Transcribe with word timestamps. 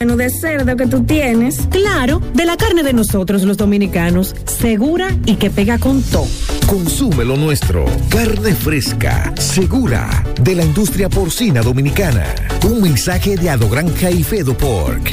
menú 0.00 0.16
de 0.16 0.30
cerdo 0.30 0.76
que 0.76 0.86
tú 0.86 1.02
tienes. 1.02 1.58
Claro, 1.72 2.22
de 2.32 2.44
la 2.44 2.56
carne 2.56 2.84
de 2.84 2.92
nosotros 2.92 3.42
los 3.42 3.56
dominicanos, 3.56 4.32
segura 4.46 5.08
y 5.26 5.34
que 5.34 5.50
pega 5.50 5.76
con 5.80 6.04
todo. 6.04 6.28
Consume 6.68 7.24
lo 7.24 7.36
nuestro. 7.36 7.84
Carne 8.08 8.54
fresca, 8.54 9.34
segura, 9.36 10.24
de 10.40 10.54
la 10.54 10.62
industria 10.62 11.08
porcina 11.08 11.62
dominicana. 11.62 12.24
Un 12.64 12.80
mensaje 12.80 13.36
de 13.36 13.50
Ado 13.50 13.68
Granja 13.68 14.08
y 14.12 14.22
Fedo 14.22 14.56
Pork. 14.56 15.10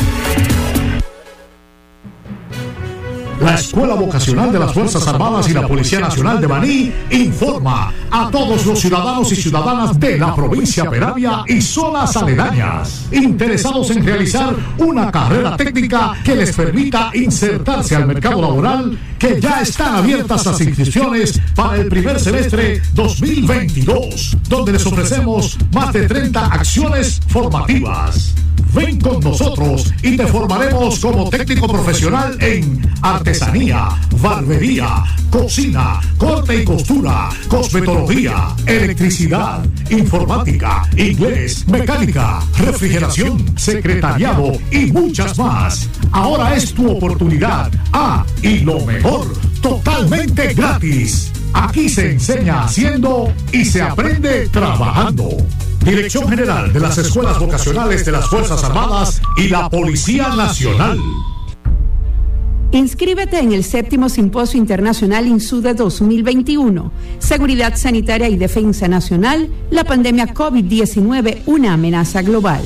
La 3.39 3.55
Escuela 3.55 3.95
Vocacional 3.95 4.51
de 4.51 4.59
las 4.59 4.73
Fuerzas 4.73 5.05
Armadas 5.07 5.49
y 5.49 5.53
la 5.53 5.67
Policía 5.67 5.99
Nacional 5.99 6.39
de 6.39 6.47
Baní 6.47 6.91
informa 7.11 7.93
a 8.09 8.29
todos 8.31 8.65
los 8.65 8.79
ciudadanos 8.79 9.29
y 9.31 9.35
ciudadanas 9.35 9.99
de 9.99 10.17
la 10.17 10.33
provincia 10.33 10.89
Peravia 10.89 11.43
y 11.45 11.61
zonas 11.61 12.15
aledañas 12.15 13.07
interesados 13.11 13.91
en 13.91 14.05
realizar 14.05 14.55
una 14.77 15.11
carrera 15.11 15.57
técnica 15.57 16.13
que 16.23 16.35
les 16.35 16.55
permita 16.55 17.11
insertarse 17.13 17.95
al 17.95 18.07
mercado 18.07 18.41
laboral 18.41 18.97
que 19.19 19.39
ya 19.41 19.61
están 19.61 19.95
abiertas 19.95 20.45
las 20.45 20.61
inscripciones 20.61 21.39
para 21.55 21.75
el 21.77 21.89
primer 21.89 22.19
semestre 22.19 22.81
2022, 22.93 24.37
donde 24.47 24.71
les 24.71 24.85
ofrecemos 24.85 25.57
más 25.73 25.91
de 25.91 26.07
30 26.07 26.45
acciones 26.45 27.19
formativas. 27.27 28.44
Ven 28.75 28.99
con 28.99 29.21
nosotros 29.21 29.93
y 30.03 30.17
te 30.17 30.27
formaremos 30.27 30.99
como 30.99 31.29
técnico 31.29 31.65
profesional 31.65 32.37
en 32.41 32.81
artesanía, 33.01 33.87
barbería, 34.21 35.01
cocina, 35.29 36.01
corte 36.17 36.61
y 36.61 36.65
costura, 36.65 37.29
cosmetología, 37.47 38.53
electricidad, 38.65 39.65
informática, 39.89 40.83
inglés, 40.97 41.65
mecánica, 41.69 42.41
refrigeración, 42.57 43.57
secretariado 43.57 44.51
y 44.69 44.87
muchas 44.91 45.37
más. 45.37 45.89
Ahora 46.11 46.55
es 46.55 46.73
tu 46.73 46.91
oportunidad. 46.91 47.71
Ah, 47.93 48.25
y 48.41 48.59
lo 48.59 48.85
mejor, 48.85 49.25
totalmente 49.61 50.53
gratis. 50.53 51.31
Aquí 51.53 51.87
se 51.87 52.11
enseña 52.11 52.65
haciendo 52.65 53.33
y 53.53 53.63
se 53.63 53.81
aprende 53.81 54.49
trabajando. 54.49 55.29
Dirección 55.85 56.27
General 56.27 56.73
de 56.73 56.79
las 56.79 56.97
Escuelas 56.97 57.37
Vocacionales 57.37 58.03
de 58.03 58.11
las 58.11 58.27
Fuerzas 58.27 58.63
Armadas 58.63 59.21
y 59.37 59.49
la 59.49 59.69
Policía 59.69 60.29
Nacional. 60.29 60.99
Inscríbete 62.71 63.37
en 63.37 63.53
el 63.53 63.63
séptimo 63.63 64.09
Simposio 64.09 64.57
Internacional 64.59 65.27
INSUDE 65.27 65.75
2021. 65.75 66.91
Seguridad 67.19 67.75
Sanitaria 67.77 68.27
y 68.27 68.35
Defensa 68.35 68.87
Nacional, 68.87 69.47
la 69.69 69.83
pandemia 69.83 70.33
COVID-19, 70.33 71.43
una 71.45 71.73
amenaza 71.73 72.23
global. 72.23 72.63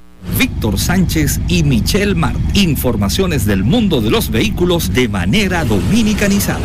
Víctor 0.37 0.79
Sánchez 0.79 1.39
y 1.47 1.63
Michelle 1.63 2.15
Mart. 2.15 2.37
Informaciones 2.53 3.45
del 3.45 3.63
mundo 3.63 4.01
de 4.01 4.11
los 4.11 4.29
vehículos 4.29 4.93
de 4.93 5.07
manera 5.07 5.65
dominicanizada. 5.65 6.59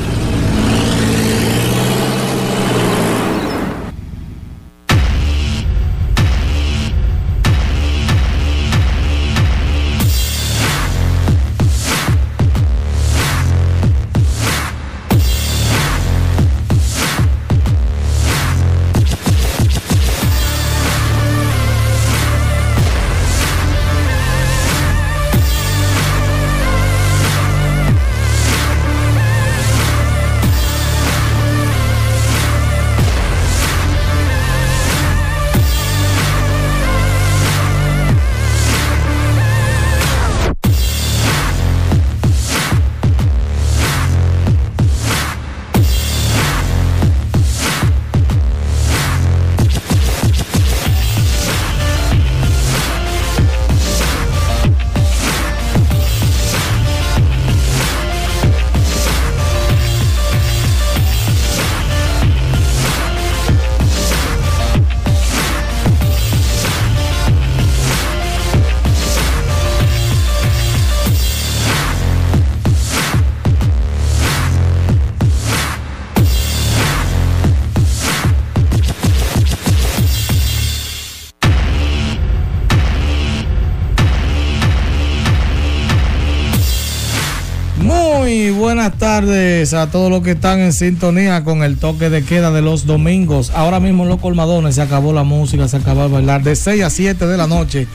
Tardes 89.20 89.72
a 89.72 89.90
todos 89.90 90.10
los 90.10 90.20
que 90.20 90.32
están 90.32 90.60
en 90.60 90.74
sintonía 90.74 91.42
con 91.42 91.62
el 91.62 91.78
toque 91.78 92.10
de 92.10 92.22
queda 92.22 92.50
de 92.50 92.60
los 92.60 92.84
domingos. 92.84 93.50
Ahora 93.54 93.80
mismo 93.80 94.02
en 94.02 94.10
los 94.10 94.20
colmadones 94.20 94.74
se 94.74 94.82
acabó 94.82 95.14
la 95.14 95.22
música, 95.22 95.68
se 95.68 95.78
acabó 95.78 96.04
el 96.04 96.12
bailar. 96.12 96.42
De 96.42 96.54
6 96.54 96.82
a 96.82 96.90
7 96.90 97.26
de 97.26 97.36
la 97.38 97.46
noche 97.46 97.86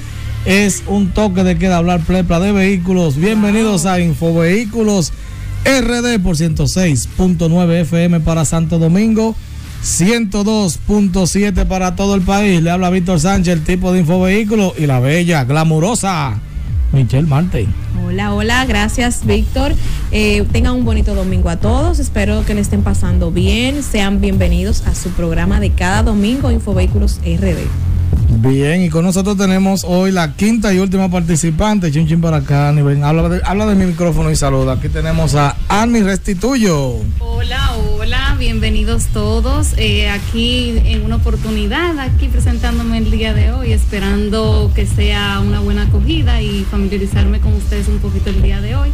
es 0.45 0.81
un 0.87 1.11
toque 1.11 1.43
de 1.43 1.59
queda 1.59 1.77
hablar 1.77 1.99
plepla 1.99 2.39
de 2.39 2.51
vehículos. 2.51 3.17
Bienvenidos 3.17 3.85
a 3.85 3.99
Infovehículos 3.99 5.13
RD 5.63 6.19
por 6.23 6.37
106.9 6.37 7.81
FM 7.81 8.21
para 8.21 8.43
Santo 8.43 8.79
Domingo 8.79 9.35
102.7 9.83 11.67
para 11.67 11.95
todo 11.95 12.15
el 12.15 12.21
país. 12.21 12.63
Le 12.63 12.71
habla 12.71 12.89
Víctor 12.89 13.19
Sánchez, 13.19 13.53
el 13.53 13.63
tipo 13.63 13.93
de 13.93 13.99
infovehículo 13.99 14.73
y 14.75 14.87
la 14.87 14.99
bella, 14.99 15.43
glamurosa 15.43 16.41
Michelle 16.91 17.27
Marte. 17.27 17.67
Hola, 18.05 18.33
hola, 18.33 18.65
gracias 18.65 19.25
Víctor. 19.25 19.73
Eh, 20.11 20.45
tengan 20.51 20.75
un 20.75 20.85
bonito 20.85 21.15
domingo 21.15 21.49
a 21.49 21.57
todos. 21.57 21.99
Espero 21.99 22.45
que 22.45 22.53
le 22.53 22.61
estén 22.61 22.83
pasando 22.83 23.31
bien. 23.31 23.83
Sean 23.83 24.21
bienvenidos 24.21 24.85
a 24.87 24.95
su 24.95 25.09
programa 25.11 25.59
de 25.59 25.71
cada 25.71 26.03
domingo 26.03 26.51
Infovehículos 26.51 27.19
RD. 27.23 27.91
Bien, 28.29 28.81
y 28.81 28.89
con 28.89 29.05
nosotros 29.05 29.37
tenemos 29.37 29.83
hoy 29.83 30.11
la 30.11 30.33
quinta 30.33 30.73
y 30.73 30.79
última 30.79 31.09
participante. 31.09 31.91
Chin, 31.91 32.07
chin 32.07 32.21
para 32.21 32.37
acá, 32.37 32.69
Ani. 32.69 32.81
Ven, 32.81 33.03
habla, 33.03 33.29
de, 33.29 33.41
habla 33.43 33.65
de 33.65 33.75
mi 33.75 33.85
micrófono 33.85 34.31
y 34.31 34.35
saluda. 34.35 34.73
Aquí 34.73 34.89
tenemos 34.89 35.35
a 35.35 35.55
Ani 35.67 36.01
Restituyo. 36.01 36.95
Hola, 37.19 37.71
hola, 37.75 37.80
bienvenidos 38.39 39.05
todos. 39.13 39.73
Eh, 39.77 40.09
aquí 40.09 40.73
en 40.85 41.03
una 41.05 41.17
oportunidad, 41.17 41.99
aquí 41.99 42.27
presentándome 42.27 42.97
el 42.97 43.11
día 43.11 43.33
de 43.35 43.51
hoy, 43.51 43.71
esperando 43.73 44.71
que 44.73 44.87
sea 44.87 45.39
una 45.39 45.59
buena 45.59 45.83
acogida 45.83 46.41
y 46.41 46.65
familiarizarme 46.71 47.39
con 47.39 47.53
ustedes 47.53 47.87
un 47.87 47.99
poquito 47.99 48.31
el 48.31 48.41
día 48.41 48.59
de 48.59 48.75
hoy. 48.75 48.89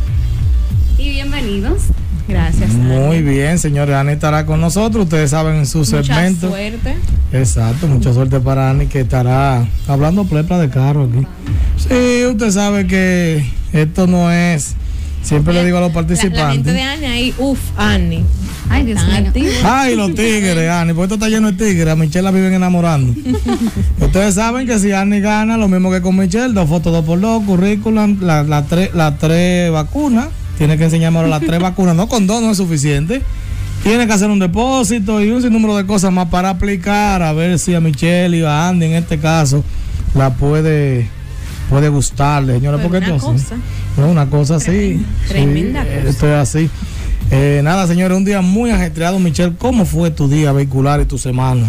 Y 0.97 1.09
bienvenidos. 1.11 1.83
Gracias. 2.27 2.73
Muy 2.73 3.21
bien, 3.21 3.57
señores. 3.59 3.95
Ani 3.95 4.11
estará 4.11 4.45
con 4.45 4.59
nosotros. 4.59 5.05
Ustedes 5.05 5.29
saben 5.31 5.55
en 5.55 5.65
su 5.65 5.77
Mucha 5.79 6.03
segmento. 6.03 6.49
suerte. 6.49 6.97
Exacto, 7.31 7.87
mucha 7.87 8.13
suerte 8.13 8.41
para 8.41 8.69
Ani 8.71 8.87
que 8.87 9.01
estará 9.01 9.65
hablando 9.87 10.25
plepla 10.25 10.57
de 10.59 10.69
carro 10.69 11.05
aquí. 11.09 11.25
Sí, 11.77 12.25
usted 12.25 12.51
sabe 12.51 12.85
que 12.87 13.45
esto 13.71 14.05
no 14.05 14.29
es. 14.29 14.75
Siempre 15.23 15.53
le 15.53 15.65
digo 15.65 15.77
a 15.77 15.81
los 15.81 15.93
La, 15.93 16.01
la 16.01 16.07
gente 16.07 16.15
participantes. 16.15 16.73
de 16.73 16.81
Annie 16.81 17.05
ahí, 17.07 17.33
uff, 17.37 17.59
Annie. 17.77 18.23
Ay, 18.69 18.85
Dios 18.85 18.99
Tan 18.99 19.07
mío. 19.21 19.27
activa. 19.27 19.81
Ay, 19.81 19.95
los 19.95 20.13
tigres, 20.13 20.69
Ani, 20.69 20.93
porque 20.93 21.03
esto 21.05 21.15
está 21.15 21.29
lleno 21.29 21.51
de 21.51 21.65
tigres. 21.65 21.87
A 21.93 21.95
Michelle 21.95 22.21
la 22.23 22.31
viven 22.31 22.53
enamorando. 22.53 23.13
Ustedes 24.01 24.35
saben 24.35 24.67
que 24.67 24.77
si 24.79 24.91
Ani 24.91 25.19
gana, 25.19 25.57
lo 25.57 25.67
mismo 25.67 25.91
que 25.91 26.01
con 26.01 26.15
Michelle, 26.17 26.53
dos 26.53 26.67
fotos, 26.69 26.91
dos 26.91 27.05
por 27.05 27.19
dos, 27.19 27.43
currículum, 27.43 28.17
las 28.21 28.47
la 28.47 28.65
tres 28.65 28.93
las 28.93 29.17
tres 29.19 29.71
vacunas. 29.71 30.27
Tiene 30.57 30.77
que 30.77 30.85
enseñarme 30.85 31.17
ahora 31.19 31.29
las 31.29 31.41
tres 31.41 31.59
vacunas. 31.61 31.95
No 31.95 32.07
con 32.07 32.27
dos 32.27 32.41
no 32.41 32.51
es 32.51 32.57
suficiente. 32.57 33.21
Tiene 33.83 34.07
que 34.07 34.13
hacer 34.13 34.29
un 34.29 34.39
depósito 34.39 35.21
y 35.21 35.29
un 35.29 35.41
sinnúmero 35.41 35.77
de 35.77 35.85
cosas 35.85 36.11
más 36.11 36.29
para 36.29 36.49
aplicar. 36.49 37.21
A 37.21 37.31
ver 37.31 37.59
si 37.59 37.75
a 37.75 37.79
Michelle 37.79 38.37
y 38.37 38.43
a 38.43 38.67
Andy, 38.67 38.87
en 38.87 38.93
este 38.95 39.19
caso, 39.19 39.63
la 40.15 40.31
puede, 40.31 41.07
puede 41.69 41.89
gustarle, 41.89 42.55
señores. 42.55 42.79
Pero 42.81 42.89
porque 42.91 43.11
una 43.11 43.19
cosa. 43.21 43.55
No, 43.97 44.07
una 44.09 44.25
cosa 44.29 44.55
así. 44.55 45.05
Tremenda 45.27 45.83
Sí, 45.83 45.89
cosa. 45.89 46.09
Esto 46.09 46.27
es 46.27 46.33
así. 46.33 46.69
Eh, 47.31 47.61
nada, 47.63 47.87
señores, 47.87 48.17
un 48.17 48.25
día 48.25 48.41
muy 48.41 48.69
ajetreado, 48.71 49.19
Michelle. 49.19 49.53
¿Cómo 49.57 49.85
fue 49.85 50.11
tu 50.11 50.27
día 50.29 50.51
vehicular 50.53 51.01
y 51.01 51.05
tu 51.05 51.17
semana? 51.17 51.67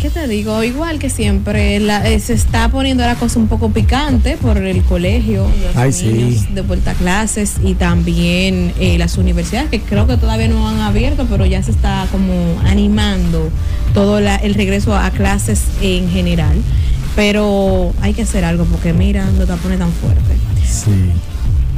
¿Qué 0.00 0.10
te 0.10 0.28
digo? 0.28 0.62
Igual 0.62 0.98
que 1.00 1.10
siempre, 1.10 1.80
la- 1.80 2.08
eh, 2.08 2.20
se 2.20 2.32
está 2.32 2.68
poniendo 2.68 3.04
la 3.04 3.16
cosa 3.16 3.38
un 3.40 3.48
poco 3.48 3.70
picante 3.70 4.36
por 4.36 4.56
el 4.58 4.82
colegio, 4.84 5.46
los 5.66 5.76
Ay, 5.76 5.92
sí. 5.92 6.06
niños 6.06 6.54
de 6.54 6.60
vuelta 6.60 6.92
a 6.92 6.94
clases 6.94 7.54
y 7.64 7.74
también 7.74 8.72
eh, 8.78 8.96
las 8.96 9.18
universidades, 9.18 9.70
que 9.70 9.80
creo 9.80 10.06
que 10.06 10.16
todavía 10.16 10.46
no 10.48 10.68
han 10.68 10.80
abierto, 10.80 11.26
pero 11.28 11.46
ya 11.46 11.62
se 11.64 11.72
está 11.72 12.06
como 12.12 12.60
animando 12.64 13.50
todo 13.92 14.20
la- 14.20 14.36
el 14.36 14.54
regreso 14.54 14.94
a 14.96 15.10
clases 15.10 15.62
en 15.82 16.08
general. 16.10 16.56
Pero 17.16 17.92
hay 18.00 18.14
que 18.14 18.22
hacer 18.22 18.44
algo 18.44 18.64
porque 18.66 18.92
mira, 18.92 19.24
no 19.36 19.44
te 19.46 19.52
pone 19.54 19.76
tan 19.78 19.90
fuerte. 19.90 20.22
Sí. 20.64 21.10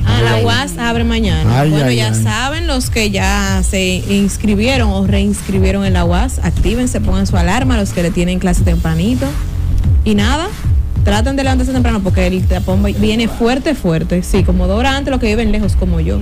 Ah, 0.06 0.20
la 0.22 0.44
UAS 0.44 0.76
abre 0.78 1.04
mañana. 1.04 1.60
Ay, 1.60 1.70
bueno, 1.70 1.86
ay, 1.86 1.96
ya 1.96 2.08
ay. 2.12 2.22
saben 2.22 2.66
los 2.66 2.90
que 2.90 3.10
ya 3.10 3.62
se 3.68 4.02
inscribieron 4.08 4.90
o 4.90 5.06
reinscribieron 5.06 5.84
en 5.84 5.92
la 5.92 6.04
UAS, 6.04 6.38
actívense, 6.42 7.00
pongan 7.00 7.26
su 7.26 7.36
alarma, 7.36 7.76
los 7.76 7.90
que 7.90 8.02
le 8.02 8.10
tienen 8.10 8.38
clase 8.38 8.62
tempranito. 8.64 9.26
Y 10.04 10.14
nada, 10.14 10.48
traten 11.04 11.36
de 11.36 11.42
levantarse 11.44 11.72
temprano 11.72 12.00
porque 12.00 12.26
el 12.26 12.42
tapón 12.46 12.82
viene 12.82 13.28
fuerte, 13.28 13.74
fuerte. 13.74 14.22
Sí, 14.22 14.42
como 14.44 14.66
dos 14.66 14.78
horas 14.78 14.94
antes 14.96 15.10
los 15.10 15.20
que 15.20 15.26
viven 15.28 15.52
lejos 15.52 15.76
como 15.76 16.00
yo. 16.00 16.18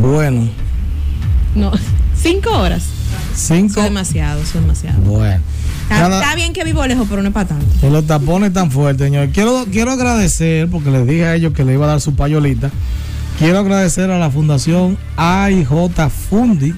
Bueno, 0.00 0.48
No, 1.54 1.72
cinco 2.16 2.50
horas. 2.50 2.84
cinco. 3.34 3.80
Es 3.80 3.84
demasiado, 3.84 4.40
eso 4.40 4.58
es 4.58 4.62
demasiado. 4.62 4.98
Bueno. 5.02 5.40
Está, 5.90 6.34
bien 6.34 6.52
que 6.52 6.64
vivo 6.64 6.86
lejos, 6.86 7.06
pero 7.08 7.22
no 7.22 7.28
es 7.28 7.34
para 7.34 7.48
tanto. 7.48 7.66
Que 7.80 7.90
los 7.90 8.06
tapones 8.06 8.52
tan 8.52 8.70
fuertes, 8.70 9.06
señor. 9.06 9.28
Quiero, 9.30 9.66
quiero 9.70 9.92
agradecer, 9.92 10.68
porque 10.68 10.90
les 10.90 11.06
dije 11.06 11.26
a 11.26 11.34
ellos 11.34 11.52
que 11.52 11.64
le 11.64 11.74
iba 11.74 11.84
a 11.84 11.88
dar 11.88 12.00
su 12.00 12.14
payolita. 12.14 12.70
Quiero 13.38 13.58
agradecer 13.58 14.10
a 14.10 14.18
la 14.18 14.30
Fundación 14.30 14.96
AIJ 15.16 15.68
Fundi, 16.30 16.72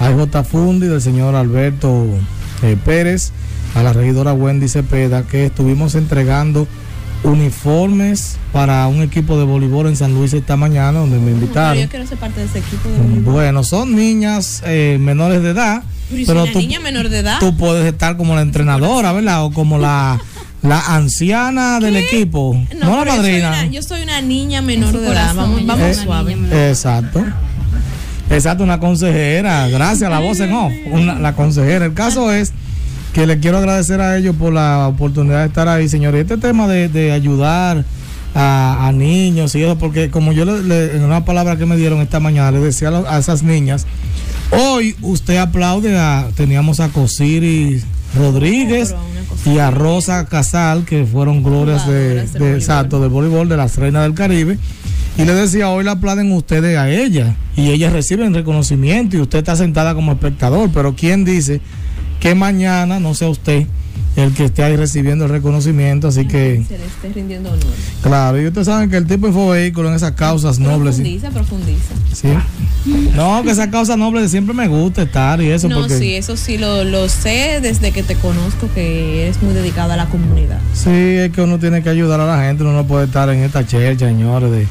AIJ 0.00 0.44
Fundi 0.44 0.88
del 0.88 1.00
señor 1.00 1.34
Alberto 1.34 2.06
eh, 2.62 2.76
Pérez, 2.84 3.32
a 3.74 3.82
la 3.82 3.92
regidora 3.92 4.32
Wendy 4.32 4.68
Cepeda, 4.68 5.22
que 5.22 5.46
estuvimos 5.46 5.94
entregando 5.94 6.66
uniformes 7.24 8.36
para 8.52 8.86
un 8.88 9.00
equipo 9.02 9.38
de 9.38 9.44
voleibol 9.44 9.86
en 9.86 9.96
San 9.96 10.12
Luis 10.12 10.32
esta 10.32 10.56
mañana, 10.56 10.98
donde 10.98 11.18
me 11.18 11.30
invitaron. 11.30 11.80
yo 11.80 11.88
quiero 11.88 12.06
ser 12.06 12.18
parte 12.18 12.40
de 12.40 12.46
ese 12.46 12.58
equipo 12.58 12.88
de 12.88 12.98
voleibol. 12.98 13.32
Bueno, 13.34 13.62
son 13.62 13.94
niñas 13.94 14.62
eh, 14.66 14.98
menores 15.00 15.42
de 15.42 15.50
edad, 15.50 15.84
Pero 16.26 16.42
una 16.44 16.52
tú, 16.52 16.58
niña 16.58 16.80
menor 16.80 17.08
de 17.08 17.18
edad. 17.20 17.38
tú 17.40 17.56
puedes 17.56 17.86
estar 17.92 18.16
como 18.16 18.34
la 18.34 18.42
entrenadora, 18.42 19.12
¿verdad? 19.12 19.44
O 19.44 19.52
como 19.52 19.78
la, 19.78 20.20
la 20.62 20.94
anciana 20.94 21.80
del 21.80 21.96
equipo, 21.96 22.54
no, 22.78 22.96
la 22.96 23.02
pero 23.02 23.04
yo 23.04 23.10
soy 23.10 23.16
madrina. 23.16 23.48
una- 23.48 23.66
Yo 23.66 23.82
soy 23.82 24.02
una 24.02 24.20
niña 24.20 24.62
menor 24.62 24.98
de 24.98 25.08
edad. 25.08 25.34
Vamos, 25.34 25.66
vamos 25.66 25.86
es 25.86 25.96
suave. 25.98 26.36
Exacto. 26.68 27.24
Exacto, 28.30 28.64
una 28.64 28.78
consejera. 28.80 29.68
Gracias, 29.68 30.08
la 30.10 30.18
voz 30.20 30.40
en 30.40 30.52
off. 30.52 30.72
Una- 30.90 31.18
la 31.18 31.34
consejera. 31.34 31.84
El 31.84 31.94
caso 31.94 32.32
es 32.32 32.52
que 33.12 33.26
le 33.26 33.38
quiero 33.40 33.58
agradecer 33.58 34.00
a 34.00 34.16
ellos 34.16 34.34
por 34.36 34.52
la 34.54 34.88
oportunidad 34.88 35.40
de 35.40 35.46
estar 35.48 35.68
ahí, 35.68 35.88
señores. 35.88 36.22
Este 36.22 36.38
tema 36.38 36.66
de, 36.66 36.88
de 36.88 37.12
ayudar 37.12 37.84
a, 38.34 38.86
a 38.88 38.92
niños 38.92 39.54
y 39.54 39.62
eso, 39.62 39.76
porque 39.76 40.08
como 40.08 40.32
yo 40.32 40.46
le- 40.46 40.62
le- 40.62 40.96
en 40.96 41.02
una 41.04 41.26
palabra 41.26 41.56
que 41.56 41.66
me 41.66 41.76
dieron 41.76 42.00
esta 42.00 42.20
mañana, 42.20 42.50
le 42.52 42.60
decía 42.60 42.88
a, 42.88 42.90
lo- 42.92 43.06
a 43.10 43.18
esas 43.18 43.42
niñas, 43.42 43.86
hoy 44.52 44.94
usted 45.02 45.36
aplaude 45.38 45.98
a, 45.98 46.28
teníamos 46.36 46.80
a 46.80 46.88
Cosiri 46.90 47.82
Rodríguez 48.16 48.94
y 49.46 49.58
a 49.58 49.70
Rosa 49.70 50.26
Casal, 50.26 50.84
que 50.84 51.04
fueron 51.06 51.42
glorias 51.42 51.86
de, 51.86 52.14
de- 52.14 52.26
voleibol. 52.26 52.54
exacto, 52.56 53.00
del 53.00 53.10
voleibol 53.10 53.48
de 53.48 53.56
las 53.56 53.76
reinas 53.76 54.02
del 54.02 54.14
Caribe. 54.14 54.58
Y 55.18 55.24
le 55.24 55.34
decía, 55.34 55.68
hoy 55.68 55.84
la 55.84 55.92
aplauden 55.92 56.32
ustedes 56.32 56.78
a 56.78 56.90
ella 56.90 57.36
y 57.54 57.70
ellas 57.70 57.92
reciben 57.92 58.32
reconocimiento 58.32 59.16
y 59.16 59.20
usted 59.20 59.38
está 59.38 59.56
sentada 59.56 59.94
como 59.94 60.12
espectador, 60.12 60.70
pero 60.72 60.94
¿quién 60.96 61.24
dice 61.24 61.60
que 62.18 62.34
mañana 62.34 62.98
no 62.98 63.12
sea 63.14 63.28
usted 63.28 63.66
el 64.16 64.34
que 64.34 64.44
esté 64.46 64.62
ahí 64.62 64.76
recibiendo 64.76 65.24
el 65.24 65.30
reconocimiento? 65.30 66.08
Así 66.08 66.26
que, 66.26 66.64
Se 66.68 66.78
le 66.78 66.84
esté 66.86 67.08
rindiendo 67.14 67.50
honor. 67.50 67.64
claro, 68.02 68.40
y 68.40 68.46
ustedes 68.46 68.66
saben 68.66 68.90
que 68.90 68.96
el 68.96 69.06
tipo 69.06 69.26
de 69.26 69.32
infovehículo 69.32 69.88
en 69.88 69.94
esas 69.94 70.12
causas 70.12 70.58
nobles. 70.58 70.96
Profundiza, 70.96 71.30
profundiza. 71.30 71.94
sí. 72.12 72.28
No, 73.14 73.42
que 73.44 73.52
esas 73.52 73.68
causas 73.68 73.96
nobles 73.96 74.30
siempre 74.30 74.54
me 74.54 74.66
gusta 74.66 75.02
estar 75.02 75.40
y 75.40 75.50
eso 75.50 75.68
no, 75.68 75.78
porque... 75.80 75.98
sí, 75.98 76.14
eso 76.14 76.36
sí 76.36 76.58
lo, 76.58 76.82
lo 76.82 77.08
sé 77.08 77.60
desde 77.62 77.92
que 77.92 78.02
te 78.02 78.16
conozco 78.16 78.68
que 78.74 79.22
eres 79.22 79.40
muy 79.40 79.54
dedicado 79.54 79.92
a 79.92 79.96
la 79.96 80.06
comunidad. 80.06 80.58
Sí, 80.74 80.90
es 80.90 81.30
que 81.30 81.42
uno 81.42 81.60
tiene 81.60 81.82
que 81.84 81.90
ayudar 81.90 82.20
a 82.20 82.26
la 82.26 82.42
gente, 82.44 82.64
uno 82.64 82.72
no 82.72 82.84
puede 82.84 83.04
estar 83.06 83.28
en 83.30 83.40
esta 83.44 83.64
chercha, 83.66 84.08
señores, 84.08 84.50
de... 84.50 84.66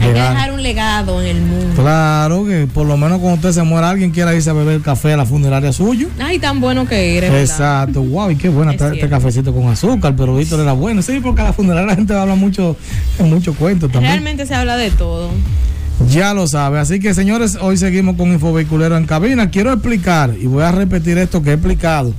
Hay 0.00 0.08
que 0.08 0.12
llegar- 0.14 0.32
dejar 0.34 0.52
un 0.52 0.62
legado 0.62 1.22
en 1.22 1.36
el 1.36 1.42
mundo. 1.42 1.80
Claro, 1.82 2.44
que 2.46 2.66
por 2.72 2.86
lo 2.86 2.96
menos 2.96 3.18
cuando 3.20 3.36
usted 3.36 3.52
se 3.52 3.62
muera, 3.62 3.90
alguien 3.90 4.10
quiera 4.10 4.34
irse 4.34 4.50
a 4.50 4.52
beber 4.52 4.80
café 4.80 5.12
a 5.12 5.16
la 5.16 5.26
funeraria 5.26 5.72
suyo. 5.72 6.08
Ay, 6.20 6.38
tan 6.38 6.60
bueno 6.60 6.86
que 6.86 7.16
eres. 7.18 7.30
¿verdad? 7.30 7.44
Exacto, 7.44 8.02
wow, 8.02 8.30
y 8.30 8.36
qué 8.36 8.48
buena 8.48 8.72
Es 8.72 8.80
está 8.80 8.92
este 8.94 9.08
cafecito 9.08 9.52
con 9.54 9.68
azúcar, 9.68 10.14
pero 10.16 10.36
Víctor 10.36 10.60
era 10.60 10.72
bueno. 10.72 11.02
Sí, 11.02 11.20
porque 11.22 11.42
a 11.42 11.44
la 11.44 11.52
funeraria 11.52 11.86
la 11.86 11.94
gente 11.96 12.14
habla 12.14 12.34
mucho, 12.34 12.76
mucho 13.20 13.54
cuento 13.54 13.88
también. 13.88 14.12
Realmente 14.12 14.46
se 14.46 14.54
habla 14.54 14.76
de 14.76 14.90
todo. 14.90 15.30
Ya 16.10 16.34
lo 16.34 16.48
sabe. 16.48 16.80
Así 16.80 16.98
que, 16.98 17.14
señores, 17.14 17.56
hoy 17.60 17.76
seguimos 17.76 18.16
con 18.16 18.32
Infovehiculero 18.32 18.96
en 18.96 19.04
cabina. 19.06 19.50
Quiero 19.50 19.72
explicar, 19.72 20.34
y 20.40 20.46
voy 20.46 20.64
a 20.64 20.72
repetir 20.72 21.16
esto 21.18 21.42
que 21.42 21.50
he 21.50 21.52
explicado, 21.54 22.12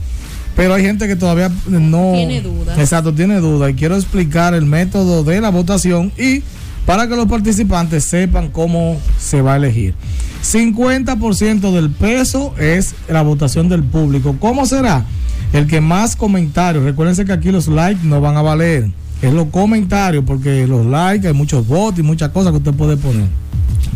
pero 0.55 0.73
hay 0.75 0.83
gente 0.83 1.07
que 1.07 1.15
todavía 1.17 1.51
no. 1.67 2.13
Tiene 2.13 2.39
dudas. 2.39 2.77
Exacto, 2.77 3.13
tiene 3.13 3.39
dudas. 3.41 3.71
Y 3.71 3.73
quiero 3.73 3.95
explicar 3.97 4.53
el 4.53 4.65
método 4.65 5.23
de 5.25 5.41
la 5.41 5.49
votación 5.49 6.13
y 6.17 6.43
para 6.85 7.07
que 7.07 7.15
los 7.15 7.27
participantes 7.27 8.03
sepan 8.03 8.49
cómo 8.49 8.97
se 9.17 9.41
va 9.41 9.53
a 9.53 9.57
elegir. 9.57 9.95
50% 10.43 11.71
del 11.71 11.89
peso 11.89 12.53
es 12.59 12.95
la 13.07 13.21
votación 13.21 13.69
del 13.69 13.83
público. 13.83 14.35
¿Cómo 14.39 14.65
será? 14.65 15.05
El 15.53 15.67
que 15.67 15.79
más 15.79 16.15
comentarios, 16.15 16.83
recuérdense 16.83 17.25
que 17.25 17.31
aquí 17.31 17.51
los 17.51 17.67
likes 17.67 18.03
no 18.03 18.19
van 18.19 18.35
a 18.35 18.41
valer, 18.41 18.89
es 19.21 19.33
los 19.33 19.47
comentarios, 19.47 20.23
porque 20.25 20.67
los 20.67 20.85
likes 20.85 21.27
hay 21.27 21.33
muchos 21.33 21.65
votos 21.65 21.99
y 21.99 22.03
muchas 22.03 22.29
cosas 22.31 22.51
que 22.51 22.57
usted 22.57 22.73
puede 22.73 22.97
poner. 22.97 23.27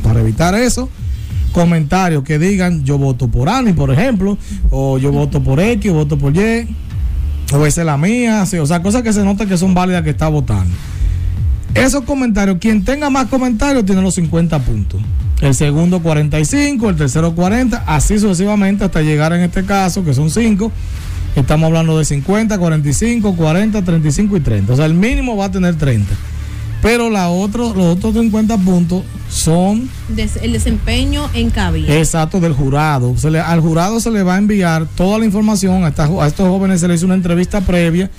Para 0.03 0.21
evitar 0.21 0.55
eso, 0.55 0.87
comentarios 1.51 2.23
que 2.23 2.39
digan 2.39 2.85
yo 2.85 2.97
voto 2.97 3.27
por 3.27 3.49
Ani, 3.49 3.73
por 3.73 3.91
ejemplo, 3.91 4.37
o 4.69 4.97
yo 4.97 5.11
voto 5.11 5.43
por 5.43 5.59
X, 5.59 5.91
o 5.91 5.95
voto 5.95 6.17
por 6.17 6.33
Y, 6.35 6.67
o 7.51 7.65
esa 7.65 7.81
es 7.81 7.85
la 7.85 7.97
mía, 7.97 8.43
o 8.43 8.65
sea, 8.65 8.81
cosas 8.81 9.01
que 9.01 9.11
se 9.11 9.23
nota 9.25 9.45
que 9.45 9.57
son 9.57 9.73
válidas 9.73 10.03
que 10.03 10.11
está 10.11 10.29
votando. 10.29 10.73
Esos 11.77 12.01
comentarios, 12.03 12.57
quien 12.59 12.83
tenga 12.83 13.09
más 13.09 13.27
comentarios 13.27 13.85
tiene 13.85 14.01
los 14.01 14.15
50 14.15 14.59
puntos. 14.59 15.01
El 15.41 15.53
segundo 15.53 16.01
45, 16.01 16.89
el 16.89 16.95
tercero 16.95 17.35
40, 17.35 17.83
así 17.85 18.17
sucesivamente 18.19 18.83
hasta 18.83 19.01
llegar 19.01 19.33
en 19.33 19.41
este 19.41 19.63
caso, 19.63 20.03
que 20.03 20.13
son 20.13 20.31
5. 20.31 20.71
Estamos 21.35 21.67
hablando 21.67 21.97
de 21.99 22.05
50, 22.05 22.57
45, 22.57 23.35
40, 23.35 23.81
35 23.83 24.37
y 24.37 24.39
30. 24.39 24.73
O 24.73 24.75
sea, 24.75 24.85
el 24.85 24.95
mínimo 24.95 25.37
va 25.37 25.45
a 25.45 25.51
tener 25.51 25.75
30. 25.75 26.11
Pero 26.81 27.09
la 27.09 27.29
otro, 27.29 27.73
los 27.75 27.97
otros 27.97 28.13
50 28.15 28.57
puntos 28.57 29.03
son 29.29 29.89
Des- 30.09 30.37
el 30.41 30.53
desempeño 30.53 31.29
en 31.33 31.49
cabina. 31.51 31.93
Exacto, 31.95 32.39
del 32.39 32.53
jurado. 32.53 33.15
Se 33.17 33.29
le- 33.29 33.39
al 33.39 33.61
jurado 33.61 33.99
se 33.99 34.09
le 34.09 34.23
va 34.23 34.35
a 34.35 34.37
enviar 34.39 34.87
toda 34.95 35.19
la 35.19 35.25
información. 35.25 35.83
A, 35.83 35.89
esta- 35.89 36.05
a 36.05 36.27
estos 36.27 36.47
jóvenes 36.47 36.79
se 36.81 36.87
les 36.87 36.97
hizo 36.97 37.05
una 37.05 37.15
entrevista 37.15 37.61
previa 37.61 38.09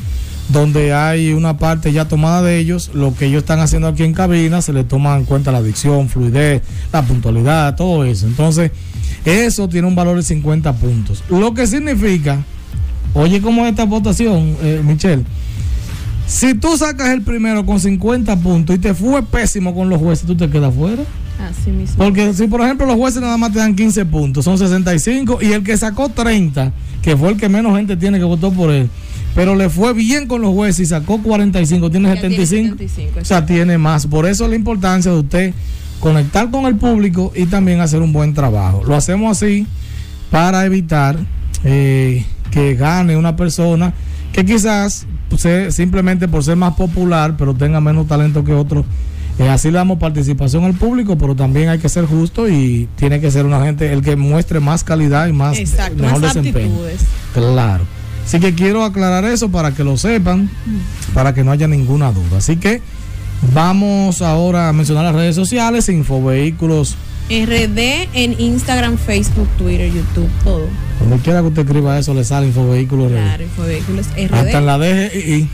donde 0.48 0.94
hay 0.94 1.32
una 1.32 1.58
parte 1.58 1.92
ya 1.92 2.06
tomada 2.06 2.42
de 2.42 2.58
ellos, 2.58 2.90
lo 2.94 3.14
que 3.14 3.26
ellos 3.26 3.42
están 3.42 3.60
haciendo 3.60 3.88
aquí 3.88 4.04
en 4.04 4.14
cabina, 4.14 4.62
se 4.62 4.72
le 4.72 4.84
toma 4.84 5.16
en 5.16 5.24
cuenta 5.24 5.52
la 5.52 5.62
dicción, 5.62 6.08
fluidez, 6.08 6.62
la 6.92 7.02
puntualidad, 7.02 7.76
todo 7.76 8.04
eso. 8.04 8.26
Entonces, 8.26 8.70
eso 9.24 9.68
tiene 9.68 9.86
un 9.86 9.94
valor 9.94 10.16
de 10.16 10.22
50 10.22 10.72
puntos. 10.74 11.22
Lo 11.28 11.52
que 11.52 11.66
significa, 11.66 12.42
oye, 13.14 13.40
¿cómo 13.40 13.64
es 13.64 13.70
esta 13.70 13.84
votación, 13.84 14.56
eh, 14.62 14.80
Michelle? 14.84 15.24
Si 16.26 16.54
tú 16.54 16.76
sacas 16.76 17.08
el 17.08 17.22
primero 17.22 17.64
con 17.64 17.80
50 17.80 18.36
puntos 18.36 18.76
y 18.76 18.78
te 18.78 18.92
fue 18.94 19.22
pésimo 19.22 19.74
con 19.74 19.88
los 19.88 19.98
jueces, 19.98 20.26
tú 20.26 20.36
te 20.36 20.48
quedas 20.48 20.74
fuera. 20.74 21.02
Así 21.38 21.70
mismo. 21.70 21.96
Porque 21.96 22.34
si 22.34 22.46
por 22.48 22.60
ejemplo 22.60 22.86
los 22.86 22.96
jueces 22.96 23.22
nada 23.22 23.36
más 23.36 23.52
te 23.52 23.60
dan 23.60 23.74
15 23.74 24.04
puntos, 24.06 24.44
son 24.44 24.58
65 24.58 25.38
y 25.40 25.52
el 25.52 25.62
que 25.62 25.76
sacó 25.76 26.08
30, 26.08 26.72
que 27.00 27.16
fue 27.16 27.30
el 27.30 27.36
que 27.38 27.48
menos 27.48 27.76
gente 27.76 27.96
tiene 27.96 28.18
que 28.18 28.24
votó 28.24 28.52
por 28.52 28.70
él, 28.70 28.90
pero 29.34 29.54
le 29.54 29.68
fue 29.68 29.92
bien 29.92 30.26
con 30.26 30.42
los 30.42 30.52
jueces 30.52 30.80
y 30.80 30.86
sacó 30.86 31.22
45, 31.22 31.90
tiene 31.90 32.08
Ya 32.08 32.20
tiene 32.20 32.36
75, 32.36 32.78
75, 32.78 33.20
o 33.20 33.24
sea, 33.24 33.46
tiene 33.46 33.78
más. 33.78 34.06
Por 34.06 34.26
eso 34.26 34.48
la 34.48 34.56
importancia 34.56 35.12
de 35.12 35.18
usted 35.18 35.54
conectar 36.00 36.50
con 36.50 36.66
el 36.66 36.76
público 36.76 37.32
y 37.34 37.46
también 37.46 37.80
hacer 37.80 38.02
un 38.02 38.12
buen 38.12 38.34
trabajo. 38.34 38.82
Lo 38.84 38.94
hacemos 38.94 39.36
así 39.36 39.66
para 40.30 40.64
evitar 40.64 41.18
eh, 41.64 42.24
que 42.50 42.74
gane 42.74 43.16
una 43.16 43.36
persona 43.36 43.94
que 44.32 44.44
quizás 44.44 45.06
pues, 45.28 45.74
simplemente 45.74 46.28
por 46.28 46.44
ser 46.44 46.56
más 46.56 46.74
popular, 46.74 47.36
pero 47.36 47.54
tenga 47.54 47.80
menos 47.80 48.06
talento 48.06 48.44
que 48.44 48.52
otros. 48.52 48.84
Eh, 49.38 49.48
así 49.48 49.70
le 49.70 49.78
damos 49.78 49.98
participación 49.98 50.64
al 50.64 50.74
público, 50.74 51.16
pero 51.16 51.36
también 51.36 51.68
hay 51.68 51.78
que 51.78 51.88
ser 51.88 52.06
justo 52.06 52.48
y 52.48 52.88
tiene 52.96 53.20
que 53.20 53.30
ser 53.30 53.46
una 53.46 53.60
gente 53.60 53.92
el 53.92 54.02
que 54.02 54.16
muestre 54.16 54.58
más 54.58 54.82
calidad 54.82 55.28
y 55.28 55.32
más 55.32 55.56
Exacto, 55.58 56.02
mejor 56.02 56.20
más 56.20 56.34
desempeño. 56.34 56.66
aptitudes. 56.66 57.00
Claro. 57.34 57.84
Así 58.28 58.40
que 58.40 58.54
quiero 58.54 58.84
aclarar 58.84 59.24
eso 59.24 59.48
para 59.48 59.72
que 59.72 59.82
lo 59.82 59.96
sepan, 59.96 60.50
para 61.14 61.32
que 61.32 61.44
no 61.44 61.50
haya 61.50 61.66
ninguna 61.66 62.12
duda. 62.12 62.36
Así 62.36 62.56
que 62.56 62.82
vamos 63.54 64.20
ahora 64.20 64.68
a 64.68 64.74
mencionar 64.74 65.04
las 65.04 65.14
redes 65.14 65.34
sociales, 65.34 65.88
Infovehículos, 65.88 66.98
RD 67.30 68.06
en 68.12 68.38
Instagram, 68.38 68.98
Facebook, 68.98 69.48
Twitter, 69.56 69.90
YouTube, 69.90 70.28
todo. 70.44 70.66
donde 71.00 71.16
quiera 71.20 71.40
que 71.40 71.46
usted 71.46 71.62
escriba 71.62 71.98
eso, 71.98 72.12
le 72.12 72.22
sale 72.22 72.48
Infovehículos. 72.48 73.10
Claro, 73.12 73.44
Infovehículos 73.44 74.06
RD. 74.08 74.34
Hasta 74.34 74.58
en 74.58 74.66
la 74.66 74.76
DGI. 74.76 75.48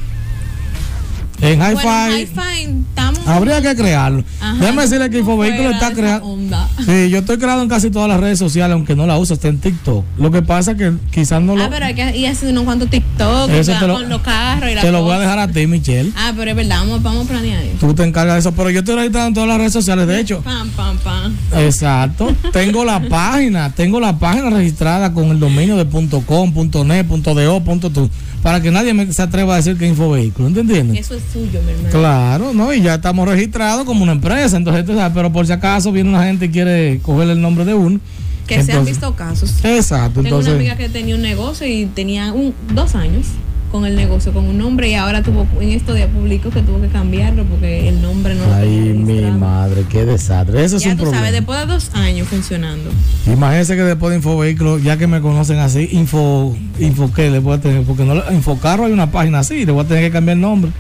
En 1.42 1.62
Hi-Fi. 1.62 2.28
Bueno. 2.34 2.84
Habría 3.26 3.62
que 3.62 3.74
crearlo. 3.74 4.24
Ajá, 4.40 4.54
Déjame 4.60 4.82
decirle 4.82 5.10
que 5.10 5.18
Infovehículos 5.18 5.76
fuera 5.78 5.88
está 6.16 6.24
onda. 6.24 6.68
Sí, 6.84 7.10
yo 7.10 7.18
estoy 7.18 7.38
creado 7.38 7.62
en 7.62 7.68
casi 7.68 7.90
todas 7.90 8.08
las 8.08 8.20
redes 8.20 8.38
sociales, 8.38 8.74
aunque 8.74 8.94
no 8.94 9.06
la 9.06 9.18
uso, 9.18 9.34
está 9.34 9.48
en 9.48 9.58
TikTok. 9.58 10.04
Lo 10.18 10.30
que 10.30 10.42
pasa 10.42 10.72
es 10.72 10.78
que 10.78 10.92
quizás 11.10 11.40
no 11.42 11.56
lo. 11.56 11.64
Ah, 11.64 11.68
pero 11.70 11.86
hay 11.86 11.94
que 11.94 12.16
ir 12.16 12.28
haciendo 12.28 12.52
unos 12.52 12.64
cuantos 12.64 12.90
TikTok 12.90 13.50
Eso 13.50 13.72
te 13.78 13.86
lo- 13.86 13.94
con 13.94 14.08
los 14.08 14.20
carros 14.22 14.70
y 14.70 14.74
la 14.74 14.80
te 14.82 14.92
lo 14.92 15.02
voy 15.02 15.14
a 15.14 15.18
dejar 15.18 15.38
a 15.38 15.48
ti, 15.48 15.66
Michelle. 15.66 16.12
Ah, 16.16 16.32
pero 16.36 16.50
es 16.50 16.56
verdad, 16.56 16.78
vamos, 16.80 17.02
vamos 17.02 17.26
a 17.26 17.28
planear 17.28 17.62
eso. 17.62 17.76
Tú 17.80 17.94
te 17.94 18.04
encargas 18.04 18.34
de 18.34 18.40
eso, 18.40 18.52
pero 18.52 18.70
yo 18.70 18.80
estoy 18.80 18.96
registrado 18.96 19.28
en 19.28 19.34
todas 19.34 19.48
las 19.48 19.58
redes 19.58 19.72
sociales, 19.72 20.06
de 20.06 20.20
hecho. 20.20 20.40
Pam, 20.42 20.68
pam, 20.70 20.96
pam. 20.98 21.34
Exacto. 21.56 22.34
tengo 22.52 22.84
la 22.84 23.00
página, 23.08 23.70
tengo 23.74 24.00
la 24.00 24.18
página 24.18 24.50
registrada 24.50 25.12
con 25.12 25.30
el 25.30 25.40
dominio 25.40 25.76
de 25.76 25.84
.com, 26.26 26.52
.net, 26.86 27.06
.do, 27.06 27.62
.tu, 27.90 28.10
para 28.42 28.60
que 28.60 28.70
nadie 28.70 28.92
me 28.92 29.10
se 29.12 29.22
atreva 29.22 29.54
a 29.54 29.56
decir 29.56 29.76
que 29.78 29.86
es 29.86 29.90
Infovehículo, 29.92 30.50
¿te 30.50 30.60
entiendes? 30.60 31.00
Eso 31.00 31.14
es 31.14 31.22
suyo, 31.32 31.60
mi 31.64 31.72
hermano. 31.72 31.90
Claro, 31.90 32.52
¿no? 32.54 32.72
Y 32.74 32.82
ya 32.82 33.00
estamos 33.14 33.28
registrados 33.28 33.84
como 33.84 34.02
una 34.02 34.12
empresa, 34.12 34.56
entonces, 34.56 34.84
tú 34.84 34.94
sabes, 34.94 35.12
pero 35.14 35.32
por 35.32 35.46
si 35.46 35.52
acaso 35.52 35.92
viene 35.92 36.08
una 36.10 36.24
gente 36.24 36.46
y 36.46 36.48
quiere 36.48 36.98
coger 37.02 37.30
el 37.30 37.40
nombre 37.40 37.64
de 37.64 37.74
uno. 37.74 38.00
Que 38.48 38.62
se 38.62 38.72
han 38.72 38.84
visto 38.84 39.14
casos. 39.14 39.54
Exacto, 39.64 40.14
Tengo 40.22 40.26
entonces. 40.40 40.48
una 40.52 40.56
amiga 40.60 40.76
que 40.76 40.88
tenía 40.88 41.14
un 41.14 41.22
negocio 41.22 41.66
y 41.66 41.86
tenía 41.86 42.32
un, 42.32 42.52
dos 42.74 42.94
años 42.96 43.26
con 43.70 43.86
el 43.86 43.96
negocio, 43.96 44.32
con 44.32 44.44
un 44.46 44.58
nombre 44.58 44.88
y 44.90 44.94
ahora 44.94 45.22
tuvo 45.22 45.46
en 45.60 45.70
estos 45.70 45.96
días 45.96 46.08
públicos 46.08 46.52
que 46.52 46.60
tuvo 46.62 46.80
que 46.80 46.88
cambiarlo 46.88 47.44
porque 47.44 47.88
el 47.88 48.02
nombre 48.02 48.34
no 48.34 48.46
lo 48.46 48.54
Ay, 48.54 48.92
tenía 49.06 49.30
mi 49.32 49.38
madre, 49.38 49.84
qué 49.88 50.04
desastre. 50.04 50.62
Eso 50.64 50.76
es 50.76 50.84
un 50.86 50.92
tú 50.92 50.96
problema. 50.98 51.18
sabes, 51.18 51.32
después 51.32 51.58
de 51.60 51.66
dos 51.66 51.90
años 51.94 52.28
funcionando. 52.28 52.90
Imagínense 53.26 53.74
que 53.76 53.82
después 53.82 54.10
de 54.10 54.16
Infovehículo, 54.16 54.78
ya 54.78 54.96
que 54.96 55.06
me 55.06 55.20
conocen 55.20 55.58
así, 55.58 55.88
Info, 55.92 56.54
Info 56.78 57.12
¿qué 57.14 57.30
le 57.30 57.38
voy 57.38 57.54
a 57.54 57.60
tener? 57.60 57.82
Porque 57.84 58.04
no, 58.04 58.14
le- 58.16 58.34
Infocarro 58.34 58.84
hay 58.86 58.92
una 58.92 59.10
página 59.10 59.38
así, 59.40 59.64
le 59.64 59.72
voy 59.72 59.84
a 59.84 59.88
tener 59.88 60.04
que 60.04 60.10
cambiar 60.10 60.36
el 60.36 60.42
nombre. 60.42 60.70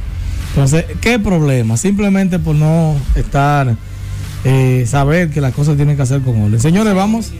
Entonces, 0.54 0.84
¿qué 1.00 1.18
problema? 1.18 1.76
Simplemente 1.76 2.38
por 2.38 2.54
no 2.54 2.94
estar, 3.16 3.74
eh, 4.44 4.84
saber 4.88 5.30
que 5.30 5.40
las 5.40 5.52
cosas 5.52 5.74
tienen 5.74 5.96
que 5.96 6.02
hacer 6.02 6.20
con 6.20 6.40
orden. 6.40 6.60
Señores, 6.60 6.94
vamos. 6.94 7.32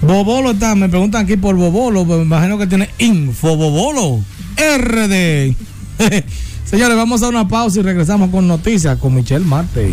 Bobolo 0.00 0.52
está, 0.52 0.74
me 0.74 0.88
preguntan 0.88 1.24
aquí 1.24 1.36
por 1.36 1.56
Bobolo, 1.56 2.06
me 2.06 2.22
imagino 2.22 2.56
que 2.56 2.66
tiene 2.66 2.88
Info 2.96 3.54
Bobolo, 3.54 4.22
RD. 4.56 5.54
Señores, 6.64 6.96
vamos 6.96 7.22
a 7.22 7.28
una 7.28 7.46
pausa 7.46 7.80
y 7.80 7.82
regresamos 7.82 8.30
con 8.30 8.48
noticias 8.48 8.96
con 8.96 9.14
Michelle 9.14 9.44
Marte. 9.44 9.92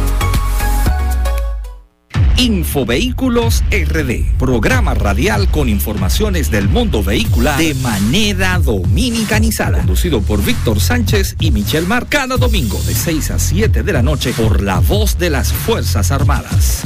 Infovehículos 2.41 3.63
RD, 3.69 4.37
programa 4.39 4.95
radial 4.95 5.51
con 5.51 5.69
informaciones 5.69 6.49
del 6.49 6.67
mundo 6.69 7.03
vehicular 7.03 7.59
de 7.59 7.75
manera 7.75 8.57
dominicanizada, 8.57 9.77
conducido 9.77 10.23
por 10.23 10.43
Víctor 10.43 10.79
Sánchez 10.79 11.35
y 11.39 11.51
Michelle 11.51 11.85
Mar, 11.85 12.07
cada 12.09 12.37
domingo 12.37 12.81
de 12.87 12.95
6 12.95 13.29
a 13.29 13.37
7 13.37 13.83
de 13.83 13.93
la 13.93 14.01
noche 14.01 14.33
por 14.33 14.63
la 14.63 14.79
voz 14.79 15.19
de 15.19 15.29
las 15.29 15.53
Fuerzas 15.53 16.09
Armadas. 16.09 16.81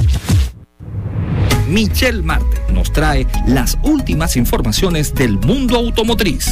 Michelle 1.69 2.21
Marte 2.21 2.73
nos 2.73 2.91
trae 2.91 3.25
las 3.47 3.77
últimas 3.81 4.35
informaciones 4.35 5.15
del 5.15 5.37
mundo 5.37 5.77
automotriz. 5.77 6.49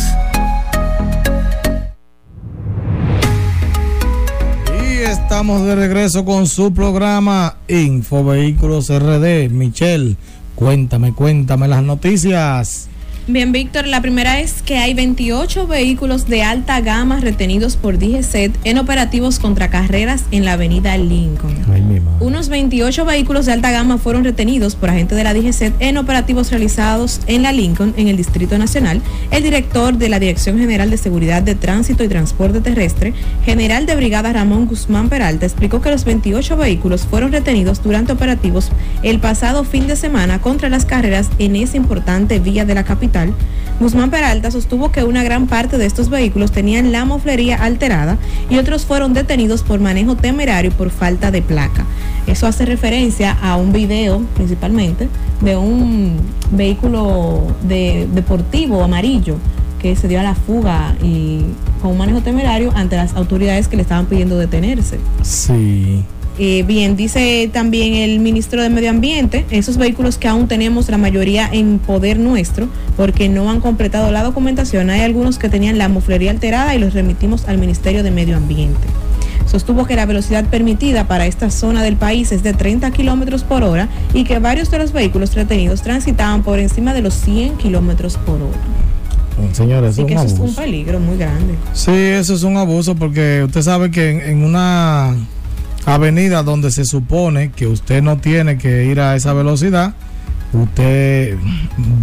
Estamos 5.34 5.66
de 5.66 5.74
regreso 5.74 6.26
con 6.26 6.46
su 6.46 6.76
programa 6.76 7.56
Infovehículos 7.68 8.90
RD. 8.90 9.50
Michelle, 9.50 10.16
cuéntame, 10.54 11.12
cuéntame 11.12 11.68
las 11.68 11.82
noticias. 11.82 12.88
Bien, 13.26 13.54
Víctor, 13.54 13.88
la 13.88 14.02
primera 14.02 14.42
es 14.42 14.62
que 14.62 14.76
hay 14.76 14.94
28 14.94 15.66
vehículos 15.66 16.28
de 16.28 16.44
alta 16.44 16.82
gama 16.82 17.22
retenidos 17.22 17.78
por 17.78 17.98
DGCET 17.98 18.54
en 18.66 18.78
operativos 18.78 19.40
contra 19.40 19.70
carreras 19.70 20.26
en 20.32 20.44
la 20.44 20.54
avenida 20.54 20.98
Lincoln. 20.98 21.56
Ay. 21.72 22.02
Unos 22.20 22.50
28 22.50 23.06
vehículos 23.06 23.46
de 23.46 23.54
alta 23.54 23.72
gama 23.72 23.98
fueron 23.98 24.26
retenidos 24.26 24.76
por 24.76 24.90
agentes 24.90 25.18
de 25.18 25.24
la 25.24 25.34
DGCET 25.34 25.74
en 25.80 25.98
operativos 25.98 26.52
realizados 26.52 27.22
en 27.28 27.44
la 27.44 27.54
Lincoln, 27.54 27.94
en 27.96 28.10
el 28.10 28.18
Distrito 28.18 28.58
Nacional. 28.58 29.02
El 29.32 29.44
director 29.44 29.98
de 29.98 30.10
la 30.10 30.20
Dirección 30.20 30.60
General 30.60 30.90
de 30.90 30.98
Seguridad 30.98 31.42
de 31.42 31.56
Tránsito 31.56 32.04
y 32.04 32.10
Transporte 32.10 32.60
Terrestre, 32.60 33.14
general 33.46 33.86
de 33.86 33.96
brigada 33.96 34.34
Ramón 34.34 34.66
Guzmán 34.66 35.08
Peralta, 35.08 35.46
explicó 35.46 35.80
que 35.80 35.92
los 35.92 36.04
28 36.04 36.58
vehículos 36.58 37.08
fueron 37.10 37.32
retenidos 37.32 37.82
durante 37.82 38.12
operativos 38.12 38.70
el 39.02 39.20
pasado 39.20 39.64
fin 39.64 39.88
de 39.88 39.96
semana 39.96 40.42
contra 40.42 40.68
las 40.68 40.84
carreras 40.84 41.30
en 41.40 41.56
esa 41.56 41.78
importante 41.78 42.40
vía 42.40 42.66
de 42.66 42.76
la 42.76 42.84
capital. 42.84 43.13
Guzmán 43.80 44.12
Peralta 44.12 44.52
sostuvo 44.52 44.92
que 44.92 45.04
una 45.04 45.24
gran 45.24 45.48
parte 45.48 45.78
de 45.78 45.86
estos 45.86 46.10
vehículos 46.10 46.52
tenían 46.52 46.92
la 46.92 47.06
moflería 47.06 47.58
alterada 47.58 48.18
y 48.50 48.58
otros 48.58 48.86
fueron 48.86 49.14
detenidos 49.14 49.64
por 49.64 49.80
manejo 49.80 50.16
temerario 50.16 50.72
y 50.72 50.74
por 50.74 50.90
falta 50.90 51.32
de 51.32 51.42
placa. 51.42 51.86
Eso 52.28 52.48
hace 52.48 52.66
referencia 52.66 53.38
a 53.42 53.58
un 53.58 53.74
video 53.74 54.22
principalmente 54.36 55.10
de 55.42 55.58
un 55.58 56.18
vehículo 56.52 57.48
de, 57.68 58.08
deportivo 58.14 58.84
amarillo 58.84 59.38
que 59.82 59.96
se 59.96 60.08
dio 60.08 60.20
a 60.22 60.24
la 60.24 60.36
fuga 60.36 60.96
y 61.04 61.42
con 61.82 61.92
un 61.92 61.98
manejo 61.98 62.22
temerario 62.22 62.72
ante 62.76 62.96
las 62.96 63.14
autoridades 63.16 63.68
que 63.68 63.76
le 63.76 63.82
estaban 63.82 64.06
pidiendo 64.06 64.38
detenerse. 64.38 65.00
Sí. 65.24 66.06
Eh, 66.40 66.64
bien, 66.66 66.96
dice 66.96 67.48
también 67.54 67.94
el 67.94 68.20
ministro 68.20 68.64
de 68.64 68.70
Medio 68.70 68.90
Ambiente, 68.90 69.46
esos 69.52 69.78
vehículos 69.78 70.18
que 70.18 70.28
aún 70.28 70.48
tenemos 70.48 70.90
la 70.90 70.98
mayoría 70.98 71.48
en 71.52 71.78
poder 71.78 72.18
nuestro 72.18 72.68
porque 72.98 73.30
no 73.30 73.52
han 73.52 73.60
completado 73.60 74.12
la 74.12 74.24
documentación, 74.24 74.90
hay 74.90 75.02
algunos 75.02 75.38
que 75.38 75.48
tenían 75.48 75.78
la 75.78 75.90
muflería 75.90 76.32
alterada 76.32 76.74
y 76.74 76.80
los 76.80 76.96
remitimos 76.96 77.48
al 77.48 77.60
Ministerio 77.60 78.02
de 78.02 78.10
Medio 78.10 78.36
Ambiente. 78.36 78.82
Sostuvo 79.46 79.86
que 79.86 79.96
la 79.96 80.08
velocidad 80.08 80.46
permitida 80.46 81.08
para 81.08 81.28
esta 81.28 81.52
zona 81.52 81.84
del 81.84 81.98
país 81.98 82.32
es 82.32 82.42
de 82.42 82.54
30 82.54 82.90
kilómetros 82.90 83.44
por 83.44 83.62
hora 83.62 83.88
y 84.12 84.24
que 84.24 84.40
varios 84.40 84.72
de 84.72 84.80
los 84.80 84.92
vehículos 84.92 85.36
retenidos 85.36 85.84
transitaban 85.84 86.42
por 86.42 86.58
encima 86.58 86.96
de 86.96 87.04
los 87.04 87.14
100 87.14 87.58
kilómetros 87.58 88.18
por 88.18 88.42
hora. 88.42 88.58
Señores, 89.52 89.92
Así 89.92 90.02
es 90.02 90.08
que 90.08 90.14
un 90.14 90.26
eso 90.26 90.36
es 90.36 90.40
un 90.40 90.56
peligro 90.56 91.00
muy 91.00 91.18
grande. 91.18 91.54
Sí, 91.74 91.92
eso 91.92 92.34
es 92.34 92.42
un 92.42 92.58
abuso 92.58 92.96
porque 92.96 93.44
usted 93.46 93.62
sabe 93.62 93.92
que 93.92 94.10
en, 94.10 94.22
en 94.22 94.44
una 94.44 95.16
avenida 95.86 96.44
donde 96.44 96.72
se 96.72 96.86
supone 96.86 97.52
que 97.52 97.68
usted 97.68 98.02
no 98.02 98.18
tiene 98.18 98.58
que 98.58 98.86
ir 98.86 99.00
a 99.00 99.16
esa 99.16 99.34
velocidad, 99.34 99.94
usted 100.54 101.38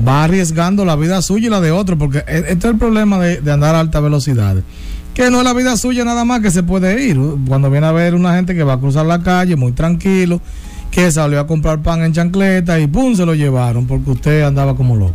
va 0.07 0.25
arriesgando 0.25 0.85
la 0.85 0.97
vida 0.97 1.23
suya 1.23 1.47
y 1.47 1.51
la 1.51 1.61
de 1.61 1.71
otro, 1.71 1.97
porque 1.97 2.19
e- 2.19 2.45
este 2.49 2.67
es 2.67 2.73
el 2.73 2.79
problema 2.79 3.19
de, 3.19 3.51
andar 3.53 3.75
a 3.75 3.81
alta 3.81 4.01
velocidad. 4.01 4.57
Que 5.15 5.31
no 5.31 5.39
es 5.39 5.45
la 5.45 5.53
vida 5.55 5.77
suya 5.77 6.05
nada 6.05 6.25
más 6.25 6.41
que 6.41 6.51
se 6.51 6.63
puede 6.63 7.05
ir. 7.05 7.19
Cuando 7.49 7.71
viene 7.71 7.87
a 7.87 7.93
ver 7.93 8.15
una 8.15 8.35
gente 8.35 8.55
que 8.55 8.63
va 8.63 8.75
a 8.75 8.81
cruzar 8.81 9.07
la 9.07 9.23
calle 9.23 9.57
muy 9.57 9.73
tranquilo, 9.73 10.41
que 10.91 11.11
salió 11.13 11.41
a 11.41 11.47
comprar 11.47 11.83
pan 11.83 12.03
en 12.03 12.13
chancleta 12.13 12.79
y 12.81 12.87
pum, 12.87 13.15
se 13.15 13.25
lo 13.27 13.35
llevaron 13.35 13.87
porque 13.87 14.11
usted 14.11 14.43
andaba 14.43 14.77
como 14.77 14.97
loco. 14.97 15.15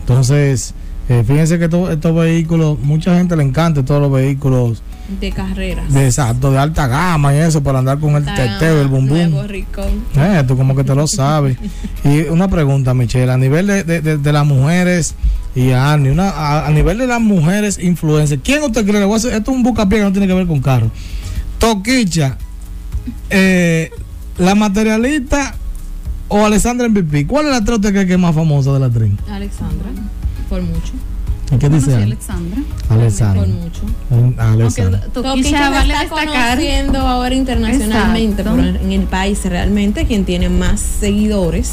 Entonces, 0.00 0.74
eh, 1.08 1.22
fíjense 1.26 1.58
que 1.58 1.68
to- 1.68 1.90
estos 1.90 2.14
vehículos, 2.14 2.78
mucha 2.80 3.16
gente 3.16 3.36
le 3.36 3.42
encanta 3.44 3.84
todos 3.84 4.00
los 4.02 4.12
vehículos 4.12 4.82
De 5.20 5.30
carreras. 5.32 5.92
de 5.92 6.06
exacto, 6.06 6.50
de 6.50 6.58
alta 6.58 6.86
gama 6.86 7.34
y 7.34 7.38
eso, 7.38 7.62
para 7.62 7.78
andar 7.80 7.98
con 8.00 8.16
el 8.16 8.24
teteo, 8.24 8.80
el 8.80 8.88
bum 8.88 9.06
bum. 9.06 9.16
Nuevo 9.18 9.42
Ricón. 9.46 10.04
Eh, 10.16 10.42
tú 10.48 10.56
como 10.56 10.74
que 10.74 10.82
te 10.82 10.94
lo 10.94 11.06
sabes. 11.06 11.58
y 12.04 12.22
una 12.22 12.48
pregunta, 12.48 12.94
Michelle, 12.94 13.30
a 13.30 13.36
nivel 13.36 13.66
de, 13.66 13.84
de- 13.84 14.00
de- 14.00 14.16
de 14.18 14.32
las 14.32 14.46
mujeres 14.46 15.14
y 15.54 15.70
a 15.72 15.92
Annie, 15.92 16.10
una, 16.10 16.30
a, 16.30 16.66
a 16.66 16.70
nivel 16.70 16.96
de 16.98 17.06
las 17.06 17.20
mujeres 17.20 17.78
influencers, 17.78 18.40
¿quién 18.42 18.62
usted 18.62 18.84
cree? 18.86 18.98
Le 18.98 19.04
voy 19.04 19.14
a 19.14 19.16
hacer- 19.18 19.34
esto 19.34 19.50
es 19.50 19.56
un 19.58 19.62
bucapié 19.62 19.98
que 19.98 20.04
no 20.04 20.12
tiene 20.12 20.26
que 20.26 20.34
ver 20.34 20.46
con 20.46 20.60
carro. 20.60 20.90
Toquicha, 21.58 22.38
eh, 23.30 23.90
la 24.38 24.54
materialista 24.54 25.54
o 26.28 26.44
Alessandra 26.44 26.88
MVP. 26.88 27.26
¿Cuál 27.26 27.46
es 27.46 27.52
la 27.52 27.62
tres 27.64 27.76
usted 27.76 27.92
cree 27.92 28.06
que 28.06 28.14
es 28.14 28.18
más 28.18 28.34
famosa 28.34 28.72
de 28.72 28.80
las 28.80 28.92
tres? 28.92 29.10
Alexandra, 29.30 29.90
por 30.48 30.62
mucho. 30.62 30.92
¿Y 31.52 31.58
¿Qué 31.58 31.68
dice? 31.68 31.94
Alexandra. 31.94 32.58
Alessandra. 32.88 33.40
Por 33.44 33.48
mucho. 33.48 33.80
Mm, 34.10 34.40
Alessandra. 34.40 35.00
Toquilla 35.12 35.70
vale 35.70 35.92
está 35.92 36.00
destacar. 36.16 36.56
conociendo 36.56 36.98
ahora 37.00 37.34
internacionalmente, 37.34 38.42
Exacto. 38.42 38.60
pero 38.62 38.78
en 38.84 38.92
el 38.92 39.02
país 39.02 39.44
realmente 39.44 40.06
quien 40.06 40.24
tiene 40.24 40.48
más 40.48 40.80
seguidores 40.80 41.72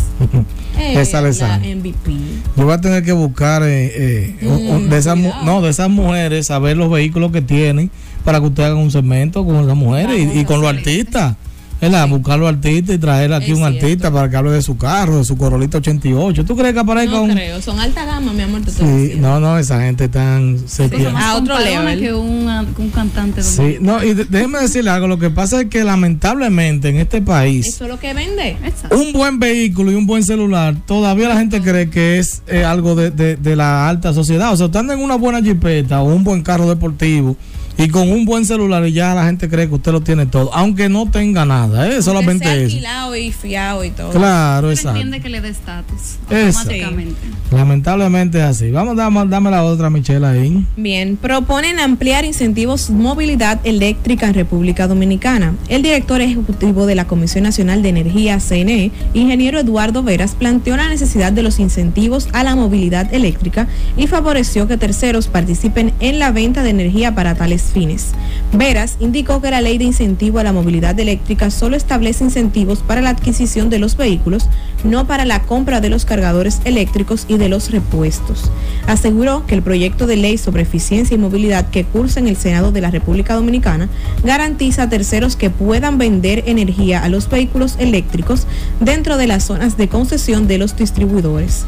Es 0.77 1.13
Alessandra. 1.13 1.57
la 1.59 1.75
MVP. 1.75 2.11
Yo 2.57 2.65
voy 2.65 2.73
a 2.73 2.81
tener 2.81 3.03
que 3.03 3.11
buscar 3.13 3.63
eh, 3.63 4.35
eh, 4.41 4.47
un- 4.47 4.67
un- 4.67 4.89
de 4.89 4.97
esas 4.97 5.17
mu- 5.17 5.31
no 5.45 5.61
de 5.61 5.69
esas 5.69 5.89
mujeres 5.89 6.47
saber 6.47 6.75
los 6.77 6.91
vehículos 6.91 7.31
que 7.31 7.41
tienen 7.41 7.89
para 8.25 8.39
que 8.39 8.47
usted 8.47 8.63
haga 8.63 8.75
un 8.75 8.91
segmento 8.91 9.45
con 9.45 9.55
esas 9.63 9.75
mujeres 9.75 10.19
y, 10.35 10.39
y 10.39 10.45
con 10.45 10.61
los 10.61 10.69
artistas. 10.69 11.35
¿Verdad? 11.81 12.07
Buscar 12.07 12.37
los 12.39 12.47
artistas 12.49 12.95
y 12.95 12.99
traer 12.99 13.33
aquí 13.33 13.51
un 13.53 13.63
artista 13.63 14.11
para 14.11 14.29
que 14.29 14.37
hable 14.37 14.51
de 14.51 14.61
su 14.61 14.77
carro, 14.77 15.17
de 15.17 15.25
su 15.25 15.35
Corolita 15.37 15.79
88. 15.79 16.45
¿Tú 16.45 16.55
crees 16.55 16.73
que 16.73 16.79
aparezca 16.79 17.15
No 17.15 17.23
un.? 17.23 17.31
creo, 17.31 17.61
son 17.61 17.79
alta 17.79 18.05
gama, 18.05 18.31
mi 18.33 18.43
amor, 18.43 18.61
te 18.61 18.71
Sí, 18.71 19.15
no, 19.17 19.39
no, 19.39 19.57
esa 19.57 19.81
gente 19.81 20.07
tan. 20.07 20.57
se 20.67 20.87
más 21.11 21.23
A 21.25 21.35
otro 21.37 21.57
level. 21.59 21.99
que 21.99 22.13
un, 22.13 22.47
que 22.75 22.81
un 22.81 22.89
cantante. 22.91 23.41
Sí, 23.43 23.77
no, 23.81 24.03
y 24.03 24.13
déjeme 24.13 24.59
decirle 24.59 24.91
algo. 24.91 25.07
Lo 25.07 25.17
que 25.19 25.29
pasa 25.31 25.61
es 25.61 25.67
que 25.67 25.83
lamentablemente 25.83 26.89
en 26.89 26.97
este 26.97 27.21
país. 27.21 27.67
Eso 27.67 27.85
es 27.85 27.89
lo 27.89 27.99
que 27.99 28.13
vende. 28.13 28.57
un 28.91 29.11
buen 29.13 29.39
vehículo 29.39 29.91
y 29.91 29.95
un 29.95 30.05
buen 30.05 30.23
celular, 30.23 30.75
todavía 30.85 31.27
la 31.29 31.37
gente 31.37 31.61
cree 31.61 31.89
que 31.89 32.19
es 32.19 32.43
eh, 32.47 32.63
algo 32.63 32.95
de, 32.95 33.09
de- 33.11 33.35
de 33.37 33.55
la 33.55 33.89
alta 33.89 34.13
sociedad. 34.13 34.53
O 34.53 34.57
sea, 34.57 34.67
usted 34.67 34.79
anda 34.79 34.93
en 34.93 34.99
una 35.01 35.15
buena 35.15 35.41
jipeta 35.41 36.01
o 36.01 36.13
un 36.13 36.23
buen 36.23 36.41
carro 36.43 36.69
deportivo 36.69 37.35
y 37.77 37.87
con 37.89 38.09
un 38.09 38.25
buen 38.25 38.45
celular 38.45 38.85
y 38.85 38.93
ya 38.93 39.13
la 39.13 39.25
gente 39.25 39.49
cree 39.49 39.67
que 39.67 39.75
usted 39.75 39.91
lo 39.91 40.01
tiene 40.01 40.25
todo, 40.25 40.53
aunque 40.53 40.89
no 40.89 41.09
tenga 41.09 41.45
nada, 41.45 41.87
¿eh? 41.87 42.01
solamente 42.01 42.45
sea 42.45 42.55
eso. 42.55 42.65
alquilado 42.65 43.15
y 43.15 43.31
fiado 43.31 43.83
y 43.83 43.91
todo. 43.91 44.11
Claro, 44.11 44.67
Uno 44.67 44.71
exacto. 44.71 44.89
entiende 44.99 45.21
que 45.21 45.29
le 45.29 45.41
dé 45.41 45.49
estatus 45.49 46.17
Eso. 46.29 46.59
automáticamente. 46.59 47.19
Lamentablemente 47.51 48.37
es 48.39 48.43
así. 48.45 48.71
Vamos, 48.71 48.95
dame, 48.95 49.25
dame 49.27 49.51
la 49.51 49.63
otra, 49.63 49.89
Michelle, 49.89 50.25
ahí. 50.25 50.65
Bien, 50.77 51.17
proponen 51.17 51.79
ampliar 51.79 52.23
incentivos 52.25 52.89
movilidad 52.89 53.59
eléctrica 53.65 54.27
en 54.27 54.33
República 54.33 54.87
Dominicana. 54.87 55.55
El 55.67 55.81
director 55.81 56.21
ejecutivo 56.21 56.85
de 56.85 56.95
la 56.95 57.07
Comisión 57.07 57.43
Nacional 57.43 57.81
de 57.81 57.89
Energía, 57.89 58.39
CNE, 58.39 58.91
ingeniero 59.13 59.59
Eduardo 59.59 60.03
Veras, 60.03 60.35
planteó 60.35 60.77
la 60.77 60.87
necesidad 60.87 61.31
de 61.33 61.43
los 61.43 61.59
incentivos 61.59 62.29
a 62.33 62.43
la 62.43 62.55
movilidad 62.55 63.13
eléctrica 63.13 63.67
y 63.97 64.07
favoreció 64.07 64.67
que 64.67 64.77
terceros 64.77 65.27
participen 65.27 65.93
en 65.99 66.19
la 66.19 66.31
venta 66.31 66.63
de 66.63 66.69
energía 66.69 67.13
para 67.15 67.35
tales 67.35 67.60
fines. 67.63 68.11
Veras 68.53 68.97
indicó 68.99 69.41
que 69.41 69.51
la 69.51 69.61
ley 69.61 69.77
de 69.77 69.85
incentivo 69.85 70.39
a 70.39 70.43
la 70.43 70.53
movilidad 70.53 70.99
eléctrica 70.99 71.49
solo 71.51 71.75
establece 71.75 72.23
incentivos 72.23 72.79
para 72.79 73.01
la 73.01 73.11
adquisición 73.11 73.69
de 73.69 73.79
los 73.79 73.95
vehículos, 73.95 74.49
no 74.83 75.07
para 75.07 75.25
la 75.25 75.43
compra 75.43 75.81
de 75.81 75.89
los 75.89 76.05
cargadores 76.05 76.59
eléctricos 76.65 77.25
y 77.27 77.37
de 77.37 77.49
los 77.49 77.71
repuestos. 77.71 78.51
Aseguró 78.87 79.45
que 79.45 79.55
el 79.55 79.61
proyecto 79.61 80.07
de 80.07 80.17
ley 80.17 80.37
sobre 80.37 80.63
eficiencia 80.63 81.15
y 81.15 81.17
movilidad 81.17 81.69
que 81.69 81.85
cursa 81.85 82.19
en 82.19 82.27
el 82.27 82.37
Senado 82.37 82.71
de 82.71 82.81
la 82.81 82.91
República 82.91 83.35
Dominicana 83.35 83.89
garantiza 84.23 84.83
a 84.83 84.89
terceros 84.89 85.35
que 85.35 85.49
puedan 85.49 85.97
vender 85.97 86.43
energía 86.47 87.03
a 87.03 87.09
los 87.09 87.29
vehículos 87.29 87.75
eléctricos 87.79 88.47
dentro 88.79 89.17
de 89.17 89.27
las 89.27 89.43
zonas 89.43 89.77
de 89.77 89.87
concesión 89.87 90.47
de 90.47 90.57
los 90.57 90.75
distribuidores. 90.75 91.65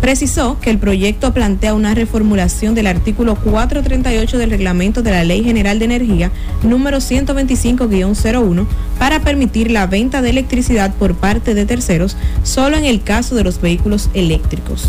Precisó 0.00 0.58
que 0.60 0.70
el 0.70 0.78
proyecto 0.78 1.32
plantea 1.32 1.74
una 1.74 1.94
reformulación 1.94 2.74
del 2.74 2.86
artículo 2.86 3.36
438 3.36 4.38
del 4.38 4.50
reglamento 4.50 5.02
de 5.02 5.10
la 5.10 5.24
Ley 5.24 5.33
General 5.42 5.78
de 5.78 5.84
Energía 5.86 6.30
número 6.62 6.98
125-01 6.98 8.66
para 8.98 9.20
permitir 9.20 9.70
la 9.70 9.86
venta 9.86 10.22
de 10.22 10.30
electricidad 10.30 10.94
por 10.94 11.14
parte 11.14 11.54
de 11.54 11.66
terceros 11.66 12.16
solo 12.42 12.76
en 12.76 12.84
el 12.84 13.02
caso 13.02 13.34
de 13.34 13.44
los 13.44 13.60
vehículos 13.60 14.10
eléctricos. 14.14 14.88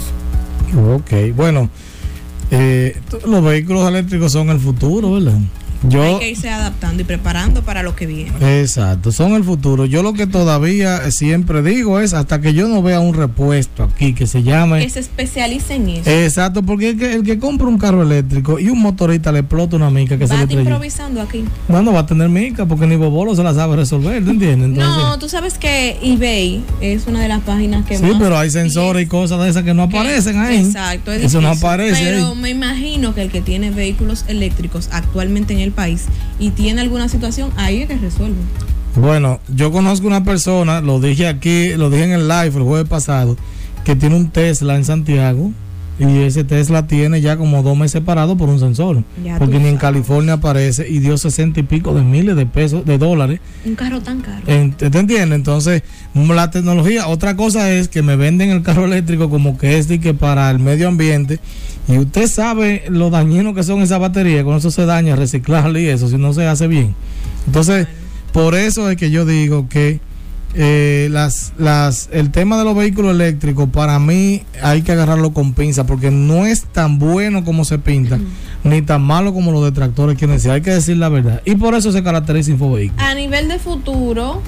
Ok, 0.94 1.36
bueno, 1.36 1.70
eh, 2.52 2.98
los 3.26 3.44
vehículos 3.44 3.88
eléctricos 3.88 4.32
son 4.32 4.50
el 4.50 4.60
futuro, 4.60 5.14
¿verdad? 5.14 5.40
Yo, 5.90 6.04
Hay 6.04 6.20
que 6.20 6.30
irse 6.32 6.50
adaptando 6.50 7.02
y 7.02 7.06
preparando 7.06 7.62
para 7.64 7.84
lo 7.84 7.96
que 7.96 8.06
viene. 8.06 8.62
Exacto, 8.62 9.12
son 9.12 9.34
el 9.34 9.44
futuro. 9.44 9.86
Yo 9.86 10.04
lo 10.04 10.14
que 10.14 10.28
todavía 10.28 11.12
siempre 11.12 11.62
digo 11.62 12.00
es 12.00 12.14
hasta 12.14 12.42
que 12.42 12.54
yo 12.54 12.68
no 12.68 12.82
vea 12.82 13.00
un 13.00 13.14
repuesto 13.14 13.84
aquí 13.84 14.14
que 14.14 14.28
se 14.28 14.44
llame. 14.44 14.80
Que 14.84 14.90
se 14.90 15.00
especialice 15.00 15.76
en 15.76 15.90
eso. 15.90 16.10
Exacto, 16.10 16.64
porque 16.64 16.90
el 16.92 16.98
que, 16.98 17.14
el 17.14 17.24
que 17.24 17.40
compra 17.40 17.68
un 17.68 17.78
carro 17.78 18.04
eléctrico 18.04 18.60
y 18.60 18.70
un 18.70 18.82
motorista 18.82 19.32
le 19.32 19.40
explota 19.40 19.76
una 19.76 19.90
mica 19.90 20.18
que 20.18 20.28
se 20.28 20.36
le 20.46 20.54
improvisando 20.54 21.22
aquí. 21.22 21.44
No, 21.68 21.82
no 21.82 21.94
va 21.94 22.02
a 22.02 22.06
tener 22.06 22.30
mica 22.30 22.66
porque 22.66 22.88
ni 22.88 22.96
Bobolo 22.96 23.36
se 23.36 23.44
la 23.44 23.54
sabe 23.54 23.76
resolver, 23.76 24.24
¿te 24.24 24.32
entiendes? 24.32 24.70
Entonces, 24.70 25.04
No, 25.04 25.20
tú 25.20 25.30
sabes 25.30 25.58
que 25.58 25.98
eBay 26.02 26.64
es 26.82 27.08
una 27.08 27.22
de 27.22 27.28
las 27.28 27.42
páginas 27.42 27.86
que 27.86 27.98
sí, 27.98 28.04
más 28.04 28.16
pero 28.20 28.38
hay 28.38 28.50
sensores 28.50 29.04
y 29.04 29.06
cosas 29.08 29.42
de 29.42 29.50
esas 29.50 29.64
que 29.64 29.74
no 29.74 29.84
aparecen 29.84 30.38
ahí. 30.40 30.58
Exacto, 30.66 31.12
es 31.12 31.24
Eso 31.24 31.42
no 31.42 31.50
aparece 31.50 32.02
Pero 32.04 32.30
ahí. 32.30 32.36
me 32.36 32.50
imagino 32.50 33.14
que 33.14 33.22
el 33.22 33.30
que 33.32 33.42
tiene 33.42 33.72
vehículos 33.72 34.26
eléctricos 34.28 34.90
actualmente 34.92 35.54
en 35.54 35.60
el 35.60 35.72
país 35.76 36.06
y 36.40 36.50
tiene 36.52 36.82
alguna 36.82 37.10
situación, 37.10 37.52
ahí 37.58 37.82
es 37.82 37.88
que 37.88 37.98
resuelve. 37.98 38.38
Bueno, 38.96 39.40
yo 39.54 39.72
conozco 39.72 40.08
una 40.08 40.24
persona, 40.24 40.82
lo 40.82 41.00
dije 41.00 41.28
aquí, 41.28 41.74
lo 41.76 41.90
dije 41.90 42.06
en 42.06 42.14
el 42.14 42.28
live 42.28 42.58
el 42.58 42.64
jueves 42.64 42.88
pasado, 42.88 43.36
que 43.84 43.96
tiene 43.96 44.16
un 44.16 44.30
Tesla 44.30 44.76
en 44.76 44.86
Santiago 44.86 45.52
y 45.98 46.20
ese 46.24 46.44
Tesla 46.44 46.88
tiene 46.88 47.22
ya 47.22 47.38
como 47.38 47.64
dos 47.64 47.78
meses 47.78 48.02
parado 48.02 48.36
por 48.36 48.50
un 48.50 48.60
sensor. 48.60 49.04
Ya 49.24 49.38
porque 49.40 49.60
ni 49.60 49.70
en 49.70 49.78
California 49.78 50.34
aparece 50.34 50.88
y 50.90 51.00
dio 51.00 51.18
sesenta 51.18 51.62
y 51.62 51.64
pico 51.64 51.94
de 51.94 52.02
miles 52.04 52.36
de 52.36 52.46
pesos, 52.46 52.86
de 52.86 52.98
dólares. 52.98 53.40
Un 53.66 53.76
carro 53.76 54.02
tan 54.02 54.20
caro. 54.22 54.42
En- 54.48 54.74
¿Te 54.74 54.86
entiendes? 54.88 55.32
Entonces, 55.32 55.84
la 56.14 56.52
tecnología, 56.52 57.08
otra 57.08 57.36
cosa 57.38 57.72
es 57.72 57.88
que 57.88 58.02
me 58.02 58.16
venden 58.18 58.50
el 58.50 58.62
carro 58.62 58.86
eléctrico 58.86 59.30
como 59.30 59.58
que 59.58 59.78
es 59.78 59.88
de 59.88 60.00
que 60.02 60.14
para 60.14 60.52
el 60.52 60.60
medio 60.60 60.88
ambiente. 60.90 61.40
Y 61.88 61.98
usted 62.00 62.28
sabe 62.28 62.84
lo 62.90 63.10
dañino 63.10 63.54
que 63.54 63.64
son 63.64 63.82
esas 63.82 64.00
baterías, 64.00 64.44
con 64.44 64.58
eso 64.58 64.72
se 64.72 64.86
daña 64.86 65.16
reciclarle 65.16 65.84
y 65.84 65.88
eso, 65.88 66.10
si 66.10 66.18
no 66.18 66.34
se 66.34 66.46
hace 66.48 66.68
bien. 66.68 66.96
Entonces, 67.46 67.88
por 68.34 68.56
eso 68.56 68.90
es 68.90 68.98
que 68.98 69.12
yo 69.12 69.26
digo 69.26 69.70
que 69.70 70.00
eh, 70.58 71.10
las, 71.12 71.52
las, 71.58 72.08
el 72.14 72.32
tema 72.32 72.58
de 72.58 72.64
los 72.64 72.76
vehículos 72.76 73.12
eléctricos, 73.12 73.70
para 73.70 74.00
mí 74.00 74.44
hay 74.62 74.84
que 74.84 74.94
agarrarlo 74.94 75.34
con 75.34 75.54
pinza, 75.54 75.86
porque 75.86 76.12
no 76.12 76.46
es 76.46 76.64
tan 76.64 76.98
bueno 76.98 77.44
como 77.44 77.66
se 77.66 77.78
pinta, 77.78 78.20
ni 78.64 78.82
tan 78.82 79.02
malo 79.02 79.34
como 79.34 79.52
los 79.52 79.66
detractores 79.66 80.18
quieren 80.18 80.38
decir. 80.38 80.52
Hay 80.52 80.62
que 80.62 80.72
decir 80.72 80.96
la 80.96 81.10
verdad. 81.10 81.42
Y 81.44 81.56
por 81.56 81.76
eso 81.76 81.92
se 81.92 82.02
caracteriza 82.04 82.52
Infovehículos. 82.52 83.04
A 83.04 83.14
nivel 83.16 83.50
de 83.50 83.60
futuro, 83.60 84.42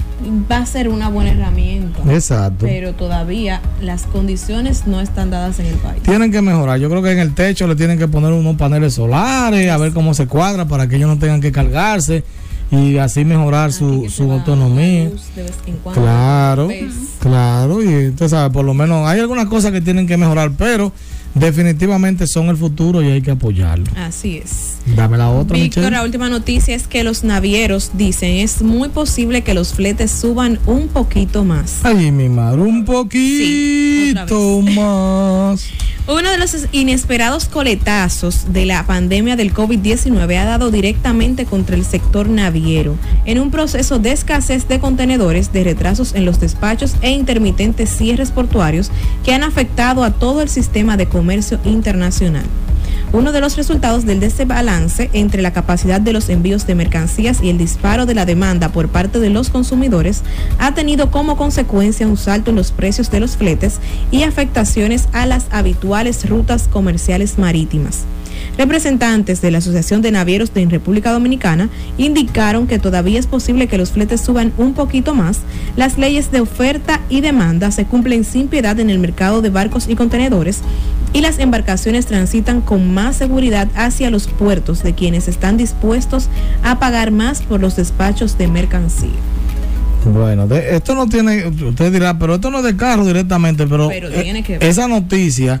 va 0.50 0.58
a 0.58 0.66
ser 0.66 0.88
una 0.88 1.10
buena 1.10 1.32
herramienta. 1.32 2.00
Exacto. 2.10 2.64
Pero 2.64 2.94
todavía 2.94 3.60
las 3.82 4.04
condiciones 4.04 4.86
no 4.86 5.02
están 5.02 5.30
dadas 5.30 5.60
en 5.60 5.66
el 5.66 5.74
país. 5.74 6.02
Tienen 6.04 6.32
que 6.32 6.40
mejorar. 6.40 6.80
Yo 6.80 6.88
creo 6.88 7.02
que 7.02 7.12
en 7.12 7.18
el 7.18 7.34
techo 7.34 7.66
le 7.66 7.76
tienen 7.76 7.98
que 7.98 8.08
poner 8.08 8.32
unos 8.32 8.56
paneles 8.56 8.94
solares, 8.94 9.70
a 9.70 9.76
ver 9.76 9.92
cómo 9.92 10.14
se 10.14 10.26
cuadra 10.26 10.66
para 10.66 10.88
que 10.88 10.96
ellos 10.96 11.10
no 11.10 11.18
tengan 11.18 11.42
que 11.42 11.52
cargarse 11.52 12.24
y 12.70 12.98
así 12.98 13.24
mejorar 13.24 13.72
su, 13.72 14.08
su 14.10 14.30
autonomía. 14.30 15.10
Claro, 15.94 16.68
claro, 17.20 17.82
y 17.82 18.08
usted 18.08 18.28
sabe, 18.28 18.52
por 18.52 18.64
lo 18.64 18.74
menos 18.74 19.08
hay 19.08 19.20
algunas 19.20 19.46
cosas 19.46 19.72
que 19.72 19.80
tienen 19.80 20.06
que 20.06 20.16
mejorar, 20.16 20.52
pero 20.56 20.92
definitivamente 21.34 22.26
son 22.26 22.48
el 22.48 22.56
futuro 22.56 23.02
y 23.02 23.06
hay 23.06 23.22
que 23.22 23.30
apoyarlo. 23.30 23.86
Así 23.96 24.38
es. 24.38 24.78
Dame 24.96 25.16
la 25.18 25.30
otra. 25.30 25.56
Víctor, 25.56 25.92
la 25.92 26.02
última 26.02 26.28
noticia 26.28 26.74
es 26.74 26.86
que 26.86 27.04
los 27.04 27.24
navieros 27.24 27.92
dicen 27.94 28.36
es 28.36 28.62
muy 28.62 28.88
posible 28.88 29.42
que 29.42 29.54
los 29.54 29.72
fletes 29.74 30.10
suban 30.10 30.58
un 30.66 30.88
poquito 30.88 31.44
más. 31.44 31.80
Ay, 31.84 32.10
mi 32.10 32.28
madre, 32.28 32.60
un 32.62 32.84
poquito 32.84 34.60
más. 34.74 35.66
Uno 36.08 36.30
de 36.30 36.38
los 36.38 36.56
inesperados 36.72 37.48
coletazos 37.48 38.50
de 38.54 38.64
la 38.64 38.86
pandemia 38.86 39.36
del 39.36 39.52
COVID-19 39.52 40.38
ha 40.38 40.46
dado 40.46 40.70
directamente 40.70 41.44
contra 41.44 41.76
el 41.76 41.84
sector 41.84 42.30
naviero, 42.30 42.96
en 43.26 43.38
un 43.38 43.50
proceso 43.50 43.98
de 43.98 44.12
escasez 44.12 44.66
de 44.68 44.80
contenedores, 44.80 45.52
de 45.52 45.64
retrasos 45.64 46.14
en 46.14 46.24
los 46.24 46.40
despachos 46.40 46.94
e 47.02 47.10
intermitentes 47.10 47.90
cierres 47.90 48.30
portuarios 48.30 48.90
que 49.22 49.34
han 49.34 49.42
afectado 49.42 50.02
a 50.02 50.12
todo 50.12 50.40
el 50.40 50.48
sistema 50.48 50.96
de 50.96 51.10
comercio 51.10 51.60
internacional. 51.66 52.46
Uno 53.10 53.32
de 53.32 53.40
los 53.40 53.56
resultados 53.56 54.04
del 54.04 54.20
desbalance 54.20 55.08
entre 55.14 55.40
la 55.40 55.54
capacidad 55.54 55.98
de 55.98 56.12
los 56.12 56.28
envíos 56.28 56.66
de 56.66 56.74
mercancías 56.74 57.42
y 57.42 57.48
el 57.48 57.56
disparo 57.56 58.04
de 58.04 58.14
la 58.14 58.26
demanda 58.26 58.68
por 58.68 58.88
parte 58.88 59.18
de 59.18 59.30
los 59.30 59.48
consumidores 59.48 60.22
ha 60.58 60.74
tenido 60.74 61.10
como 61.10 61.38
consecuencia 61.38 62.06
un 62.06 62.18
salto 62.18 62.50
en 62.50 62.56
los 62.56 62.70
precios 62.70 63.10
de 63.10 63.20
los 63.20 63.38
fletes 63.38 63.78
y 64.10 64.24
afectaciones 64.24 65.08
a 65.12 65.24
las 65.24 65.46
habituales 65.50 66.28
rutas 66.28 66.68
comerciales 66.68 67.38
marítimas. 67.38 68.04
Representantes 68.56 69.40
de 69.40 69.50
la 69.50 69.58
Asociación 69.58 70.02
de 70.02 70.10
Navieros 70.10 70.54
de 70.54 70.66
República 70.66 71.12
Dominicana 71.12 71.68
indicaron 71.96 72.66
que 72.66 72.78
todavía 72.78 73.18
es 73.18 73.26
posible 73.26 73.68
que 73.68 73.78
los 73.78 73.92
fletes 73.92 74.20
suban 74.20 74.52
un 74.56 74.74
poquito 74.74 75.14
más. 75.14 75.40
Las 75.76 75.98
leyes 75.98 76.32
de 76.32 76.40
oferta 76.40 77.00
y 77.08 77.20
demanda 77.20 77.70
se 77.70 77.84
cumplen 77.84 78.24
sin 78.24 78.48
piedad 78.48 78.78
en 78.80 78.90
el 78.90 78.98
mercado 78.98 79.42
de 79.42 79.50
barcos 79.50 79.88
y 79.88 79.94
contenedores 79.94 80.60
y 81.12 81.20
las 81.20 81.38
embarcaciones 81.38 82.06
transitan 82.06 82.60
con 82.60 82.92
más 82.92 83.16
seguridad 83.16 83.68
hacia 83.74 84.10
los 84.10 84.26
puertos 84.26 84.82
de 84.82 84.94
quienes 84.94 85.28
están 85.28 85.56
dispuestos 85.56 86.28
a 86.62 86.78
pagar 86.78 87.10
más 87.10 87.42
por 87.42 87.60
los 87.60 87.76
despachos 87.76 88.36
de 88.38 88.48
mercancía. 88.48 89.10
Bueno, 90.04 90.46
esto 90.54 90.94
no 90.94 91.08
tiene, 91.08 91.46
usted 91.46 91.92
dirá, 91.92 92.18
pero 92.18 92.36
esto 92.36 92.50
no 92.50 92.58
es 92.58 92.64
de 92.64 92.76
carro 92.76 93.04
directamente, 93.04 93.66
pero, 93.66 93.90
eh, 93.90 94.58
esa 94.60 94.86
noticia 94.88 95.60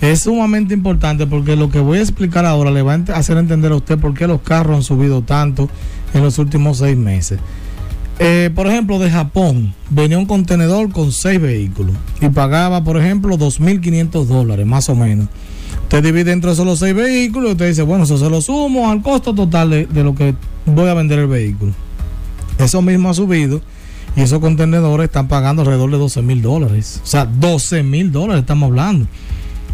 es 0.00 0.20
sumamente 0.20 0.74
importante 0.74 1.26
porque 1.26 1.56
lo 1.56 1.70
que 1.70 1.80
voy 1.80 1.98
a 1.98 2.02
explicar 2.02 2.46
ahora 2.46 2.70
le 2.70 2.82
va 2.82 2.94
a 2.94 3.12
hacer 3.14 3.36
entender 3.36 3.72
a 3.72 3.76
usted 3.76 3.98
por 3.98 4.14
qué 4.14 4.26
los 4.26 4.40
carros 4.42 4.76
han 4.76 4.82
subido 4.82 5.22
tanto 5.22 5.68
en 6.14 6.22
los 6.22 6.38
últimos 6.38 6.78
seis 6.78 6.96
meses. 6.96 7.40
Eh, 8.20 8.50
por 8.54 8.66
ejemplo, 8.66 8.98
de 8.98 9.10
Japón 9.10 9.74
venía 9.90 10.18
un 10.18 10.26
contenedor 10.26 10.90
con 10.90 11.12
seis 11.12 11.40
vehículos 11.40 11.94
y 12.20 12.28
pagaba, 12.28 12.82
por 12.82 12.96
ejemplo, 12.96 13.36
2.500 13.38 14.24
dólares, 14.26 14.66
más 14.66 14.88
o 14.88 14.96
menos. 14.96 15.28
Usted 15.82 16.02
divide 16.02 16.32
entre 16.32 16.52
esos 16.52 16.78
seis 16.78 16.94
vehículos 16.94 17.50
y 17.50 17.52
usted 17.52 17.68
dice, 17.68 17.82
bueno, 17.82 18.04
eso 18.04 18.18
se 18.18 18.28
lo 18.28 18.40
sumo 18.40 18.90
al 18.90 19.02
costo 19.02 19.34
total 19.34 19.70
de, 19.70 19.86
de 19.86 20.04
lo 20.04 20.14
que 20.14 20.34
voy 20.66 20.88
a 20.88 20.94
vender 20.94 21.20
el 21.20 21.28
vehículo. 21.28 21.72
Eso 22.58 22.82
mismo 22.82 23.08
ha 23.08 23.14
subido 23.14 23.60
y 24.16 24.22
esos 24.22 24.40
contenedores 24.40 25.04
están 25.04 25.28
pagando 25.28 25.62
alrededor 25.62 25.90
de 25.90 25.98
12 25.98 26.22
mil 26.22 26.42
dólares. 26.42 27.00
O 27.04 27.06
sea, 27.06 27.24
12 27.24 27.84
mil 27.84 28.10
dólares 28.10 28.40
estamos 28.40 28.68
hablando. 28.68 29.06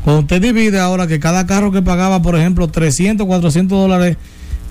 Cuando 0.04 0.20
usted 0.20 0.42
divide 0.42 0.78
ahora 0.78 1.06
que 1.06 1.18
cada 1.18 1.46
carro 1.46 1.72
que 1.72 1.80
pagaba, 1.80 2.20
por 2.20 2.36
ejemplo, 2.36 2.68
300, 2.68 3.26
400 3.26 3.78
dólares 3.78 4.18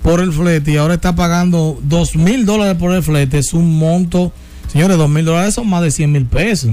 por 0.02 0.20
el 0.20 0.32
flete 0.32 0.72
y 0.72 0.76
ahora 0.76 0.94
está 0.94 1.16
pagando 1.16 1.78
2 1.82 2.16
mil 2.16 2.46
dólares 2.46 2.76
por 2.76 2.92
el 2.92 3.02
flete, 3.02 3.38
es 3.38 3.52
un 3.52 3.76
monto, 3.76 4.32
señores, 4.70 4.96
2 4.96 5.10
mil 5.10 5.24
dólares 5.24 5.54
son 5.54 5.68
más 5.68 5.82
de 5.82 5.90
100 5.90 6.12
mil 6.12 6.26
pesos. 6.26 6.70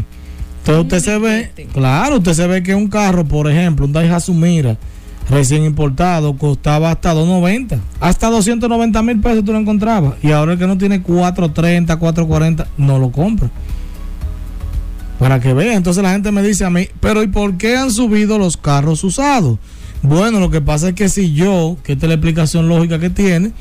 Entonces 0.60 0.84
usted 0.84 1.00
se 1.00 1.18
ve, 1.18 1.70
claro, 1.74 2.18
usted 2.18 2.34
se 2.34 2.46
ve 2.46 2.62
que 2.62 2.76
un 2.76 2.88
carro, 2.88 3.26
por 3.26 3.50
ejemplo, 3.50 3.84
un 3.86 3.94
Daihatsu 3.94 4.36
Mira, 4.36 4.78
recién 5.28 5.64
importado, 5.64 6.38
costaba 6.38 6.92
hasta 6.92 7.14
290, 7.16 7.80
hasta 8.00 8.30
290 8.30 9.02
mil 9.02 9.20
pesos 9.22 9.44
tú 9.44 9.54
lo 9.54 9.58
encontrabas. 9.58 10.14
Y 10.22 10.32
ahora 10.32 10.54
el 10.54 10.60
que 10.60 10.68
no 10.68 10.78
tiene 10.78 11.02
430, 11.02 11.96
440, 11.98 12.68
no 12.78 13.00
lo 13.00 13.12
compra. 13.12 13.50
Para 15.22 15.40
que 15.40 15.54
vea, 15.54 15.76
entonces 15.76 16.02
la 16.02 16.14
gente 16.14 16.32
me 16.32 16.42
dice 16.42 16.66
a 16.66 16.72
mí, 16.72 16.88
pero 17.00 17.22
¿y 17.22 17.28
por 17.28 17.56
qué 17.56 17.78
han 17.78 17.92
subido 17.92 18.40
los 18.40 18.58
carros 18.58 19.04
usados? 19.04 19.60
Bueno, 20.02 20.40
lo 20.40 20.50
que 20.50 20.62
pasa 20.62 20.90
es 20.90 20.96
que 20.96 21.10
si 21.10 21.32
yo, 21.32 21.78
que 21.84 21.94
esta 21.94 22.08
es 22.08 22.10
la 22.10 22.16
explicación 22.16 22.68
lógica 22.68 22.98
que 22.98 23.12
tiene, 23.12 23.52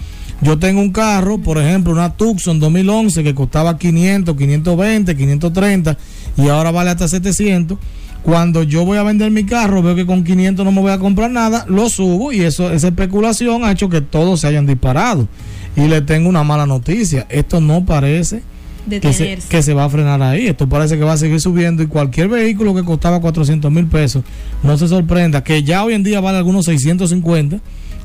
yo 0.41 0.59
tengo 0.59 0.81
un 0.81 0.91
carro, 0.91 1.37
por 1.37 1.59
ejemplo, 1.59 1.93
una 1.93 2.17
Tucson 2.17 2.61
2011 2.61 3.23
que 3.23 3.35
costaba 3.35 3.77
500, 3.77 4.35
520, 4.35 5.15
530 5.15 5.99
y 6.39 6.49
ahora 6.49 6.71
vale 6.71 6.89
hasta 6.89 7.09
700. 7.09 7.77
Cuando 8.23 8.63
yo 8.63 8.87
voy 8.87 8.97
a 8.97 9.03
vender 9.03 9.31
mi 9.31 9.45
carro, 9.45 9.83
veo 9.83 9.95
que 9.95 10.07
con 10.07 10.25
500 10.25 10.65
no 10.65 10.73
me 10.73 10.81
voy 10.81 10.93
a 10.93 10.99
comprar 10.99 11.31
nada, 11.31 11.67
lo 11.69 11.91
subo 11.91 12.33
y 12.33 12.41
eso, 12.41 12.71
esa 12.71 12.89
especulación 12.89 13.65
ha 13.65 13.73
hecho 13.73 13.91
que 13.91 14.01
todos 14.01 14.41
se 14.41 14.47
hayan 14.47 14.65
disparado. 14.65 15.29
Y 15.77 15.83
le 15.89 16.01
tengo 16.01 16.31
una 16.31 16.43
mala 16.43 16.65
noticia, 16.65 17.27
esto 17.29 17.61
no 17.61 17.85
parece 17.85 18.43
que 18.89 19.13
se, 19.13 19.39
que 19.49 19.63
se, 19.63 19.75
va 19.75 19.85
a 19.85 19.91
frenar 19.91 20.23
ahí. 20.23 20.47
Esto 20.47 20.69
parece 20.69 20.97
que 20.99 21.05
va 21.05 21.15
a 21.15 21.17
seguir 21.17 21.41
subiendo 21.41 21.83
y 21.83 21.87
cualquier 21.87 22.29
vehículo 22.29 22.75
que 22.75 22.83
costaba 22.83 23.21
400 23.21 23.71
mil 23.71 23.87
pesos, 23.87 24.25
no 24.63 24.77
se 24.79 24.89
sorprenda, 24.89 25.45
que 25.45 25.63
ya 25.63 25.85
hoy 25.85 25.95
en 25.95 26.03
día 26.03 26.21
vale 26.21 26.39
algunos 26.39 26.65
650, 26.67 27.59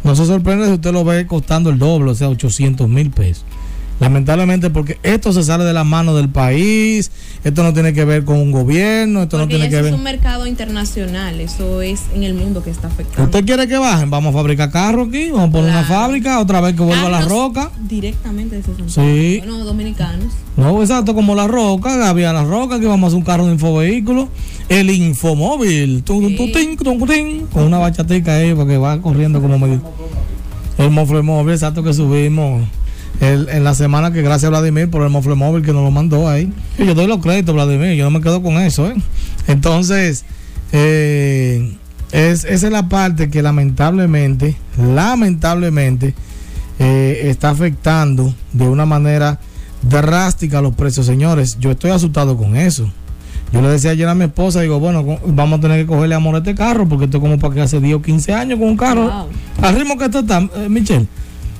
no 0.04 0.16
se 0.16 0.26
sorprende 0.26 0.68
si 0.68 0.74
usted 0.74 0.92
lo 0.92 1.04
ve 1.04 1.26
costando 1.28 1.70
el 1.70 1.80
doble, 1.80 2.12
o 2.12 2.16
sea, 2.16 2.30
800 2.30 2.88
mil 2.88 3.10
pesos. 3.12 3.46
Lamentablemente 4.00 4.70
porque 4.70 5.00
esto 5.04 5.32
se 5.32 5.44
sale 5.44 5.64
de 5.64 5.72
la 5.72 5.86
mano 5.86 6.16
del 6.16 6.28
país, 6.28 7.12
esto 7.46 7.64
no 7.64 7.74
tiene 7.74 7.94
que 7.94 8.04
ver 8.04 8.26
con 8.26 8.38
un 8.38 8.52
gobierno, 8.52 9.24
esto 9.24 9.38
no 9.38 9.48
tiene 9.48 9.70
que 9.70 9.78
ver... 9.78 9.86
es 9.86 9.94
un 9.94 10.04
mercado 10.04 10.48
internacional, 10.48 11.40
eso 11.40 11.82
es 11.82 12.02
en 12.14 12.24
el 12.24 12.34
mundo 12.34 12.62
que 12.62 12.72
está 12.72 12.88
afectando. 12.88 13.24
¿Usted 13.24 13.46
quiere 13.46 13.68
que 13.70 13.78
bajen? 13.78 14.10
Vamos 14.10 14.36
a 14.36 14.38
fabricar 14.38 14.70
carros 14.70 15.08
aquí, 15.08 15.30
vamos 15.32 15.48
a 15.48 15.52
poner 15.54 15.70
una 15.72 15.84
fábrica, 15.86 16.42
otra 16.42 16.60
vez 16.60 16.76
que 16.76 16.84
vuelva 16.84 17.08
a 17.08 17.10
la 17.10 17.22
roca. 17.22 17.72
Directamente 17.88 18.58
desde 18.58 18.76
San 18.76 18.90
Sí. 18.90 19.38
Bueno, 19.40 19.64
dominicanos. 19.64 20.34
No, 20.58 20.82
exacto, 20.82 21.16
como 21.16 21.34
la 21.34 21.48
roca, 21.48 22.10
había 22.10 22.34
la 22.34 22.44
roca, 22.44 22.82
que 22.82 22.88
vamos 22.88 23.06
a 23.06 23.08
hacer 23.08 23.18
un 23.18 23.26
carro 23.26 23.46
de 23.46 23.54
infovehículo, 23.54 24.28
el 24.68 24.90
infomóvil, 24.90 26.04
con 26.04 27.64
una 27.64 27.78
bachatica 27.78 28.36
ahí 28.36 28.54
para 28.54 28.68
que 28.68 28.78
va 28.78 29.02
corriendo 29.02 29.42
como 29.42 29.58
medio... 29.58 29.82
El 30.78 30.92
móvil, 30.92 31.54
exacto, 31.54 31.82
que 31.82 31.94
subimos 31.94 32.62
en 33.22 33.64
la 33.64 33.74
semana 33.74 34.12
que 34.12 34.22
gracias 34.22 34.46
a 34.46 34.50
Vladimir 34.50 34.90
por 34.90 35.04
el 35.04 35.10
mofle 35.10 35.36
móvil 35.36 35.64
que 35.64 35.74
nos 35.74 35.84
lo 35.84 35.92
mandó 35.92 36.28
ahí. 36.28 36.52
Y 36.78 36.86
yo 36.86 36.96
doy 36.96 37.08
los 37.08 37.20
créditos, 37.20 37.56
Vladimir, 37.56 37.96
yo 37.96 38.06
no 38.06 38.12
me 38.12 38.22
quedo 38.22 38.42
con 38.42 38.58
eso. 38.58 38.90
¿eh? 38.90 38.96
Entonces, 39.48 40.26
eh, 40.72 41.76
es, 42.12 42.46
esa 42.46 42.68
es 42.68 42.72
la 42.72 42.90
parte 42.90 43.30
que 43.30 43.42
lamentablemente, 43.42 44.56
lamentablemente, 44.78 46.14
eh, 46.80 47.22
está 47.26 47.52
afectando 47.52 48.34
de 48.52 48.68
una 48.68 48.86
manera 48.86 49.40
drástica 49.82 50.62
los 50.62 50.76
precios, 50.76 51.06
señores. 51.06 51.58
Yo 51.60 51.72
estoy 51.72 51.92
asustado 51.92 52.38
con 52.38 52.56
eso. 52.56 52.92
Yo 53.54 53.62
le 53.62 53.70
decía 53.70 53.92
ayer 53.92 54.08
a 54.10 54.16
mi 54.16 54.26
esposa, 54.26 54.62
digo, 54.62 54.80
bueno, 54.80 55.20
vamos 55.28 55.60
a 55.60 55.62
tener 55.62 55.80
que 55.80 55.86
cogerle 55.86 56.16
amor 56.16 56.36
a 56.36 56.40
este 56.40 56.56
carro, 56.56 56.90
porque 56.90 57.06
esto 57.06 57.18
es 57.18 57.22
como 57.22 57.40
para 57.40 57.54
que 57.54 57.62
hace 57.62 57.80
10 57.80 57.96
o 57.96 58.02
15 58.02 58.34
años 58.34 58.60
con 58.60 58.70
un 58.70 58.78
carro. 58.78 59.28
Al 59.62 59.76
ritmo 59.76 59.98
que 59.98 60.06
esto 60.06 60.20
está, 60.20 60.42
Michelle. 60.68 61.08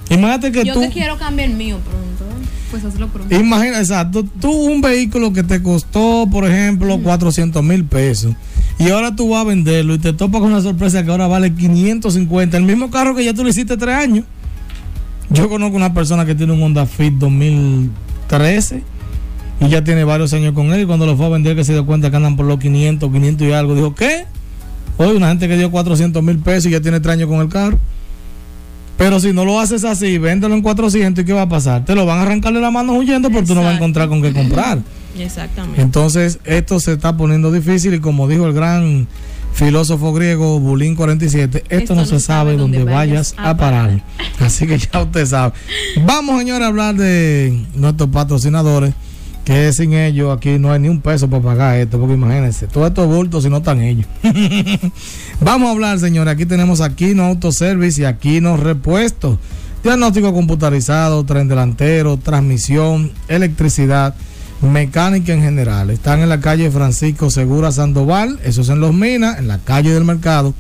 Imagínate 0.10 0.52
que 0.52 0.66
Yo 0.66 0.74
tú. 0.74 0.82
que 0.82 0.90
quiero 0.90 1.18
cambiar 1.18 1.50
el 1.50 1.56
mío 1.56 1.80
pronto. 1.80 2.26
Pues 2.72 2.84
hazlo 2.84 3.08
pronto. 3.08 3.34
Imagina, 3.36 3.80
exacto. 3.80 4.26
Tú 4.40 4.52
un 4.52 4.82
vehículo 4.82 5.34
que 5.34 5.44
te 5.44 5.62
costó, 5.62 6.28
por 6.32 6.46
ejemplo, 6.46 7.00
400 7.02 7.64
mil 7.64 7.86
pesos. 7.86 8.36
Y 8.78 8.90
ahora 8.90 9.16
tú 9.16 9.30
vas 9.30 9.42
a 9.42 9.44
venderlo 9.46 9.94
y 9.94 10.00
te 10.00 10.14
topas 10.14 10.42
con 10.42 10.52
una 10.52 10.62
sorpresa 10.62 11.04
que 11.04 11.12
ahora 11.12 11.28
vale 11.28 11.54
550. 11.54 12.58
El 12.58 12.64
mismo 12.64 12.92
carro 12.92 13.16
que 13.16 13.24
ya 13.24 13.34
tú 13.34 13.44
le 13.44 13.52
hiciste 13.52 13.78
tres 13.78 13.96
años. 13.96 14.26
Yo 15.30 15.50
conozco 15.50 15.76
una 15.76 15.94
persona 15.94 16.26
que 16.26 16.36
tiene 16.36 16.54
un 16.54 16.62
Honda 16.62 16.86
Fit 16.86 17.14
2013 17.14 18.84
y 19.62 19.70
ya 19.70 19.84
tiene 19.84 20.04
varios 20.04 20.34
años 20.34 20.54
con 20.54 20.74
él. 20.74 20.82
Y 20.82 20.86
cuando 20.86 21.06
lo 21.06 21.16
fue 21.16 21.26
a 21.26 21.30
vender, 21.30 21.56
que 21.56 21.64
se 21.64 21.74
dio 21.74 21.86
cuenta 21.86 22.10
que 22.12 22.18
andan 22.18 22.36
por 22.36 22.46
los 22.46 22.60
500, 22.60 23.12
500 23.12 23.48
y 23.48 23.52
algo, 23.52 23.76
dijo, 23.76 23.96
¿qué? 23.96 24.26
Hoy 24.98 25.16
una 25.16 25.30
gente 25.30 25.48
que 25.48 25.58
dio 25.58 25.72
400 25.72 26.22
mil 26.22 26.40
pesos 26.40 26.68
y 26.68 26.72
ya 26.72 26.82
tiene 26.82 27.00
tres 27.00 27.14
años 27.14 27.30
con 27.30 27.40
el 27.40 27.50
carro. 27.50 27.80
Pero 28.98 29.20
si 29.20 29.34
no 29.34 29.44
lo 29.44 29.60
haces 29.60 29.84
así, 29.84 30.18
véndelo 30.18 30.56
en 30.56 30.62
400 30.62 31.24
y 31.24 31.26
¿qué 31.26 31.34
va 31.34 31.44
a 31.44 31.50
pasar? 31.50 31.84
Te 31.84 31.96
lo 31.96 32.06
van 32.06 32.20
a 32.20 32.22
arrancarle 32.24 32.62
la 32.62 32.72
mano 32.72 32.94
huyendo 32.94 33.30
porque 33.30 33.48
tú 33.48 33.56
no 33.56 33.62
vas 33.62 33.74
a 33.74 33.76
encontrar 33.76 34.08
con 34.08 34.22
qué 34.22 34.34
comprar. 34.34 34.80
Exactamente. 35.20 35.82
Entonces, 35.82 36.40
esto 36.46 36.80
se 36.80 36.94
está 36.94 37.16
poniendo 37.16 37.52
difícil 37.52 37.94
y 37.94 38.00
como 38.00 38.28
dijo 38.28 38.46
el 38.48 38.54
gran 38.54 39.08
filósofo 39.54 40.12
griego 40.12 40.60
Bulín 40.60 40.96
47, 40.96 41.64
esto, 41.70 41.96
no, 41.96 42.06
se 42.06 42.20
sabe 42.20 42.58
dónde 42.58 42.84
vayas 42.84 43.34
a 43.38 43.56
parar. 43.56 44.02
Así 44.40 44.68
que 44.68 44.78
ya 44.78 45.02
usted 45.02 45.26
sabe. 45.26 45.54
Vamos, 46.06 46.40
señores, 46.40 46.66
a 46.66 46.68
hablar 46.68 46.96
de 46.96 47.66
nuestros 47.74 48.10
patrocinadores, 48.10 48.94
que 49.46 49.72
sin 49.72 49.94
ellos 49.94 50.36
aquí 50.36 50.58
no 50.58 50.72
hay 50.72 50.80
ni 50.80 50.90
un 50.90 51.00
peso 51.00 51.30
para 51.30 51.44
pagar 51.44 51.78
esto, 51.78 52.00
porque 52.00 52.16
imagínense, 52.16 52.66
todos 52.68 52.88
estos 52.88 53.08
bultos 53.08 53.44
si 53.44 53.50
no 53.50 53.58
están 53.58 53.80
ellos. 53.80 54.08
Vamos 55.40 55.70
a 55.70 55.72
hablar, 55.72 56.00
señores, 56.00 56.34
aquí 56.34 56.48
tenemos 56.48 56.82
Aquino 56.82 57.26
Autoservice 57.26 58.02
y 58.02 58.06
Aquino 58.06 58.58
Repuestos. 58.58 59.38
Diagnóstico 59.84 60.34
computarizado, 60.34 61.24
tren 61.26 61.48
delantero, 61.48 62.18
transmisión, 62.18 63.12
electricidad 63.28 64.16
mecánica 64.62 65.34
en 65.34 65.44
general. 65.44 65.92
Están 65.92 66.22
en 66.22 66.30
la 66.30 66.40
calle 66.40 66.72
Francisco 66.72 67.30
Segura 67.30 67.72
Sandoval, 67.72 68.40
eso 68.44 68.62
es 68.62 68.70
en 68.70 68.80
Los 68.80 68.96
Minas, 68.96 69.38
en 69.38 69.48
la 69.48 69.60
calle 69.60 69.94
del 69.94 70.06
Mercado, 70.06 70.56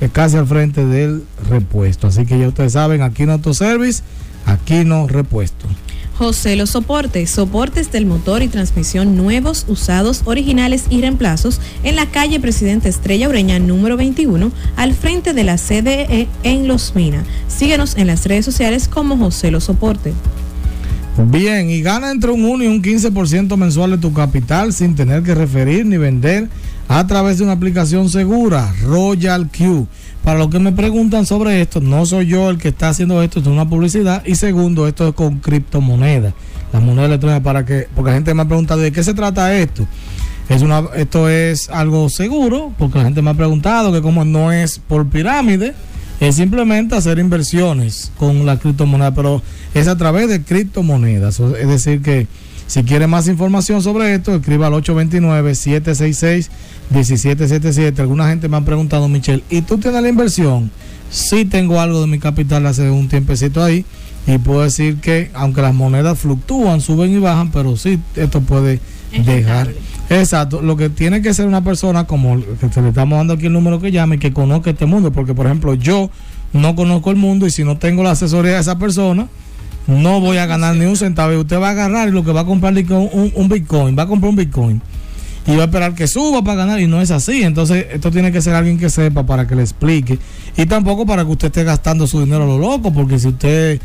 es 0.00 0.10
casi 0.10 0.36
al 0.38 0.46
frente 0.46 0.84
del 0.84 1.24
repuesto. 1.48 2.06
Así 2.08 2.24
que 2.24 2.38
ya 2.38 2.48
ustedes 2.48 2.72
saben, 2.72 3.02
aquí 3.02 3.26
no 3.26 3.32
autoservice, 3.32 4.02
aquí 4.46 4.84
no 4.84 5.06
repuesto. 5.06 5.66
José 6.18 6.56
Los 6.56 6.70
Soportes, 6.70 7.30
soportes 7.30 7.92
del 7.92 8.06
motor 8.06 8.42
y 8.42 8.48
transmisión 8.48 9.16
nuevos, 9.16 9.66
usados, 9.68 10.22
originales 10.24 10.86
y 10.88 11.02
reemplazos 11.02 11.60
en 11.82 11.94
la 11.94 12.06
calle 12.06 12.40
Presidente 12.40 12.88
Estrella 12.88 13.28
Ureña 13.28 13.58
número 13.58 13.98
21 13.98 14.50
al 14.76 14.94
frente 14.94 15.34
de 15.34 15.44
la 15.44 15.58
CDE 15.58 16.26
en 16.42 16.66
Los 16.66 16.94
Minas. 16.94 17.26
Síguenos 17.48 17.98
en 17.98 18.06
las 18.06 18.24
redes 18.24 18.46
sociales 18.46 18.88
como 18.88 19.18
José 19.18 19.50
Los 19.50 19.64
Soportes. 19.64 20.14
Bien, 21.18 21.68
y 21.68 21.82
gana 21.82 22.10
entre 22.10 22.30
un 22.30 22.44
1 22.44 22.64
y 22.64 22.66
un 22.66 22.82
15% 22.82 23.54
mensual 23.58 23.90
de 23.90 23.98
tu 23.98 24.14
capital 24.14 24.72
sin 24.72 24.94
tener 24.94 25.22
que 25.22 25.34
referir 25.34 25.84
ni 25.84 25.98
vender 25.98 26.48
a 26.88 27.06
través 27.06 27.38
de 27.38 27.44
una 27.44 27.52
aplicación 27.52 28.08
segura, 28.08 28.72
Royal 28.82 29.48
Q. 29.50 29.86
Para 30.22 30.38
los 30.38 30.48
que 30.48 30.58
me 30.58 30.72
preguntan 30.72 31.24
sobre 31.26 31.60
esto, 31.60 31.80
no 31.80 32.04
soy 32.04 32.26
yo 32.26 32.50
el 32.50 32.58
que 32.58 32.68
está 32.68 32.88
haciendo 32.88 33.22
esto, 33.22 33.40
es 33.40 33.46
una 33.46 33.68
publicidad. 33.68 34.24
Y 34.26 34.34
segundo, 34.34 34.88
esto 34.88 35.08
es 35.08 35.14
con 35.14 35.38
criptomonedas, 35.38 36.34
la 36.72 36.80
moneda 36.80 37.06
electrónica 37.06 37.42
para 37.42 37.64
que, 37.64 37.88
porque 37.94 38.10
la 38.10 38.16
gente 38.16 38.34
me 38.34 38.42
ha 38.42 38.46
preguntado 38.46 38.80
de 38.80 38.92
qué 38.92 39.04
se 39.04 39.14
trata 39.14 39.54
esto. 39.56 39.86
Es 40.48 40.62
una, 40.62 40.84
esto 40.96 41.28
es 41.28 41.68
algo 41.70 42.08
seguro, 42.08 42.72
porque 42.78 42.98
la 42.98 43.04
gente 43.04 43.22
me 43.22 43.30
ha 43.30 43.34
preguntado 43.34 43.92
que 43.92 44.02
como 44.02 44.24
no 44.24 44.52
es 44.52 44.78
por 44.78 45.08
pirámide, 45.08 45.74
es 46.20 46.36
simplemente 46.36 46.94
hacer 46.94 47.18
inversiones 47.18 48.10
con 48.16 48.46
la 48.46 48.58
criptomoneda, 48.58 49.12
pero 49.12 49.42
es 49.74 49.86
a 49.88 49.96
través 49.96 50.28
de 50.28 50.42
criptomonedas. 50.42 51.40
Es 51.40 51.68
decir 51.68 52.00
que 52.00 52.26
si 52.66 52.82
quiere 52.82 53.06
más 53.06 53.28
información 53.28 53.82
sobre 53.82 54.14
esto, 54.14 54.34
escriba 54.34 54.66
al 54.66 54.74
829 54.74 55.54
766 55.54 56.50
1777. 56.90 58.02
Alguna 58.02 58.28
gente 58.28 58.48
me 58.48 58.56
ha 58.56 58.60
preguntado, 58.62 59.08
Michelle, 59.08 59.44
¿y 59.50 59.62
tú 59.62 59.78
tienes 59.78 60.02
la 60.02 60.08
inversión? 60.08 60.70
Sí 61.10 61.44
tengo 61.44 61.80
algo 61.80 62.00
de 62.00 62.06
mi 62.08 62.18
capital 62.18 62.66
hace 62.66 62.90
un 62.90 63.08
tiempecito 63.08 63.62
ahí 63.62 63.84
y 64.26 64.38
puedo 64.38 64.62
decir 64.62 64.96
que 64.96 65.30
aunque 65.34 65.62
las 65.62 65.74
monedas 65.74 66.18
fluctúan, 66.18 66.80
suben 66.80 67.12
y 67.12 67.18
bajan, 67.18 67.52
pero 67.52 67.76
sí, 67.76 68.00
esto 68.16 68.40
puede 68.40 68.80
dejar. 69.24 69.72
Exacto, 70.10 70.60
lo 70.60 70.76
que 70.76 70.88
tiene 70.88 71.22
que 71.22 71.34
ser 71.34 71.46
una 71.46 71.62
persona 71.62 72.06
como 72.06 72.40
que 72.60 72.68
se 72.72 72.82
le 72.82 72.88
estamos 72.88 73.18
dando 73.18 73.34
aquí 73.34 73.46
el 73.46 73.52
número 73.52 73.80
que 73.80 73.92
llame, 73.92 74.18
que 74.18 74.32
conozca 74.32 74.70
este 74.70 74.86
mundo, 74.86 75.12
porque 75.12 75.34
por 75.34 75.46
ejemplo 75.46 75.74
yo 75.74 76.10
no 76.52 76.74
conozco 76.74 77.10
el 77.10 77.16
mundo 77.16 77.46
y 77.46 77.50
si 77.50 77.64
no 77.64 77.78
tengo 77.78 78.02
la 78.02 78.12
asesoría 78.12 78.54
de 78.54 78.60
esa 78.60 78.78
persona, 78.78 79.28
no 79.86 80.20
voy 80.20 80.38
a 80.38 80.46
ganar 80.46 80.76
ni 80.76 80.86
un 80.86 80.96
centavo. 80.96 81.32
Y 81.32 81.36
usted 81.36 81.60
va 81.60 81.68
a 81.68 81.72
agarrar 81.72 82.08
y 82.08 82.12
lo 82.12 82.24
que 82.24 82.32
va 82.32 82.40
a 82.40 82.44
comprar 82.44 82.74
un, 82.74 83.32
un 83.34 83.48
Bitcoin, 83.48 83.96
va 83.98 84.04
a 84.04 84.06
comprar 84.06 84.30
un 84.30 84.36
Bitcoin 84.36 84.82
y 85.46 85.54
va 85.54 85.62
a 85.62 85.66
esperar 85.66 85.94
que 85.94 86.08
suba 86.08 86.42
para 86.42 86.56
ganar 86.56 86.80
y 86.80 86.86
no 86.86 87.00
es 87.00 87.10
así. 87.10 87.42
Entonces, 87.42 87.86
esto 87.92 88.10
tiene 88.10 88.32
que 88.32 88.42
ser 88.42 88.54
alguien 88.54 88.78
que 88.78 88.90
sepa 88.90 89.24
para 89.24 89.46
que 89.46 89.54
le 89.54 89.62
explique 89.62 90.18
y 90.56 90.66
tampoco 90.66 91.06
para 91.06 91.24
que 91.24 91.30
usted 91.30 91.46
esté 91.48 91.64
gastando 91.64 92.06
su 92.06 92.20
dinero 92.20 92.44
a 92.44 92.46
lo 92.46 92.58
loco, 92.58 92.92
porque 92.92 93.18
si 93.18 93.28
usted 93.28 93.80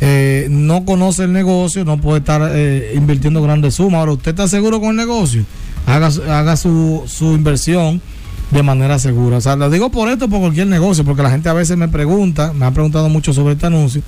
eh, 0.00 0.46
no 0.50 0.84
conoce 0.84 1.24
el 1.24 1.32
negocio, 1.32 1.84
no 1.84 1.98
puede 1.98 2.18
estar 2.18 2.50
eh, 2.52 2.92
invirtiendo 2.94 3.42
grandes 3.42 3.74
sumas. 3.74 4.00
Ahora, 4.00 4.12
usted 4.12 4.32
está 4.32 4.46
seguro 4.48 4.80
con 4.80 4.90
el 4.90 4.96
negocio, 4.96 5.44
haga, 5.86 6.10
haga 6.28 6.56
su, 6.56 7.04
su 7.06 7.32
inversión 7.32 8.02
de 8.50 8.62
manera 8.62 8.98
segura. 8.98 9.38
O 9.38 9.40
sea, 9.40 9.56
lo 9.56 9.70
digo 9.70 9.90
por 9.90 10.10
esto, 10.10 10.28
por 10.28 10.40
cualquier 10.40 10.66
negocio, 10.66 11.04
porque 11.04 11.22
la 11.22 11.30
gente 11.30 11.48
a 11.48 11.54
veces 11.54 11.76
me 11.78 11.88
pregunta, 11.88 12.52
me 12.52 12.66
ha 12.66 12.70
preguntado 12.72 13.08
mucho 13.08 13.32
sobre 13.32 13.54
este 13.54 13.66
anuncio, 13.66 14.02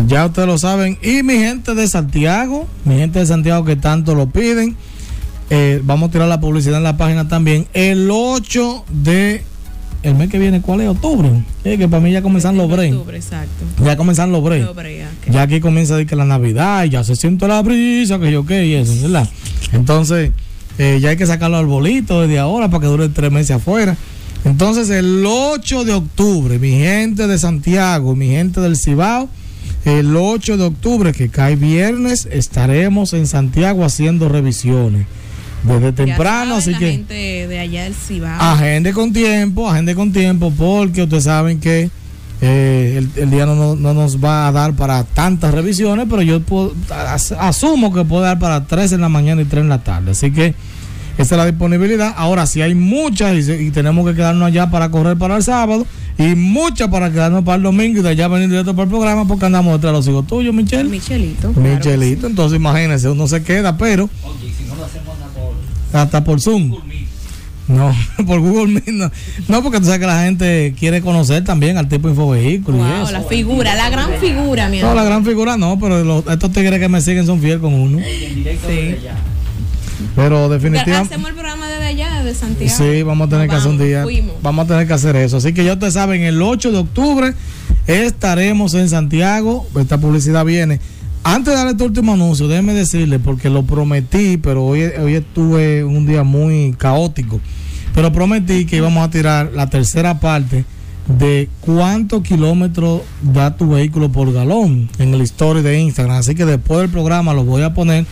Ya 0.07 0.27
ustedes 0.27 0.47
lo 0.47 0.59
saben. 0.59 0.99
Y 1.03 1.23
mi 1.23 1.35
gente 1.35 1.75
de 1.75 1.89
Santiago, 1.89 2.67
mi 2.85 2.97
gente 2.97 3.19
de 3.19 3.27
Santiago 3.29 3.65
que 3.65 3.77
tanto 3.77 4.15
lo 4.15 4.29
piden, 4.29 4.77
eh, 5.51 5.81
vamos 5.85 6.09
a 6.09 6.13
tirar 6.13 6.29
la 6.29 6.41
publicidad 6.41 6.79
en 6.79 6.85
la 6.85 6.97
página 6.97 7.29
también. 7.29 7.67
El 7.73 8.09
8 8.11 8.85
de 8.91 9.43
el 10.03 10.15
mes 10.15 10.31
que 10.31 10.39
viene, 10.39 10.61
¿cuál 10.61 10.81
es? 10.83 10.89
Octubre. 10.89 11.31
que 11.65 11.89
para 11.89 12.01
mí 12.01 12.13
ya 12.13 12.23
comienzan 12.23 12.57
los 12.57 12.71
breaks. 12.71 12.97
Ya 13.85 13.97
comienzan 13.97 14.31
los 14.31 14.43
breaks. 14.45 14.69
Ya 15.31 15.43
aquí 15.43 15.61
comienza 15.61 15.95
a 15.95 15.97
decir 15.97 16.09
que 16.09 16.17
la 16.17 16.25
Navidad, 16.25 16.85
ya 16.85 17.03
se 17.03 17.17
siente 17.17 17.49
la 17.49 17.63
brisa, 17.63 18.19
que 18.19 18.31
yo 18.31 18.47
qué, 18.47 18.67
y 18.67 18.75
eso, 18.75 18.95
¿verdad? 19.03 19.29
Entonces, 19.73 20.31
eh, 20.79 20.99
ya 21.01 21.11
hay 21.11 21.17
que 21.17 21.27
sacar 21.27 21.51
los 21.51 21.61
arbolitos 21.61 22.27
desde 22.27 22.39
ahora 22.39 22.69
para 22.69 22.83
que 22.83 22.87
dure 22.87 23.09
tres 23.09 23.33
meses 23.33 23.57
afuera. 23.57 23.97
Entonces, 24.45 24.89
el 24.91 25.25
8 25.27 25.85
de 25.85 25.95
octubre, 25.95 26.59
mi 26.61 26.71
gente 26.71 27.27
de 27.27 27.39
Santiago, 27.39 28.15
mi 28.15 28.29
gente 28.29 28.61
del 28.61 28.77
Cibao, 28.77 29.29
el 29.85 30.17
8 30.17 30.57
de 30.57 30.65
octubre, 30.65 31.13
que 31.13 31.29
cae 31.29 31.57
viernes, 31.57 32.29
estaremos 32.31 33.13
en 33.13 33.27
Santiago 33.27 33.85
haciendo 33.85 34.29
revisiones. 34.29 35.07
Desde 35.63 35.93
temprano, 35.93 36.57
así 36.57 36.75
que. 36.75 36.93
Gente 36.93 37.49
de 37.49 37.59
allá 37.59 37.85
del 37.85 37.95
Cibao. 37.95 38.41
Agende 38.41 38.93
con 38.93 39.13
tiempo, 39.13 39.69
agende 39.69 39.95
con 39.95 40.13
tiempo, 40.13 40.53
porque 40.57 41.03
ustedes 41.03 41.25
saben 41.25 41.59
que 41.59 41.91
eh, 42.41 43.05
el, 43.17 43.31
día 43.31 43.47
no, 43.47 43.75
nos 43.75 44.23
va 44.23 44.47
a 44.47 44.53
dar 44.53 44.75
para 44.75 45.03
tantas 45.03 45.53
revisiones, 45.53 46.07
pero 46.09 46.23
yo 46.23 46.41
asumo 47.39 47.93
que 47.93 48.05
puede 48.05 48.27
dar 48.27 48.39
para 48.39 48.65
3 48.65 48.93
en 48.93 49.01
la 49.01 49.09
mañana 49.09 49.43
y 49.43 49.45
3 49.45 49.63
en 49.63 49.69
la 49.69 49.83
tarde. 49.83 50.13
Así 50.13 50.31
que 50.31 50.55
esa 51.19 51.35
es 51.35 51.39
la 51.39 51.47
disponibilidad. 51.47 52.15
Ahora, 52.17 52.47
si 52.47 52.63
hay 52.63 52.77
muchas 52.77 53.49
y, 53.49 53.71
tenemos 53.73 54.07
que 54.09 54.15
quedarnos 54.15 54.47
allá 54.47 54.71
para 54.71 54.91
correr 54.91 55.17
para 55.17 55.37
el 55.37 55.43
sábado 55.43 55.85
y 56.19 56.35
muchas 56.35 56.89
para 56.89 57.11
quedarnos 57.11 57.45
para 57.45 57.57
el 57.57 57.63
domingo 57.63 58.01
y 58.01 58.03
de 58.03 58.09
allá 58.09 58.29
venir 58.29 58.49
directo 58.49 58.75
para 58.75 58.85
el 58.85 58.91
programa 58.91 59.27
porque 59.27 59.47
andamos 59.47 59.75
detrás 59.75 59.93
de 59.93 59.99
los 59.99 60.09
hijos 60.09 60.27
tuyos, 60.27 60.55
Michelle. 60.55 60.89
Michelito. 60.89 61.53
Michelito. 61.53 62.27
Entonces, 62.27 62.59
imagínense, 62.59 63.09
uno 63.09 63.29
se 63.29 63.43
queda, 63.43 63.77
pero. 63.77 64.11
Oye, 64.25 64.53
si 64.53 64.65
no 64.65 64.75
lo 64.75 64.85
hacemos 64.85 65.17
hasta 65.93 66.25
por 66.25 66.41
Zoom. 66.41 66.75
No, 67.69 67.95
por 68.27 68.41
Google 68.41 68.67
Meet 68.75 68.89
no. 68.89 69.11
no. 69.47 69.63
porque 69.63 69.79
tú 69.79 69.85
sabes 69.85 70.01
que 70.01 70.07
la 70.07 70.23
gente 70.25 70.75
quiere 70.79 71.03
conocer 71.03 71.45
también 71.45 71.77
al 71.77 71.87
tipo 71.87 72.09
de 72.09 72.15
infovehículo 72.15 72.79
y 72.79 73.03
eso. 73.03 73.13
la 73.13 73.23
figura, 73.23 73.75
la 73.75 73.91
gran 73.91 74.11
figura, 74.19 74.71
mi 74.71 74.81
No, 74.81 74.95
la 74.95 75.05
gran 75.05 75.23
figura 75.25 75.59
no, 75.59 75.79
pero 75.79 76.25
estos 76.31 76.51
tigres 76.51 76.81
que 76.81 76.89
me 76.89 77.03
siguen 77.03 77.27
son 77.27 77.41
fieles 77.41 77.61
con 77.61 77.75
uno. 77.75 77.99
sí. 77.99 78.97
Pero 80.15 80.49
definitivamente. 80.49 81.15
Hacemos 81.15 81.31
el 81.31 81.35
programa 81.35 81.69
desde 81.69 81.87
allá, 81.87 82.23
de 82.23 82.35
Santiago. 82.35 82.75
Sí, 82.77 83.03
vamos 83.03 83.27
a 83.27 83.31
tener 83.31 83.49
que 83.49 83.55
hacer 83.55 83.71
un 83.71 83.79
día. 83.79 84.05
Vamos 84.43 84.65
a 84.65 84.69
tener 84.69 84.87
que 84.87 84.93
hacer 84.93 85.17
eso. 85.17 85.39
Así 85.39 85.53
que 85.53 85.65
ya 85.65 85.75
ustedes 85.75 85.95
saben, 85.95 86.23
el 86.23 86.41
8 86.41 86.73
de 86.73 86.79
octubre 86.79 87.35
estaremos 87.87 88.75
en 88.75 88.89
Santiago. 88.89 89.67
Esta 89.79 89.99
publicidad 89.99 90.45
viene. 90.45 90.81
Antes 91.25 91.53
de 91.53 91.59
dar 91.59 91.69
este 91.69 91.85
último 91.85 92.15
anuncio, 92.15 92.49
déjeme 92.49 92.75
decirle, 92.75 93.19
porque 93.19 93.51
lo 93.51 93.65
prometí, 93.65 94.37
pero 94.39 94.65
hoy, 94.65 94.83
hoy 94.83 95.15
estuve 95.15 95.85
un 95.85 96.07
día 96.07 96.23
muy 96.23 96.75
caótico. 96.79 97.41
Pero 97.95 98.13
prometí 98.13 98.65
que 98.67 98.77
íbamos 98.77 99.05
a 99.05 99.11
tirar 99.11 99.51
la 99.55 99.69
tercera 99.69 100.21
parte 100.21 100.65
de 101.09 101.49
cuántos 101.63 102.23
kilómetros 102.23 103.03
da 103.23 103.57
tu 103.57 103.71
vehículo 103.71 104.11
por 104.11 104.33
galón 104.33 104.89
en 104.99 105.15
el 105.15 105.23
story 105.23 105.63
de 105.63 105.81
Instagram. 105.81 106.17
Así 106.17 106.35
que 106.35 106.45
después 106.45 106.81
del 106.81 106.91
programa 106.91 107.35
lo 107.35 107.45
voy 107.45 107.63
a 107.63 107.75
poner 107.75 108.07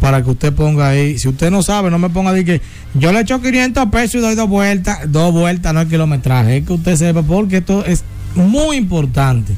para 0.00 0.22
que 0.22 0.30
usted 0.30 0.52
ponga 0.52 0.88
ahí. 0.88 1.18
Si 1.18 1.28
usted 1.28 1.50
no 1.50 1.62
sabe, 1.62 1.90
no 1.90 1.98
me 1.98 2.10
ponga 2.10 2.32
de 2.32 2.44
que 2.44 2.60
yo 2.94 3.12
le 3.12 3.20
echo 3.20 3.40
500 3.40 3.86
pesos 3.86 4.16
y 4.16 4.18
doy 4.18 4.34
dos 4.34 4.48
vueltas. 4.48 5.00
Dos 5.10 5.32
vueltas 5.32 5.74
no 5.74 5.80
es 5.80 5.88
kilometraje. 5.88 6.58
Es 6.58 6.66
que 6.66 6.72
usted 6.72 6.96
sepa 6.96 7.22
porque 7.22 7.58
esto 7.58 7.84
es 7.84 8.04
muy 8.34 8.76
importante. 8.76 9.54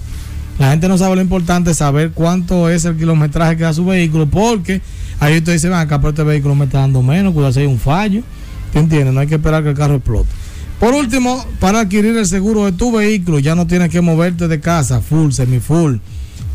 La 0.59 0.71
gente 0.71 0.89
no 0.89 0.99
sabe 0.99 1.17
lo 1.17 1.23
importante 1.23 1.73
saber 1.73 2.11
cuánto 2.13 2.69
es 2.69 2.85
el 2.85 2.97
kilometraje 2.97 3.57
que 3.57 3.63
da 3.63 3.73
su 3.73 3.85
vehículo 3.85 4.27
porque 4.27 4.83
ahí 5.19 5.39
usted 5.39 5.55
dice, 5.55 5.73
acá, 5.73 5.99
pero 5.99 6.11
este 6.11 6.23
vehículo 6.23 6.55
me 6.55 6.67
está 6.67 6.81
dando 6.81 7.03
menos, 7.03 7.33
cuidado 7.33 7.53
si 7.53 7.61
hay 7.61 7.67
un 7.67 7.79
fallo. 7.79 8.23
¿Te 8.73 8.79
entiendes? 8.79 9.15
No 9.15 9.21
hay 9.21 9.27
que 9.27 9.37
esperar 9.37 9.63
que 9.63 9.71
el 9.71 9.75
carro 9.75 9.97
explote. 9.97 10.29
Por 10.79 10.95
último, 10.95 11.45
para 11.61 11.81
adquirir 11.81 12.17
el 12.17 12.27
seguro 12.27 12.65
de 12.65 12.73
tu 12.73 12.93
vehículo, 12.93 13.39
ya 13.39 13.55
no 13.55 13.67
tienes 13.67 13.91
que 13.91 14.01
moverte 14.01 14.49
de 14.49 14.61
casa, 14.61 15.01
full, 15.01 15.31
semi 15.31 15.61
full, 15.61 15.97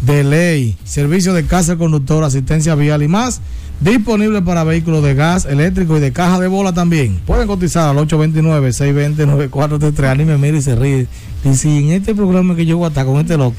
de 0.01 0.23
ley, 0.23 0.75
servicio 0.83 1.33
de 1.33 1.45
casa 1.45 1.77
conductor, 1.77 2.23
asistencia 2.23 2.75
vial 2.75 3.03
y 3.03 3.07
más, 3.07 3.41
disponible 3.79 4.41
para 4.41 4.63
vehículos 4.63 5.03
de 5.03 5.13
gas, 5.15 5.45
eléctrico 5.45 5.97
y 5.97 5.99
de 5.99 6.11
caja 6.11 6.39
de 6.39 6.47
bola 6.47 6.73
también. 6.73 7.19
Pueden 7.25 7.47
cotizar 7.47 7.89
al 7.89 7.97
829-620-9433. 8.07 10.09
Anime 10.09 10.37
mira 10.37 10.57
y 10.57 10.61
se 10.61 10.75
ríe. 10.75 11.07
Y 11.43 11.55
si 11.55 11.79
en 11.79 11.91
este 11.91 12.15
programa 12.15 12.55
que 12.55 12.65
yo 12.65 12.77
voy 12.77 12.85
a 12.85 12.89
estar 12.89 13.05
con 13.05 13.19
este 13.19 13.35
loco, 13.37 13.57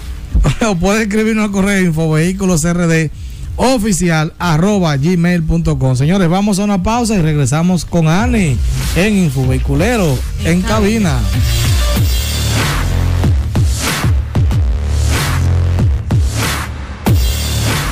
o 0.66 0.74
puede 0.76 1.02
escribirnos 1.02 1.46
al 1.46 1.50
correo 1.50 1.82
infovehículos 1.82 2.64
rd 2.64 3.10
oficial 3.56 4.32
arroba 4.38 4.96
gmail.com. 4.96 5.96
Señores, 5.96 6.28
vamos 6.28 6.58
a 6.58 6.64
una 6.64 6.82
pausa 6.82 7.16
y 7.16 7.22
regresamos 7.22 7.84
con 7.84 8.08
Ani 8.08 8.56
en 8.96 9.18
Infovehiculero, 9.18 10.18
en 10.44 10.62
cabina. 10.62 11.18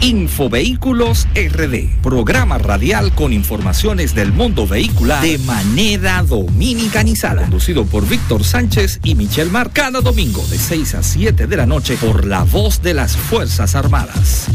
Infovehículos 0.00 1.26
RD, 1.34 2.00
programa 2.02 2.56
radial 2.58 3.12
con 3.14 3.32
informaciones 3.32 4.14
del 4.14 4.32
mundo 4.32 4.64
vehicular 4.64 5.22
de 5.22 5.38
manera 5.38 6.22
dominicanizada, 6.22 7.42
conducido 7.42 7.84
por 7.84 8.08
Víctor 8.08 8.44
Sánchez 8.44 9.00
y 9.02 9.16
Michelle 9.16 9.50
Mar, 9.50 9.70
cada 9.72 10.00
domingo 10.00 10.46
de 10.46 10.58
6 10.58 10.94
a 10.94 11.02
7 11.02 11.48
de 11.48 11.56
la 11.56 11.66
noche 11.66 11.96
por 11.96 12.24
la 12.26 12.44
voz 12.44 12.80
de 12.80 12.94
las 12.94 13.16
Fuerzas 13.16 13.74
Armadas. 13.74 14.46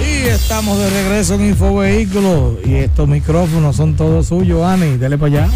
Y 0.00 0.28
estamos 0.28 0.78
de 0.78 0.90
regreso 0.90 1.34
en 1.36 1.46
Infovehículos 1.46 2.56
y 2.66 2.74
estos 2.74 3.06
micrófonos 3.08 3.76
son 3.76 3.94
todos 3.94 4.26
suyos, 4.26 4.64
Ani, 4.64 4.96
dele 4.96 5.16
para 5.16 5.44
allá. 5.44 5.48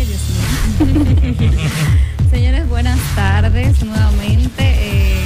Buenas 2.75 2.99
tardes 3.15 3.85
nuevamente. 3.85 4.51
Eh, 4.59 5.25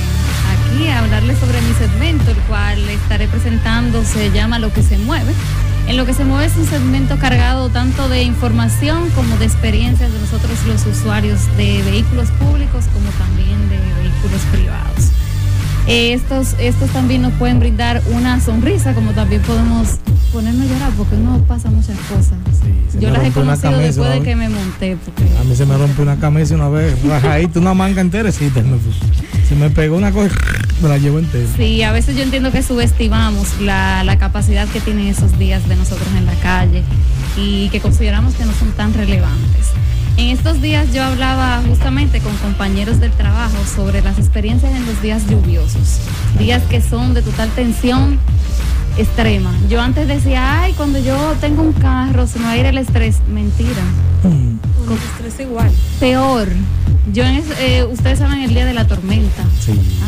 aquí 0.53 0.87
a 0.89 0.99
hablarles 0.99 1.39
sobre 1.39 1.59
mi 1.63 1.73
segmento, 1.73 2.31
el 2.31 2.37
cual 2.41 2.79
estaré 2.91 3.27
presentando, 3.27 4.05
se 4.05 4.31
llama 4.31 4.59
Lo 4.59 4.71
que 4.71 4.83
se 4.83 4.99
mueve. 4.99 5.33
En 5.87 5.97
lo 5.97 6.05
que 6.05 6.13
se 6.13 6.27
mueve 6.27 6.45
es 6.45 6.57
un 6.59 6.67
segmento 6.67 7.17
cargado 7.19 7.71
tanto 7.71 8.11
de 8.11 8.23
información 8.23 9.09
como 9.13 9.35
de 9.39 9.47
experiencias 9.47 10.13
de 10.13 10.19
nosotros 10.19 10.63
los 10.67 10.85
usuarios 10.85 11.47
de 11.57 11.83
vehículos 11.85 12.31
públicos 12.33 12.85
como 12.93 13.09
también 13.13 13.71
de 13.71 13.79
vehículos 13.79 14.43
privados. 14.53 15.18
Eh, 15.89 16.13
estos, 16.13 16.55
estos 16.59 16.91
también 16.91 17.23
nos 17.23 17.33
pueden 17.33 17.61
brindar 17.61 18.03
una 18.13 18.41
sonrisa, 18.41 18.95
como 18.95 19.13
también 19.13 19.41
podemos 19.41 19.97
ponernos 20.35 20.67
a 20.67 20.75
llorar, 20.75 20.91
porque 20.99 21.15
uno 21.15 21.43
pasa 21.49 21.71
muchas 21.71 21.97
cosas. 22.01 22.37
Yo 23.01 23.11
las 23.11 23.25
he 23.25 23.31
conocido 23.31 23.79
después 23.79 24.11
de 24.11 24.21
que 24.21 24.37
me 24.37 24.51
monté. 24.51 24.99
Porque... 25.03 25.25
A 25.41 25.45
mí 25.45 25.57
se 25.57 25.65
me 25.65 25.79
rompió 25.79 26.03
una 26.03 26.17
camisa 26.17 26.55
una 26.55 26.69
vez, 26.69 27.03
rajadita, 27.03 27.59
una 27.61 27.73
manga 27.73 28.03
enterecita. 28.03 28.61
Me 28.61 28.77
puso. 28.77 29.01
Se 29.49 29.55
me 29.55 29.71
pegó 29.71 29.97
una 29.97 30.13
cosa, 30.13 30.35
me 30.83 30.91
la 30.91 30.99
llevo 30.99 31.21
entera. 31.21 31.49
Sí, 31.57 31.83
a 31.83 31.93
veces 31.93 32.17
yo 32.17 32.23
entiendo 32.23 32.53
que 32.53 32.63
subestimamos 32.63 33.59
la, 33.63 34.05
la 34.05 34.19
capacidad 34.19 34.69
que 34.69 34.81
tienen 34.81 35.07
esos 35.07 35.39
días 35.39 35.67
de 35.71 35.77
nosotros 35.77 36.09
en 36.19 36.27
la 36.27 36.35
calle 36.35 36.83
y 37.39 37.71
que 37.71 37.81
consideramos 37.81 38.35
que 38.35 38.45
no 38.45 38.53
son 38.53 38.73
tan 38.73 38.93
relevantes. 38.93 39.69
En 40.19 40.31
estos 40.31 40.61
días 40.61 40.93
yo 40.93 41.05
hablaba 41.05 41.63
justamente 41.69 42.21
con 42.21 42.37
compañeros 42.39 42.99
del 42.99 43.13
trabajo 43.13 43.57
sobre 43.65 44.03
las 44.03 44.19
experiencias 44.19 44.75
en 44.75 44.85
los 44.85 45.01
días 45.01 45.23
lluviosos, 45.31 46.01
días 46.41 46.61
que 46.65 46.81
son 46.83 47.15
de 47.15 47.23
total 47.23 47.49
tensión 47.51 48.19
extrema. 48.99 49.55
Yo 49.71 49.81
antes 49.81 50.09
decía, 50.09 50.63
ay, 50.63 50.73
cuando 50.73 50.99
yo 50.99 51.17
tengo 51.41 51.63
un 51.63 51.73
carro 51.73 52.27
se 52.27 52.41
me 52.41 52.47
va 52.47 52.51
a 52.51 52.57
ir 52.57 52.67
el 52.67 52.79
estrés. 52.79 53.21
Mentira. 53.29 53.81
Con 54.23 54.99
estrés 54.99 55.39
igual. 55.39 55.71
Peor. 56.01 56.49
Yo 57.13 57.23
en 57.23 57.41
eh, 57.61 57.85
ustedes 57.85 58.19
saben 58.19 58.43
el 58.43 58.53
día 58.53 58.67
de 58.67 58.75
la 58.75 58.89
tormenta. 58.89 59.45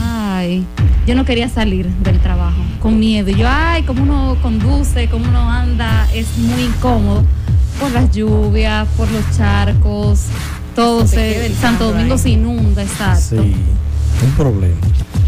Ay, 0.03 0.67
yo 1.07 1.15
no 1.15 1.25
quería 1.25 1.49
salir 1.49 1.87
del 1.87 2.19
trabajo 2.19 2.61
con 2.81 2.99
miedo. 2.99 3.31
Yo, 3.31 3.47
ay, 3.49 3.85
cómo 3.85 4.03
uno 4.03 4.37
conduce, 4.43 5.09
cómo 5.09 5.29
uno 5.29 5.49
anda, 5.49 6.09
es 6.13 6.37
muy 6.37 6.63
incómodo 6.63 7.25
por 7.81 7.91
las 7.93 8.11
lluvias, 8.13 8.87
por 8.97 9.11
los 9.11 9.25
charcos, 9.37 10.21
todo 10.77 11.07
Se 11.07 11.53
Santo 11.61 11.91
Domingo 11.91 12.15
ahí. 12.15 12.19
se 12.21 12.31
inunda, 12.31 12.83
exacto. 12.83 13.43
Sí, 13.43 13.55
un 14.25 14.31
problema. 14.37 14.77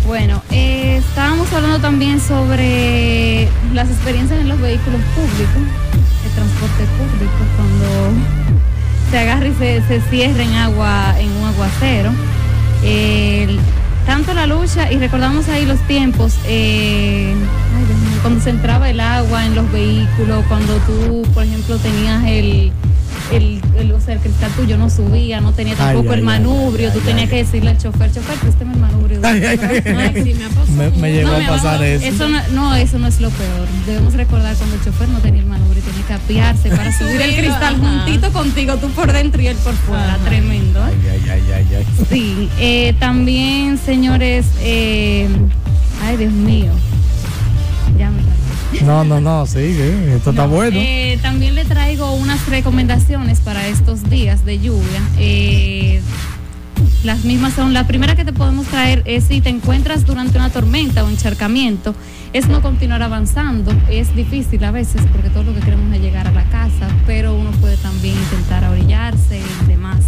Bueno, 0.06 0.42
eh, 0.50 0.96
estábamos 0.98 1.52
hablando 1.52 1.78
también 1.78 2.20
sobre 2.20 3.48
las 3.72 3.88
experiencias 3.88 4.40
en 4.40 4.48
los 4.48 4.60
vehículos 4.60 5.00
públicos, 5.14 5.62
el 6.24 6.30
transporte 6.32 6.84
público, 6.98 7.32
cuando 7.56 8.20
se 9.10 9.18
agarra 9.18 9.46
y 9.46 9.54
se, 9.54 9.82
se 9.86 10.00
cierra 10.10 10.42
en 10.42 10.54
agua, 10.54 11.14
en 11.20 11.30
un 11.30 11.44
aguacero. 11.46 12.10
El- 12.84 13.58
tanto 14.06 14.34
la 14.34 14.48
lucha, 14.48 14.90
y 14.90 14.98
recordamos 14.98 15.48
ahí 15.48 15.64
los 15.64 15.78
tiempos, 15.86 16.34
eh, 16.46 17.32
ay, 17.76 17.84
Dios 17.84 17.98
mío, 18.00 18.11
cuando 18.22 18.40
se 18.40 18.50
entraba 18.50 18.88
el 18.88 19.00
agua 19.00 19.44
en 19.46 19.54
los 19.54 19.70
vehículos, 19.72 20.44
cuando 20.48 20.76
tú, 20.78 21.22
por 21.34 21.44
ejemplo, 21.44 21.76
tenías 21.78 22.24
el, 22.24 22.72
el, 23.32 23.60
el- 23.78 23.92
o 23.92 24.00
sea, 24.00 24.14
el 24.14 24.20
cristal 24.20 24.50
tuyo 24.52 24.76
no 24.78 24.88
subía, 24.90 25.40
no 25.40 25.52
tenía 25.52 25.74
tampoco 25.74 26.08
ay, 26.12 26.14
el 26.14 26.20
ay, 26.20 26.24
manubrio, 26.24 26.92
tú 26.92 27.00
tenías 27.00 27.28
que 27.28 27.36
decirle 27.36 27.70
al 27.70 27.78
chofer, 27.78 28.12
chofer, 28.12 28.36
préstame 28.38 28.72
el 28.74 28.78
manubrio. 28.80 29.20
Ay, 29.24 29.42
ay, 29.44 29.58
ay, 29.60 29.82
ay. 29.84 30.22
sí, 30.24 30.34
me 31.00 31.12
llegó 31.12 31.32
a 31.32 31.46
pasar 31.48 31.82
eso. 31.82 32.28
no, 32.28 32.40
no, 32.52 32.74
eso 32.74 32.98
no 32.98 33.06
es 33.08 33.20
lo 33.20 33.30
peor. 33.30 33.66
Debemos 33.86 34.14
recordar 34.14 34.54
cuando 34.56 34.76
el 34.76 34.84
chofer 34.84 35.08
no 35.08 35.18
tenía 35.18 35.40
el 35.40 35.46
manubrio 35.48 35.82
y 35.84 35.90
tenía 35.90 36.06
que 36.06 36.12
apiarse 36.14 36.68
para 36.70 36.92
subir 36.98 37.20
el 37.20 37.34
cristal 37.36 37.74
ajá. 37.74 38.04
juntito 38.04 38.32
contigo, 38.32 38.76
tú 38.76 38.88
por 38.90 39.12
dentro 39.12 39.42
y 39.42 39.48
él 39.48 39.56
por 39.56 39.74
fuera. 39.74 40.16
Tremendo. 40.24 40.78
¿eh? 40.80 40.92
Ay, 41.12 41.30
ay, 41.30 41.42
ay, 41.54 41.66
ay. 41.78 41.86
Sí, 42.08 42.48
eh, 42.58 42.94
también, 43.00 43.78
señores, 43.78 44.46
eh, 44.60 45.28
ay, 46.04 46.16
Dios 46.18 46.32
mío. 46.32 46.70
No, 48.80 49.04
no, 49.04 49.20
no, 49.20 49.46
sigue. 49.46 50.16
Esto 50.16 50.30
está 50.30 50.46
bueno. 50.46 50.76
Eh, 50.80 51.18
también 51.22 51.54
le 51.54 51.64
traigo 51.64 52.12
unas 52.14 52.48
recomendaciones 52.48 53.40
para 53.40 53.68
estos 53.68 54.08
días 54.08 54.44
de 54.44 54.58
lluvia. 54.58 55.00
Eh, 55.18 56.00
las 57.04 57.24
mismas 57.24 57.52
son, 57.54 57.74
la 57.74 57.86
primera 57.86 58.16
que 58.16 58.24
te 58.24 58.32
podemos 58.32 58.66
traer 58.66 59.02
es 59.06 59.24
si 59.24 59.40
te 59.40 59.48
encuentras 59.48 60.06
durante 60.06 60.38
una 60.38 60.50
tormenta 60.50 61.04
o 61.04 61.08
encharcamiento, 61.08 61.94
es 62.32 62.48
no 62.48 62.62
continuar 62.62 63.02
avanzando. 63.02 63.72
Es 63.90 64.14
difícil 64.14 64.62
a 64.64 64.70
veces 64.70 65.02
porque 65.12 65.28
todo 65.28 65.44
lo 65.44 65.54
que 65.54 65.60
queremos 65.60 65.92
es 65.94 66.00
llegar 66.00 66.26
a 66.26 66.32
la 66.32 66.44
casa, 66.44 66.88
pero 67.06 67.34
uno 67.34 67.50
puede 67.52 67.76
también 67.76 68.16
intentar 68.16 68.64
orillarse 68.64 69.40
y 69.40 69.66
demás. 69.66 70.04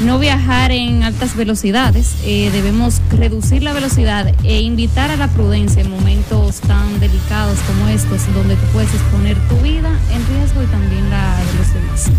No 0.00 0.18
viajar 0.18 0.72
en 0.72 1.02
altas 1.02 1.36
velocidades, 1.36 2.16
eh, 2.24 2.50
debemos 2.52 3.00
reducir 3.10 3.62
la 3.62 3.72
velocidad 3.72 4.32
e 4.42 4.60
invitar 4.60 5.10
a 5.10 5.16
la 5.16 5.28
prudencia 5.28 5.82
en 5.82 5.90
momentos 5.90 6.60
tan 6.60 6.98
delicados 7.00 7.58
como 7.60 7.88
estos, 7.88 8.32
donde 8.34 8.56
tú 8.56 8.66
puedes 8.72 8.92
exponer 8.92 9.36
tu 9.48 9.56
vida 9.58 9.90
en 10.12 10.26
riesgo 10.34 10.62
y 10.62 10.66
también 10.66 11.08
la 11.10 11.36
de 11.36 11.54
los 11.58 11.74
demás. 11.74 12.10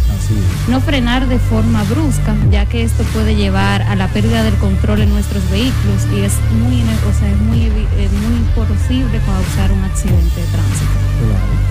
No 0.67 0.79
frenar 0.81 1.27
de 1.27 1.39
forma 1.39 1.83
brusca, 1.83 2.35
ya 2.51 2.65
que 2.65 2.83
esto 2.83 3.03
puede 3.13 3.35
llevar 3.35 3.81
a 3.81 3.95
la 3.95 4.07
pérdida 4.07 4.43
del 4.43 4.55
control 4.55 5.01
en 5.01 5.09
nuestros 5.09 5.47
vehículos 5.49 6.07
y 6.15 6.21
es 6.21 6.33
muy, 6.61 6.81
o 6.81 7.19
sea, 7.19 7.29
es 7.29 7.37
muy, 7.39 7.65
eh, 7.65 8.09
muy 8.21 8.39
posible 8.55 9.19
causar 9.25 9.71
un 9.71 9.83
accidente 9.83 10.39
de 10.39 10.47
tránsito. 10.47 11.62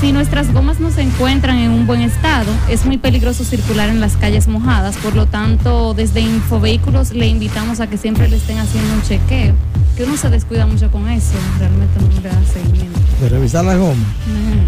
Si 0.00 0.12
nuestras 0.12 0.50
gomas 0.50 0.80
no 0.80 0.90
se 0.90 1.02
encuentran 1.02 1.58
en 1.58 1.70
un 1.72 1.86
buen 1.86 2.00
estado, 2.00 2.50
es 2.70 2.86
muy 2.86 2.96
peligroso 2.96 3.44
circular 3.44 3.90
en 3.90 4.00
las 4.00 4.16
calles 4.16 4.48
mojadas, 4.48 4.96
por 4.96 5.14
lo 5.14 5.26
tanto, 5.26 5.92
desde 5.92 6.20
Infovehículos 6.20 7.12
le 7.12 7.26
invitamos 7.26 7.80
a 7.80 7.86
que 7.86 7.98
siempre 7.98 8.26
le 8.26 8.36
estén 8.36 8.56
haciendo 8.58 8.94
un 8.94 9.02
chequeo, 9.02 9.54
que 9.98 10.04
uno 10.04 10.16
se 10.16 10.30
descuida 10.30 10.64
mucho 10.64 10.90
con 10.90 11.06
eso, 11.10 11.34
realmente 11.58 12.00
no 12.00 12.22
le 12.22 12.28
da 12.30 12.42
seguimiento. 12.50 12.98
De 13.20 13.28
revisar 13.28 13.62
la 13.62 13.76
goma. 13.76 14.02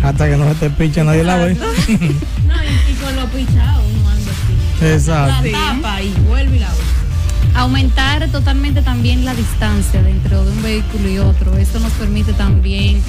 Hasta 0.03 0.28
que 0.28 0.37
no 0.37 0.47
se 0.51 0.55
te 0.57 0.70
pinche 0.70 1.03
nadie 1.03 1.24
la 1.24 1.37
ve. 1.37 1.55
No, 1.57 2.55
y, 2.62 2.93
y 2.93 2.95
con 2.97 3.16
lo 3.16 3.26
pichado 3.28 3.83
uno 3.89 4.11
anda 4.11 4.33
así. 4.33 4.85
Exacto. 4.85 5.49
La 5.51 5.74
tapa 5.74 6.03
y 6.03 6.12
vuelve 6.28 6.57
y 6.57 6.59
la 6.59 6.68
ve. 6.68 7.55
Aumentar 7.55 8.28
totalmente 8.28 8.83
también 8.83 9.24
la 9.24 9.35
distancia 9.35 10.03
dentro 10.03 10.45
de 10.45 10.53
un 10.53 10.62
vehículo 10.62 11.09
y 11.09 11.18
otro. 11.18 11.57
Esto 11.57 11.80
nos 11.80 11.93
permite 11.93 12.35
también 12.35 13.01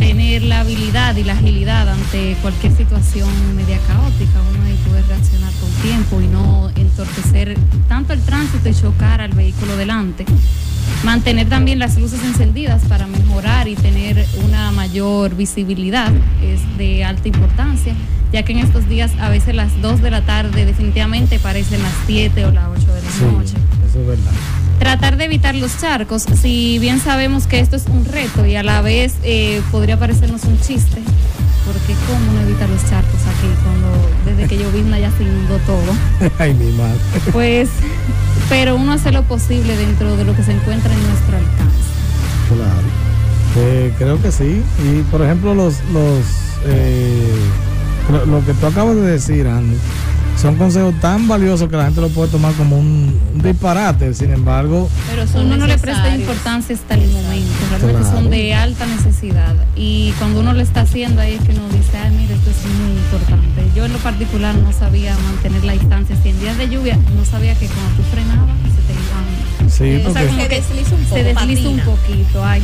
tener 0.00 0.42
la 0.42 0.60
habilidad 0.60 1.14
y 1.16 1.22
la 1.24 1.34
agilidad 1.34 1.88
ante 1.88 2.36
cualquier 2.42 2.74
situación 2.76 3.28
media 3.54 3.78
caótica. 3.86 4.40
Uno 4.52 4.64
ahí 4.64 4.76
puede 4.88 5.02
reaccionar 5.02 5.52
con 5.60 5.70
tiempo 5.82 6.20
y 6.20 6.26
no 6.26 6.70
entorpecer 6.74 7.56
tanto 7.88 8.12
el 8.14 8.20
tránsito 8.22 8.68
y 8.68 8.74
chocar 8.74 9.20
al 9.20 9.32
vehículo 9.32 9.76
delante. 9.76 10.24
Mantener 11.04 11.48
también 11.48 11.78
las 11.78 11.96
luces 11.98 12.22
encendidas 12.24 12.82
para 12.88 13.06
mejorar 13.06 13.68
y 13.68 13.76
tener 13.76 14.26
una 14.44 14.70
mayor 14.72 15.36
visibilidad 15.36 16.10
es 16.42 16.60
de 16.78 17.04
alta 17.04 17.28
importancia, 17.28 17.94
ya 18.32 18.42
que 18.42 18.52
en 18.52 18.58
estos 18.58 18.88
días 18.88 19.12
a 19.20 19.28
veces 19.28 19.54
las 19.54 19.80
2 19.82 20.00
de 20.02 20.10
la 20.10 20.22
tarde 20.22 20.64
definitivamente 20.64 21.38
parecen 21.38 21.82
las 21.82 21.92
7 22.06 22.46
o 22.46 22.50
las 22.52 22.68
8 22.68 22.94
de 22.94 23.02
la 23.02 23.10
Sí, 23.10 23.24
noche. 23.24 23.54
eso 23.88 24.00
es 24.00 24.06
verdad. 24.06 24.32
Tratar 24.80 25.18
de 25.18 25.26
evitar 25.26 25.54
los 25.54 25.78
charcos, 25.78 26.24
si 26.40 26.78
bien 26.78 27.00
sabemos 27.00 27.46
que 27.46 27.60
esto 27.60 27.76
es 27.76 27.84
un 27.86 28.06
reto 28.06 28.46
y 28.46 28.56
a 28.56 28.62
la 28.62 28.80
vez 28.80 29.12
eh, 29.22 29.60
podría 29.70 29.98
parecernos 29.98 30.42
un 30.44 30.58
chiste, 30.58 31.02
porque 31.66 31.94
cómo 32.08 32.32
no 32.32 32.40
evita 32.40 32.66
los 32.66 32.80
charcos 32.88 33.20
aquí 33.28 33.46
cuando 33.62 34.08
desde 34.24 34.48
que 34.48 34.62
yo 34.62 34.72
vine 34.72 34.98
ya 34.98 35.10
se 35.12 35.24
inundó 35.24 35.58
todo. 35.66 35.92
Ay, 36.38 36.54
mi 36.54 36.72
madre. 36.72 36.98
Pues, 37.30 37.68
pero 38.48 38.74
uno 38.74 38.92
hace 38.92 39.12
lo 39.12 39.22
posible 39.24 39.76
dentro 39.76 40.16
de 40.16 40.24
lo 40.24 40.34
que 40.34 40.42
se 40.42 40.52
encuentra 40.52 40.92
en 40.92 41.06
nuestro 41.06 41.36
alcance. 41.36 41.90
Claro. 42.48 42.88
Eh, 43.58 43.92
creo 43.98 44.20
que 44.22 44.32
sí. 44.32 44.62
Y 44.82 45.02
por 45.10 45.20
ejemplo, 45.20 45.54
los, 45.54 45.74
los 45.92 46.24
eh, 46.64 47.34
lo, 48.10 48.24
lo 48.24 48.46
que 48.46 48.54
tú 48.54 48.66
acabas 48.66 48.96
de 48.96 49.02
decir, 49.02 49.46
Andy, 49.46 49.76
son 50.40 50.56
consejos 50.56 50.94
tan 51.00 51.28
valiosos 51.28 51.68
que 51.68 51.76
la 51.76 51.84
gente 51.84 52.00
lo 52.00 52.08
puede 52.08 52.30
tomar 52.30 52.54
como 52.54 52.78
un, 52.78 53.18
un 53.34 53.42
disparate. 53.42 54.14
Sin 54.14 54.30
embargo, 54.32 54.88
Pero 55.10 55.26
son 55.26 55.46
uno 55.46 55.56
no 55.58 55.66
le 55.66 55.76
presta 55.78 56.14
importancia 56.14 56.74
hasta 56.74 56.94
el 56.94 57.10
momento, 57.10 57.52
realmente 57.70 58.00
Claro. 58.00 58.16
son 58.16 58.30
de 58.30 58.54
alta 58.54 58.86
necesidad. 58.86 59.54
Y 59.76 60.12
cuando 60.18 60.40
uno 60.40 60.52
lo 60.54 60.60
está 60.60 60.80
haciendo 60.82 61.20
ahí 61.20 61.34
es 61.34 61.42
que 61.42 61.52
uno 61.52 61.68
dice, 61.68 61.96
ay, 61.98 62.10
mire, 62.16 62.34
esto 62.34 62.50
es 62.50 62.56
muy 62.80 62.92
importante. 62.92 63.66
Yo 63.76 63.84
en 63.84 63.92
lo 63.92 63.98
particular 63.98 64.54
no 64.54 64.72
sabía 64.72 65.14
mantener 65.18 65.62
la 65.64 65.72
distancia. 65.74 66.16
Si 66.22 66.30
en 66.30 66.40
días 66.40 66.56
de 66.56 66.68
lluvia 66.68 66.96
no 67.16 67.24
sabía 67.24 67.54
que 67.54 67.66
cuando 67.66 67.96
tú 67.96 68.02
frenabas 68.10 68.56
se 68.74 68.82
te 68.82 68.92
iban. 68.94 69.70
Sí, 69.70 69.84
Eh, 69.84 70.04
o 70.08 70.12
sea, 70.12 70.22
porque- 70.22 70.26
como 70.28 70.42
Se 70.42 70.48
que 70.48 70.54
desliza 70.56 70.94
un 70.94 71.02
poco, 71.04 71.14
Se 71.16 71.22
desliza 71.24 71.68
un 71.68 71.80
poquito, 71.80 72.44
ay, 72.44 72.62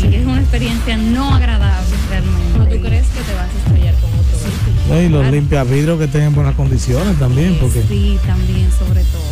sí. 0.00 0.06
Y 0.08 0.14
es 0.16 0.26
una 0.26 0.40
experiencia 0.40 0.96
no 0.96 1.34
agradable 1.34 1.94
realmente. 2.08 2.58
No, 2.58 2.64
tú 2.66 2.80
crees 2.80 3.06
que 3.08 3.20
te 3.20 3.34
vas 3.34 3.46
a 3.54 3.58
estrellar. 3.68 3.93
¿No? 4.88 5.00
y 5.00 5.08
los 5.08 5.26
limpia 5.30 5.64
vidrios 5.64 5.98
que 5.98 6.06
tengan 6.08 6.34
buenas 6.34 6.54
condiciones 6.54 7.18
también, 7.18 7.56
porque 7.60 7.82
Sí, 7.88 8.18
también, 8.26 8.68
sobre 8.78 9.02
todo. 9.04 9.22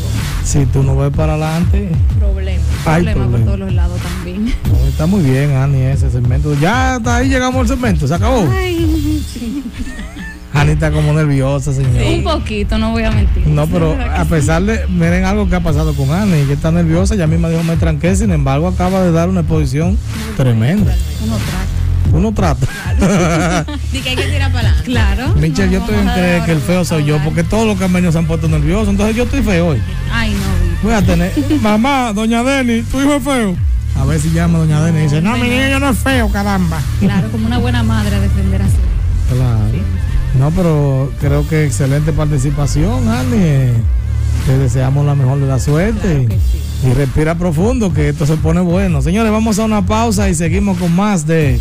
si 0.45 0.67
tú 0.67 0.83
no 0.83 0.97
ves 0.97 1.11
para 1.15 1.33
adelante, 1.35 1.91
Problema. 2.19 2.63
hay 2.87 3.03
Problema 3.05 3.21
por 3.23 3.31
problema. 3.31 3.45
todos 3.47 3.59
los 3.61 3.73
lados 3.75 4.01
también. 4.01 4.55
No, 4.73 4.89
está 4.89 5.07
muy 5.07 5.23
bien, 5.23 5.53
Ani, 5.57 5.81
ese 5.83 6.11
segmento. 6.11 6.55
Ya 6.61 6.97
hasta 6.97 7.17
ahí 7.17 7.29
llegamos 7.29 7.61
al 7.63 7.69
segmento, 7.69 8.07
se 8.07 8.15
acabó. 8.15 8.47
Ay, 8.53 9.23
sí. 9.33 9.63
Ani 10.55 10.73
está 10.73 10.91
como 10.93 11.15
nerviosa, 11.15 11.73
señor. 11.73 12.03
Un 12.15 12.23
poquito, 12.25 12.77
no 12.77 12.91
voy 12.91 13.05
a 13.05 13.11
mentir. 13.11 13.47
No, 13.47 13.67
pero 13.67 13.97
a 14.15 14.25
pesar 14.27 14.63
de, 14.63 14.87
miren 14.89 15.25
algo 15.25 15.49
que 15.49 15.55
ha 15.57 15.61
pasado 15.63 15.95
con 15.95 16.11
Ana, 16.11 16.39
y 16.39 16.45
que 16.45 16.53
está 16.53 16.71
nerviosa, 16.71 17.15
ella 17.15 17.27
misma 17.27 17.49
dijo 17.49 17.63
me 17.63 17.77
tranqué, 17.77 18.15
sin 18.17 18.33
embargo 18.33 18.69
acaba 18.69 19.03
de 19.03 19.13
dar 19.13 19.31
una 19.31 19.41
exposición 19.41 19.97
tremenda. 20.37 20.95
Uno 21.25 21.37
trata. 21.37 21.82
Uno 22.13 22.33
trata. 22.33 22.67
Di 23.93 24.01
que 24.01 24.11
hay 24.11 24.17
que 24.17 24.25
tirar 24.25 24.53
para 24.53 24.69
adelante. 24.69 24.85
Claro. 24.85 25.35
Michelle, 25.37 25.73
yo 25.73 25.79
estoy 25.81 25.95
en 25.97 26.07
creer 26.09 26.45
que 26.45 26.53
el 26.53 26.61
feo 26.61 26.85
soy 26.85 27.05
yo, 27.05 27.19
porque 27.25 27.43
todos 27.43 27.67
los 27.67 27.79
cameños 27.79 28.13
se 28.13 28.19
han 28.19 28.27
puesto 28.27 28.49
nerviosos, 28.49 28.89
entonces 28.89 29.17
yo 29.17 29.25
estoy 29.25 29.43
feo 29.43 29.69
hoy. 29.69 29.83
Ay, 30.13 30.33
no. 30.33 30.83
Voy 30.83 30.93
a 30.93 31.03
tener, 31.03 31.33
mamá, 31.61 32.13
doña 32.13 32.43
Deni, 32.43 32.83
tu 32.83 33.01
hijo 33.01 33.15
es 33.15 33.23
feo. 33.23 33.57
A 33.97 34.05
ver 34.05 34.21
si 34.21 34.31
llama 34.31 34.59
doña 34.59 34.83
Deni 34.83 35.01
y 35.01 35.03
dice, 35.03 35.21
no, 35.23 35.37
mi 35.37 35.49
niño 35.49 35.79
no 35.79 35.91
es 35.91 35.99
feo, 35.99 36.29
caramba. 36.29 36.81
Claro, 37.01 37.31
como 37.31 37.47
una 37.47 37.59
buena 37.59 37.83
madre 37.83 38.17
a 38.17 38.21
defender 38.21 38.63
así. 38.63 38.77
Claro. 39.31 39.61
No, 40.39 40.51
pero 40.51 41.13
creo 41.21 41.47
que 41.49 41.67
excelente 41.67 42.13
participación, 42.13 43.09
Ani. 43.09 43.73
Te 44.47 44.59
deseamos 44.59 45.07
la 45.07 45.15
mejor 45.15 45.39
de 45.39 45.47
la 45.47 45.59
suerte. 45.61 46.27
y, 46.83 46.89
y 46.89 46.93
respira 46.95 47.37
profundo, 47.37 47.93
que 47.93 48.09
esto 48.09 48.27
se 48.27 48.37
pone 48.37 48.61
bueno. 48.61 49.03
Señores, 49.03 49.31
vamos 49.31 49.59
a 49.59 49.65
una 49.65 49.87
pausa 49.87 50.29
y 50.29 50.35
seguimos 50.35 50.79
con 50.79 50.95
más 50.97 51.27
de 51.27 51.61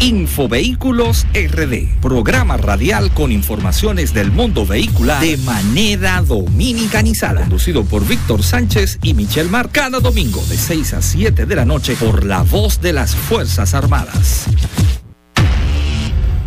Infovehículos 0.00 1.26
RD, 1.34 2.00
programa 2.00 2.56
radial 2.56 3.12
con 3.12 3.30
informaciones 3.30 4.14
del 4.14 4.32
mundo 4.32 4.64
vehicular 4.64 5.20
de 5.20 5.36
manera 5.36 6.22
dominicanizada, 6.22 7.42
conducido 7.42 7.84
por 7.84 8.08
Víctor 8.08 8.42
Sánchez 8.42 8.98
y 9.02 9.12
Michelle 9.12 9.50
Mar, 9.50 9.68
cada 9.70 10.00
domingo 10.00 10.42
de 10.48 10.56
6 10.56 10.94
a 10.94 11.02
7 11.02 11.44
de 11.44 11.54
la 11.54 11.66
noche 11.66 11.96
por 11.96 12.24
la 12.24 12.42
voz 12.42 12.80
de 12.80 12.94
las 12.94 13.14
Fuerzas 13.14 13.74
Armadas. 13.74 14.46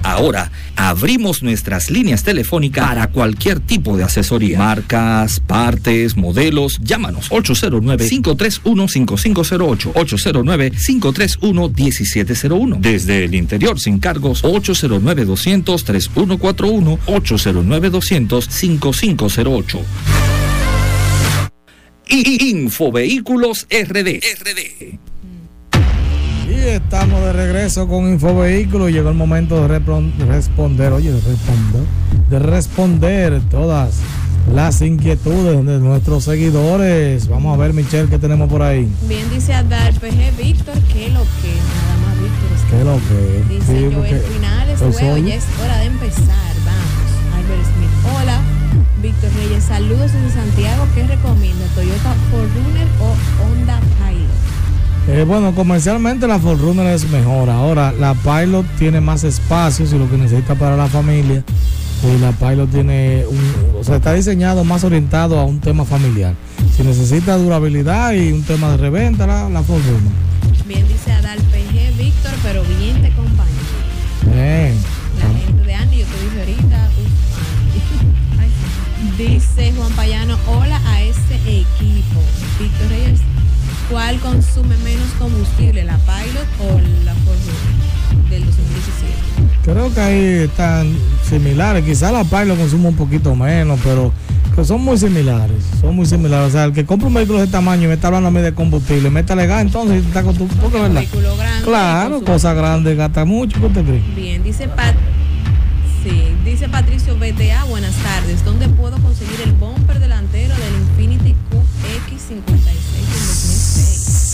Ahora 0.03 0.51
abrimos 0.75 1.41
nuestras 1.43 1.89
líneas 1.89 2.23
telefónicas 2.23 2.85
para 2.85 3.07
cualquier 3.07 3.61
tipo 3.61 3.97
de 3.97 4.03
asesoría. 4.03 4.59
Marcas, 4.59 5.39
partes, 5.39 6.17
modelos. 6.17 6.77
Llámanos 6.83 7.31
809-531-5508. 7.31 9.93
809-531-1701. 9.93 12.79
Desde 12.79 13.23
el 13.23 13.33
interior 13.35 13.79
sin 13.79 13.99
cargos 13.99 14.43
809-200-3141. 14.43 16.97
809-200-5508. 17.05 19.79
Infovehículos 22.09 23.65
RD. 23.69 24.19
RD. 24.19 24.99
Estamos 26.65 27.21
de 27.21 27.33
regreso 27.33 27.87
con 27.87 28.07
Infovehículos. 28.07 28.89
Llegó 28.91 29.09
el 29.09 29.15
momento 29.15 29.67
de 29.67 29.79
responder, 30.25 30.93
oye, 30.93 31.11
de 31.11 31.19
responder, 31.21 31.81
de 32.29 32.39
responder 32.39 33.41
todas 33.49 33.95
las 34.53 34.81
inquietudes 34.81 35.65
de 35.65 35.79
nuestros 35.79 36.23
seguidores. 36.23 37.27
Vamos 37.27 37.53
a 37.53 37.57
ver, 37.61 37.73
Michelle, 37.73 38.09
qué 38.09 38.17
tenemos 38.17 38.49
por 38.49 38.61
ahí. 38.61 38.87
Bien 39.07 39.29
dice 39.29 39.53
Adar 39.53 39.93
PG 39.93 40.37
Víctor, 40.37 40.75
que 40.91 41.09
lo 41.09 41.21
que, 41.41 41.53
nada 41.53 41.97
más 42.05 42.19
Víctor. 42.19 42.51
es 42.55 42.61
que- 42.61 42.69
¿Qué 42.69 42.79
es 42.79 42.85
lo 42.85 42.97
que? 42.97 43.53
Dice 43.53 43.89
Sí, 43.89 43.95
Joel 43.95 44.21
Finales, 44.33 44.81
el 44.81 44.89
huevo, 44.89 45.27
ya 45.27 45.35
es 45.35 45.43
hora 45.61 45.77
de 45.79 45.85
empezar, 45.85 46.53
vamos. 46.65 47.35
Albert 47.35 47.63
Smith. 47.75 48.15
Hola, 48.21 48.39
Víctor 49.01 49.29
Reyes, 49.35 49.63
saludos 49.65 50.11
desde 50.13 50.31
Santiago. 50.31 50.87
¿Qué 50.95 51.03
recomienda? 51.07 51.65
¿Toyota 51.75 52.15
Forerunner 52.31 52.87
o 53.01 53.15
Honda 53.43 53.79
Pilot? 53.99 54.12
Eh, 55.07 55.25
bueno, 55.27 55.53
comercialmente 55.53 56.27
la 56.27 56.39
Forerunner 56.39 56.87
es 56.87 57.09
mejor. 57.09 57.49
Ahora, 57.49 57.91
la 57.91 58.13
Pilot 58.13 58.65
tiene 58.77 59.01
más 59.01 59.25
espacio 59.25 59.85
si 59.85 59.97
lo 59.97 60.09
que 60.09 60.17
necesita 60.17 60.55
para 60.55 60.77
la 60.77 60.87
familia. 60.87 61.43
Y 62.03 62.19
la 62.19 62.31
Pilot 62.31 62.69
tiene 62.69 63.25
un, 63.29 63.79
o 63.79 63.83
sea, 63.83 63.97
está 63.97 64.13
diseñado 64.13 64.63
más 64.63 64.83
orientado 64.83 65.39
a 65.39 65.43
un 65.43 65.59
tema 65.59 65.83
familiar. 65.83 66.35
Si 66.75 66.83
necesita 66.83 67.37
durabilidad 67.37 68.13
y 68.13 68.31
un 68.31 68.43
tema 68.43 68.71
de 68.71 68.77
reventa, 68.77 69.27
la, 69.27 69.49
la 69.49 69.61
Forerunner. 69.61 70.11
Bien, 70.65 70.87
dice 70.87 71.11
Adal 71.11 71.39
PG, 71.39 71.97
Víctor, 71.97 72.31
pero 72.41 72.63
bien 72.63 73.01
te 73.01 73.07
acompaña. 73.07 73.49
Bien. 74.33 74.77
La 75.19 75.27
gente 75.37 75.63
de 75.63 75.73
Andy, 75.75 75.97
yo 75.97 76.05
te 76.05 76.23
dije 76.23 76.39
ahorita, 76.39 76.89
uf. 76.97 77.11
Dice 79.17 79.73
Juan 79.77 79.91
Payano, 79.91 80.37
hola 80.47 80.62
¿cuál 83.89 84.19
consume 84.19 84.75
menos 84.77 85.07
combustible, 85.19 85.83
la 85.83 85.97
Pilot 85.97 86.47
o 86.59 86.79
la 87.05 87.13
Ford 87.13 88.29
del 88.29 88.45
2017? 88.45 89.13
Creo 89.63 89.93
que 89.93 90.01
ahí 90.01 90.23
están 90.43 90.95
similares. 91.27 91.85
Quizá 91.85 92.11
la 92.11 92.23
Pilot 92.23 92.57
consume 92.57 92.89
un 92.89 92.95
poquito 92.95 93.35
menos, 93.35 93.79
pero 93.83 94.11
que 94.55 94.63
son 94.65 94.81
muy 94.81 94.97
similares. 94.97 95.63
Son 95.81 95.95
muy 95.95 96.05
similares. 96.05 96.49
O 96.49 96.51
sea, 96.51 96.65
el 96.65 96.73
que 96.73 96.85
compra 96.85 97.07
un 97.07 97.13
vehículo 97.13 97.39
de 97.39 97.47
tamaño 97.47 97.83
y 97.83 97.87
me 97.87 97.93
está 97.93 98.07
hablando 98.07 98.27
a 98.27 98.31
mí 98.31 98.41
de 98.41 98.53
combustible, 98.53 99.09
métale 99.09 99.47
gas 99.47 99.61
entonces 99.61 100.05
está 100.05 100.23
con 100.23 100.35
tu. 100.35 100.47
Porque, 100.47 100.79
¿verdad? 100.79 101.01
Vehículo 101.01 101.35
grande. 101.37 101.63
Claro, 101.63 102.23
cosa 102.23 102.53
grande, 102.53 102.95
gasta 102.95 103.25
mucho. 103.25 103.59
¿Qué 103.59 103.69
te 103.69 103.83
crees? 103.83 104.15
Bien, 104.15 104.43
dice 104.43 104.67
Pat. 104.67 104.95
Sí, 106.03 106.35
dice 106.43 106.67
Patricio 106.67 107.15
BTA, 107.15 107.63
buenas 107.63 107.95
tardes. 107.95 108.43
¿Dónde 108.43 108.67
puedo 108.67 108.97
conseguir 108.97 109.39
el 109.45 109.53
bumper 109.53 109.82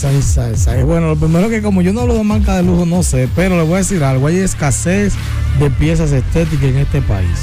Seis, 0.00 0.24
seis, 0.24 0.60
seis. 0.64 0.84
Bueno, 0.84 1.08
lo 1.08 1.16
primero 1.16 1.48
que 1.48 1.60
como 1.62 1.82
yo 1.82 1.92
no 1.92 2.00
hablo 2.00 2.14
de 2.14 2.24
marca 2.24 2.56
de 2.56 2.62
lujo, 2.62 2.86
no 2.86 3.02
sé, 3.02 3.28
pero 3.36 3.56
le 3.56 3.64
voy 3.64 3.74
a 3.74 3.78
decir 3.78 4.02
algo, 4.02 4.26
hay 4.26 4.38
escasez 4.38 5.14
de 5.58 5.70
piezas 5.70 6.12
estéticas 6.12 6.64
en 6.64 6.78
este 6.78 7.02
país. 7.02 7.38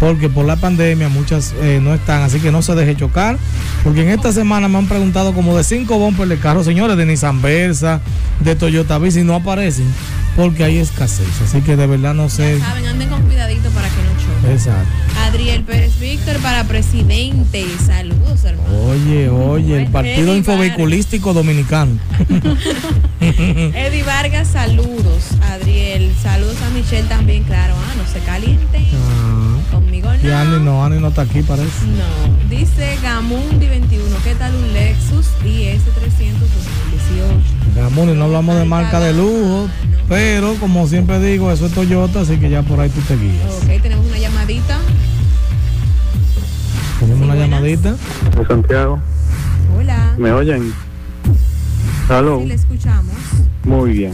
Porque 0.00 0.28
por 0.28 0.44
la 0.44 0.56
pandemia 0.56 1.08
muchas 1.08 1.54
eh, 1.62 1.80
no 1.82 1.94
están, 1.94 2.22
así 2.22 2.40
que 2.40 2.50
no 2.50 2.62
se 2.62 2.74
deje 2.74 2.96
chocar. 2.96 3.38
Porque 3.82 4.02
en 4.02 4.10
esta 4.10 4.32
semana 4.32 4.68
me 4.68 4.78
han 4.78 4.86
preguntado 4.86 5.32
como 5.32 5.56
de 5.56 5.64
cinco 5.64 5.98
bumpers 5.98 6.28
de 6.28 6.38
carros, 6.38 6.66
señores, 6.66 6.96
de 6.96 7.06
Nissan 7.06 7.40
Versa, 7.40 8.00
de 8.40 8.54
Toyota 8.54 8.98
y 8.98 9.22
no 9.22 9.34
aparecen 9.34 9.86
porque 10.36 10.64
hay 10.64 10.78
escasez. 10.78 11.28
Así 11.42 11.60
que 11.60 11.76
de 11.76 11.86
verdad 11.86 12.14
no 12.14 12.28
sé. 12.28 12.58
Saben, 12.58 12.86
anden 12.86 13.08
con 13.08 13.22
cuidadito 13.22 13.70
para 13.70 13.88
que. 13.88 13.94
Exacto. 14.50 14.88
Adriel 15.26 15.62
Pérez 15.64 15.98
Víctor 15.98 16.36
para 16.38 16.64
presidente. 16.64 17.64
Saludos, 17.84 18.44
hermano. 18.44 18.78
Oye, 18.88 19.28
oye, 19.28 19.82
el 19.82 19.90
Partido 19.90 20.28
Eddie 20.28 20.36
Infovehiculístico 20.38 21.32
Dominicano. 21.32 21.98
Eddie 23.20 24.02
Vargas, 24.02 24.48
saludos. 24.48 25.24
Adriel, 25.50 26.12
saludos 26.22 26.60
a 26.62 26.70
Michelle 26.70 27.08
también, 27.08 27.42
claro. 27.44 27.74
Ah, 27.76 27.94
no 27.96 28.06
se 28.12 28.18
calienten. 28.20 28.84
Conmigo 29.70 30.08
Y 30.22 30.26
no. 30.26 30.36
Andy 30.36 30.64
no, 30.64 30.84
Andy 30.84 31.00
no 31.00 31.08
está 31.08 31.22
aquí, 31.22 31.42
parece. 31.42 31.86
No, 31.86 32.48
dice 32.54 32.96
Gamundi 33.02 33.66
21, 33.66 34.16
¿qué 34.22 34.34
tal 34.34 34.54
un 34.54 34.72
Lexus 34.72 35.26
IS 35.44 35.82
300 35.84 36.40
2018? 36.40 37.54
Gamuni, 37.74 38.12
no 38.14 38.24
hablamos 38.24 38.56
de 38.56 38.64
marca 38.64 39.00
de 39.00 39.12
lujo, 39.12 39.68
pero 40.08 40.54
como 40.56 40.86
siempre 40.86 41.20
digo, 41.20 41.50
eso 41.50 41.66
es 41.66 41.72
Toyota, 41.72 42.20
así 42.20 42.36
que 42.36 42.50
ya 42.50 42.62
por 42.62 42.80
ahí 42.80 42.90
tú 42.90 43.00
te 43.02 43.16
guías. 43.16 43.62
Ok, 43.62 43.82
tenemos 43.82 44.06
una 44.06 44.18
llamadita. 44.18 44.78
Tenemos 47.00 47.22
una 47.24 47.34
llamadita. 47.36 47.96
de 48.36 48.46
Santiago. 48.46 49.00
Hola. 49.76 50.14
¿Me 50.18 50.32
oyen? 50.32 50.72
Salud. 52.08 52.40
Sí, 52.42 52.46
le 52.46 52.54
escuchamos. 52.54 53.14
Muy 53.64 53.92
bien. 53.92 54.12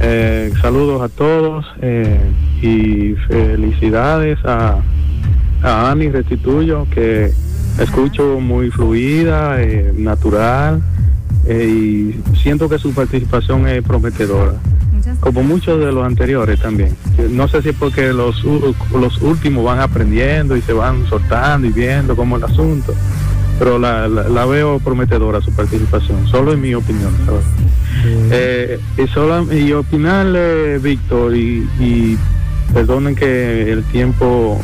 Eh, 0.00 0.52
saludos 0.62 1.02
a 1.02 1.08
todos 1.08 1.66
eh, 1.82 2.20
y 2.62 3.14
felicidades 3.26 4.38
a, 4.44 4.80
a 5.62 5.90
Ani 5.90 6.08
Restituyo, 6.08 6.86
que 6.90 7.32
escucho 7.80 8.38
muy 8.40 8.70
fluida, 8.70 9.60
eh, 9.60 9.92
natural, 9.96 10.82
eh, 11.46 11.66
y 11.66 12.36
siento 12.36 12.68
que 12.68 12.78
su 12.78 12.92
participación 12.92 13.66
es 13.66 13.82
prometedora. 13.82 14.54
Como 15.20 15.42
muchos 15.42 15.80
de 15.80 15.92
los 15.92 16.04
anteriores 16.06 16.60
también. 16.60 16.96
No 17.30 17.48
sé 17.48 17.62
si 17.62 17.70
es 17.70 17.76
porque 17.76 18.12
los, 18.12 18.42
los 18.44 19.20
últimos 19.22 19.64
van 19.64 19.80
aprendiendo 19.80 20.56
y 20.56 20.62
se 20.62 20.72
van 20.72 21.06
soltando 21.08 21.66
y 21.66 21.70
viendo 21.70 22.14
cómo 22.16 22.36
es 22.36 22.44
el 22.44 22.50
asunto, 22.50 22.94
pero 23.58 23.78
la, 23.78 24.06
la- 24.08 24.28
la 24.28 24.44
veo 24.46 24.78
prometedora 24.78 25.40
su 25.40 25.52
participación, 25.52 26.26
solo 26.28 26.52
en 26.52 26.60
mi 26.60 26.74
opinión. 26.74 27.12
¿sabes? 27.26 27.44
Eh, 28.30 28.78
y, 28.96 29.06
solo, 29.08 29.52
y 29.52 29.72
opinarle, 29.72 30.78
Víctor, 30.78 31.34
y, 31.34 31.68
y 31.80 32.16
perdonen 32.72 33.14
que 33.14 33.72
el 33.72 33.82
tiempo 33.84 34.60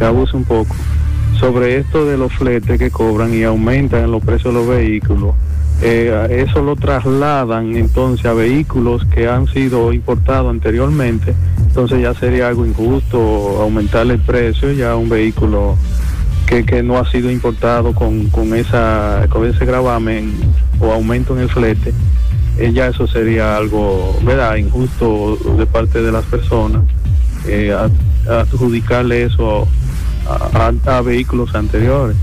abuse 0.00 0.36
un 0.36 0.44
poco, 0.44 0.74
sobre 1.38 1.76
esto 1.78 2.04
de 2.06 2.16
los 2.16 2.32
fletes 2.32 2.78
que 2.78 2.90
cobran 2.90 3.32
y 3.34 3.42
aumentan 3.44 4.10
los 4.10 4.22
precios 4.24 4.52
de 4.54 4.60
los 4.60 4.68
vehículos. 4.68 5.34
Eh, 5.84 6.44
eso 6.46 6.62
lo 6.62 6.76
trasladan 6.76 7.74
entonces 7.74 8.24
a 8.26 8.34
vehículos 8.34 9.04
que 9.06 9.28
han 9.28 9.48
sido 9.48 9.92
importados 9.92 10.48
anteriormente, 10.48 11.34
entonces 11.58 12.00
ya 12.00 12.14
sería 12.14 12.48
algo 12.48 12.64
injusto 12.64 13.18
aumentarle 13.60 14.14
el 14.14 14.20
precio 14.20 14.70
ya 14.70 14.94
un 14.94 15.08
vehículo 15.08 15.76
que, 16.46 16.64
que 16.64 16.84
no 16.84 16.98
ha 16.98 17.10
sido 17.10 17.32
importado 17.32 17.94
con, 17.94 18.28
con, 18.28 18.54
esa, 18.54 19.26
con 19.28 19.44
ese 19.44 19.64
gravamen 19.64 20.32
o 20.78 20.92
aumento 20.92 21.34
en 21.34 21.42
el 21.42 21.48
flete, 21.48 21.92
eh, 22.58 22.72
ya 22.72 22.88
eso 22.88 23.06
sería 23.06 23.56
algo, 23.56 24.16
¿verdad?, 24.22 24.56
injusto 24.56 25.36
de 25.56 25.66
parte 25.66 26.02
de 26.02 26.12
las 26.12 26.24
personas, 26.26 26.82
eh, 27.46 27.74
adjudicarle 28.28 29.24
eso 29.24 29.66
a, 30.86 31.00
vehículos 31.00 31.54
anteriores. 31.54 32.16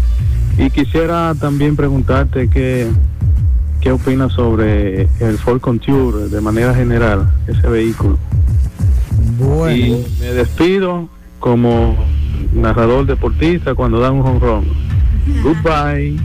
Y 0.57 0.69
quisiera 0.69 1.33
también 1.35 1.75
preguntarte 1.75 2.49
qué, 2.49 2.87
qué 3.81 3.91
opinas 3.91 4.33
sobre 4.33 5.03
el 5.19 5.37
Ford 5.37 5.59
Contour 5.61 6.29
de 6.29 6.41
manera 6.41 6.73
general, 6.75 7.31
ese 7.47 7.67
vehículo. 7.67 8.17
Bueno. 9.37 9.75
Y 9.75 10.05
me 10.19 10.33
despido 10.33 11.07
como 11.39 11.95
narrador 12.53 13.05
deportista 13.05 13.73
cuando 13.75 13.99
dan 13.99 14.13
un 14.15 14.25
home 14.25 14.39
run. 14.39 14.65
Goodbye. 15.43 16.19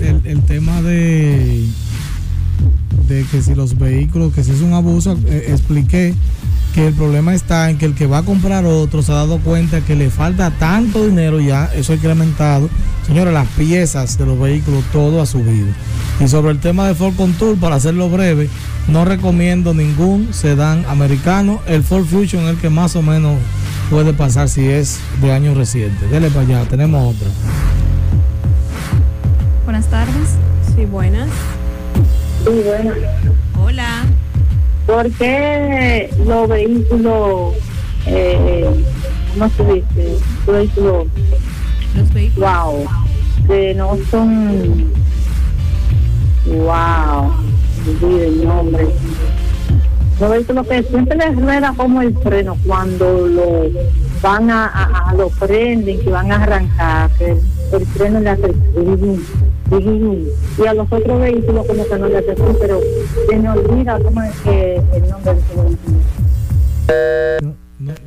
El, 0.00 0.06
el- 0.06 0.26
el 0.26 0.42
tema 0.42 0.80
de 0.82 1.64
de 3.08 3.24
que 3.30 3.40
si 3.40 3.54
los 3.54 3.78
vehículos, 3.78 4.34
que 4.34 4.44
si 4.44 4.50
es 4.50 4.60
un 4.60 4.74
abuso, 4.74 5.18
eh, 5.28 5.46
expliqué 5.48 6.14
que 6.74 6.88
el 6.88 6.94
problema 6.94 7.32
está 7.34 7.70
en 7.70 7.78
que 7.78 7.86
el 7.86 7.94
que 7.94 8.06
va 8.06 8.18
a 8.18 8.22
comprar 8.22 8.66
otro 8.66 9.00
se 9.02 9.12
ha 9.12 9.16
dado 9.16 9.38
cuenta 9.38 9.80
que 9.80 9.96
le 9.96 10.10
falta 10.10 10.50
tanto 10.50 11.06
dinero 11.06 11.40
ya, 11.40 11.70
eso 11.74 11.92
ha 11.92 11.96
incrementado. 11.96 12.68
Señores, 13.08 13.32
las 13.32 13.48
piezas 13.48 14.18
de 14.18 14.26
los 14.26 14.38
vehículos, 14.38 14.84
todo 14.92 15.22
ha 15.22 15.26
subido. 15.26 15.68
Y 16.20 16.28
sobre 16.28 16.52
el 16.52 16.60
tema 16.60 16.86
de 16.86 16.94
Ford 16.94 17.14
Contour, 17.16 17.56
para 17.58 17.76
hacerlo 17.76 18.10
breve, 18.10 18.50
no 18.86 19.06
recomiendo 19.06 19.72
ningún 19.72 20.34
sedán 20.34 20.84
americano. 20.86 21.60
El 21.66 21.82
Ford 21.82 22.04
Fusion 22.04 22.44
es 22.44 22.50
el 22.50 22.58
que 22.58 22.68
más 22.68 22.96
o 22.96 23.02
menos 23.02 23.38
puede 23.88 24.12
pasar 24.12 24.50
si 24.50 24.68
es 24.68 25.00
de 25.22 25.32
años 25.32 25.56
recientes. 25.56 26.10
Dele 26.10 26.28
para 26.28 26.42
allá, 26.42 26.68
tenemos 26.68 27.14
otra. 27.14 27.28
Buenas 29.64 29.86
tardes. 29.86 30.36
Sí, 30.76 30.84
buenas. 30.84 31.30
Sí, 32.44 32.62
bueno. 32.62 32.92
Hola. 33.58 34.04
¿Por 34.86 35.10
qué 35.12 36.10
los 36.26 36.46
vehículos, 36.46 37.54
eh, 38.04 38.84
¿cómo 39.32 39.50
se 39.50 39.64
dice? 39.64 40.18
Los 40.46 40.56
vehículos, 40.56 41.06
Los 41.96 42.12
vehículos. 42.12 42.50
wow, 42.50 42.86
que 43.46 43.74
no 43.74 43.96
son, 44.10 44.92
wow, 46.46 47.32
el 48.02 48.44
nombre. 48.44 48.88
Los 50.20 50.30
vehículos 50.30 50.66
que 50.66 50.82
siempre 50.82 51.16
les 51.16 51.36
rueda 51.36 51.72
como 51.76 52.02
el 52.02 52.16
freno 52.18 52.56
cuando 52.66 53.28
lo 53.28 53.70
van 54.20 54.50
a, 54.50 54.66
a, 54.66 55.10
a 55.10 55.14
lo 55.14 55.28
prenden, 55.28 56.00
que 56.00 56.10
van 56.10 56.32
a 56.32 56.42
arrancar, 56.42 57.10
que 57.18 57.30
el, 57.32 57.38
el 57.72 57.86
freno 57.86 58.20
le 58.20 58.30
hace 58.30 58.54
y 59.70 60.66
a 60.66 60.74
los 60.74 60.90
otros 60.90 61.20
vehículos 61.20 61.66
como 61.66 61.86
que 61.86 61.98
no 61.98 62.08
le 62.08 62.18
hace 62.18 62.34
pero 62.58 62.80
se 63.28 63.36
me 63.36 63.50
olvida 63.50 63.98
cómo 64.02 64.22
es 64.22 64.34
que 64.40 64.76
el 64.94 65.08
nombre 65.10 65.34
de 65.34 65.40
ese 65.40 65.54
vehículo. 65.62 67.57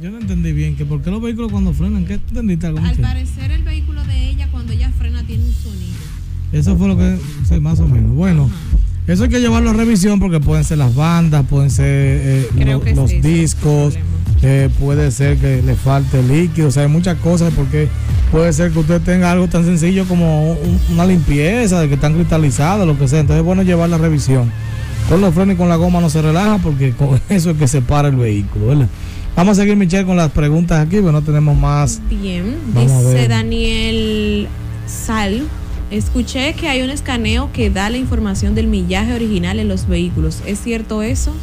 Yo 0.02 0.10
no 0.12 0.20
entendí 0.20 0.52
bien 0.52 0.76
que 0.76 0.86
por 0.86 1.02
qué 1.02 1.10
los 1.12 1.22
vehículos 1.22 1.52
cuando 1.52 1.74
frenan, 1.74 2.06
¿qué 2.06 2.14
entendiste 2.16 2.68
algo? 2.68 2.80
Al 2.80 2.96
parecer 2.96 3.52
el 3.52 3.64
vehículo 3.64 4.04
de 4.06 4.30
ella 4.30 4.48
cuando 4.52 4.74
ella 4.74 4.92
frena 4.98 5.24
tiene 5.24 5.44
un 5.44 5.54
sonido. 5.54 5.92
Eso 6.52 6.76
fue 6.78 6.88
lo 6.88 6.98
que, 6.98 7.18
sí, 7.48 7.60
más 7.60 7.80
o 7.80 7.88
menos. 7.88 8.12
Bueno, 8.14 8.50
eso 9.08 9.24
hay 9.24 9.30
que 9.30 9.40
llevarlo 9.40 9.70
a 9.70 9.74
revisión 9.74 10.20
porque 10.20 10.40
pueden 10.40 10.64
ser 10.64 10.78
las 10.80 10.94
bandas, 10.96 11.46
pueden 11.48 11.70
ser 11.70 11.86
eh, 11.88 12.48
lo- 12.66 12.84
los 12.96 13.10
sí, 13.10 13.22
discos, 13.22 13.98
eh, 14.42 14.70
puede 14.80 15.12
ser 15.12 15.38
que 15.38 15.62
le 15.62 15.76
falte 15.76 16.22
líquido, 16.24 16.68
o 16.68 16.72
sea, 16.72 16.84
hay 16.84 16.90
muchas 16.90 17.18
cosas 17.20 17.54
porque 17.56 17.88
puede 18.32 18.52
ser 18.54 18.72
que 18.72 18.80
usted 18.80 19.02
tenga 19.02 19.32
algo 19.32 19.48
tan 19.48 19.64
sencillo 19.66 20.06
como 20.06 20.54
un- 20.54 20.80
una 20.92 21.06
limpieza, 21.06 21.80
de 21.80 21.88
que 21.88 21.94
están 21.96 22.14
cristalizados, 22.16 22.86
lo 22.88 22.98
que 22.98 23.08
sea. 23.08 23.20
Entonces 23.22 23.40
es 23.42 23.46
bueno 23.46 23.64
llevar 23.64 23.90
la 23.90 23.98
revisión. 23.98 24.52
Con 25.10 25.20
los 25.22 25.34
frenos 25.34 25.56
y 25.56 25.58
con 25.58 25.68
la 25.70 25.76
goma 25.78 26.00
no 26.00 26.10
se 26.10 26.22
relaja 26.22 26.58
porque 26.60 26.92
con 26.92 27.20
eso 27.30 27.52
es 27.52 27.58
que 27.58 27.68
se 27.68 27.82
para 27.82 28.10
el 28.10 28.16
vehículo, 28.16 28.68
¿verdad? 28.68 28.88
Vamos 29.36 29.58
a 29.58 29.62
seguir, 29.62 29.76
Michelle, 29.76 30.06
con 30.06 30.18
las 30.18 30.32
preguntas 30.32 30.80
aquí, 30.86 30.98
pero 30.98 31.12
no 31.12 31.22
tenemos 31.22 31.58
más. 31.58 32.02
Bien, 32.10 32.58
Vamos 32.74 33.06
dice. 33.06 33.28
Daniel 33.28 34.48
Sal. 34.86 35.44
Escuché 35.90 36.54
que 36.54 36.70
hay 36.70 36.82
un 36.84 36.90
escaneo 36.90 37.50
que 37.52 37.70
da 37.70 37.90
la 37.90 37.98
información 37.98 38.56
del 38.56 38.68
millaje 38.68 39.14
original 39.14 39.60
en 39.60 39.68
los 39.68 39.88
vehículos. 39.88 40.42
¿Es 40.46 40.60
cierto 40.60 41.02
eso? 41.02 41.34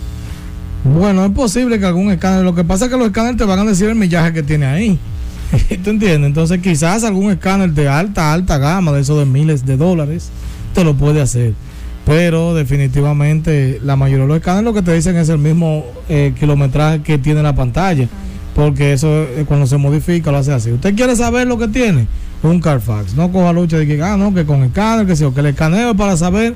Bueno, 0.85 1.25
es 1.25 1.33
posible 1.33 1.79
que 1.79 1.85
algún 1.85 2.11
escáner, 2.11 2.45
lo 2.45 2.55
que 2.55 2.65
pasa 2.65 2.87
es 2.87 2.91
que 2.91 2.97
los 2.97 3.09
escáneres 3.09 3.37
te 3.37 3.45
van 3.45 3.59
a 3.59 3.65
decir 3.65 3.89
el 3.89 3.95
millaje 3.95 4.33
que 4.33 4.43
tiene 4.43 4.67
ahí. 4.67 4.99
¿Tú 5.85 5.91
entiendes? 5.91 6.29
Entonces 6.29 6.61
quizás 6.61 7.05
algún 7.05 7.31
escáner 7.31 7.73
de 7.73 7.89
alta, 7.89 8.33
alta 8.33 8.59
gama, 8.59 8.93
de 8.93 9.01
esos 9.01 9.19
de 9.19 9.27
miles 9.27 9.67
de 9.67 9.77
dólares, 9.77 10.31
te 10.75 10.85
lo 10.85 10.95
puede 10.95 11.21
hacer. 11.21 11.55
Pero 12.09 12.55
definitivamente 12.55 13.81
la 13.85 13.95
mayoría 13.95 14.23
de 14.23 14.29
los 14.29 14.39
escáneres 14.39 14.65
lo 14.65 14.73
que 14.73 14.81
te 14.81 14.95
dicen 14.95 15.15
es 15.19 15.29
el 15.29 15.37
mismo 15.37 15.85
eh, 16.09 16.33
kilometraje 16.41 17.03
que 17.03 17.19
tiene 17.19 17.43
la 17.43 17.55
pantalla. 17.55 18.09
Porque 18.55 18.95
eso 18.95 19.25
eh, 19.25 19.45
cuando 19.47 19.67
se 19.67 19.77
modifica 19.77 20.33
lo 20.33 20.39
hace 20.39 20.55
así. 20.55 20.73
¿Usted 20.73 20.97
quiere 20.97 21.15
saber 21.15 21.47
lo 21.47 21.59
que 21.59 21.69
tiene? 21.69 22.07
Un 22.43 22.61
Carfax. 22.63 23.15
No 23.15 23.31
coja 23.31 23.53
lucha 23.53 23.77
de 23.77 23.87
que, 23.87 24.03
ah, 24.03 24.17
no, 24.17 24.33
que 24.33 24.47
con 24.47 24.65
escáner, 24.65 25.07
que 25.07 25.17
sí, 25.17 25.25
o 25.25 25.35
que 25.35 25.41
el 25.41 25.47
escaneo 25.47 25.91
es 25.91 25.97
para 25.97 26.17
saber 26.17 26.55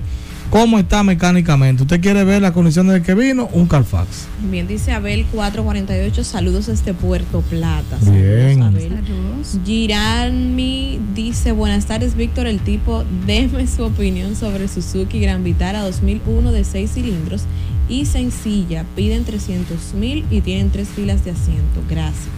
cómo 0.48 0.78
está 0.78 1.02
mecánicamente. 1.02 1.82
¿Usted 1.82 2.00
quiere 2.00 2.24
ver 2.24 2.40
las 2.40 2.52
condiciones 2.52 2.94
del 2.94 3.02
que 3.02 3.14
vino? 3.14 3.48
Un 3.52 3.66
Carfax. 3.66 4.26
Bien, 4.50 4.66
dice 4.66 4.92
Abel 4.92 5.26
448, 5.32 6.24
saludos 6.24 6.66
desde 6.66 6.94
Puerto 6.94 7.42
Plata. 7.42 7.98
Bien. 8.00 8.58
Saludos, 8.58 8.84
Abel. 8.84 9.64
Girami 9.66 11.00
dice, 11.42 11.50
buenas 11.50 11.86
tardes 11.86 12.14
Víctor, 12.14 12.46
el 12.46 12.60
tipo, 12.60 13.02
deme 13.26 13.66
su 13.66 13.82
opinión 13.82 14.36
sobre 14.36 14.68
Suzuki 14.68 15.18
Gran 15.18 15.42
Vitara 15.42 15.82
2001 15.82 16.52
de 16.52 16.62
6 16.62 16.88
cilindros 16.92 17.42
y 17.88 18.06
sencilla, 18.06 18.84
piden 18.94 19.24
300 19.24 19.94
mil 19.94 20.24
y 20.30 20.40
tienen 20.40 20.70
tres 20.70 20.86
filas 20.86 21.24
de 21.24 21.32
asiento. 21.32 21.82
Gracias. 21.90 22.28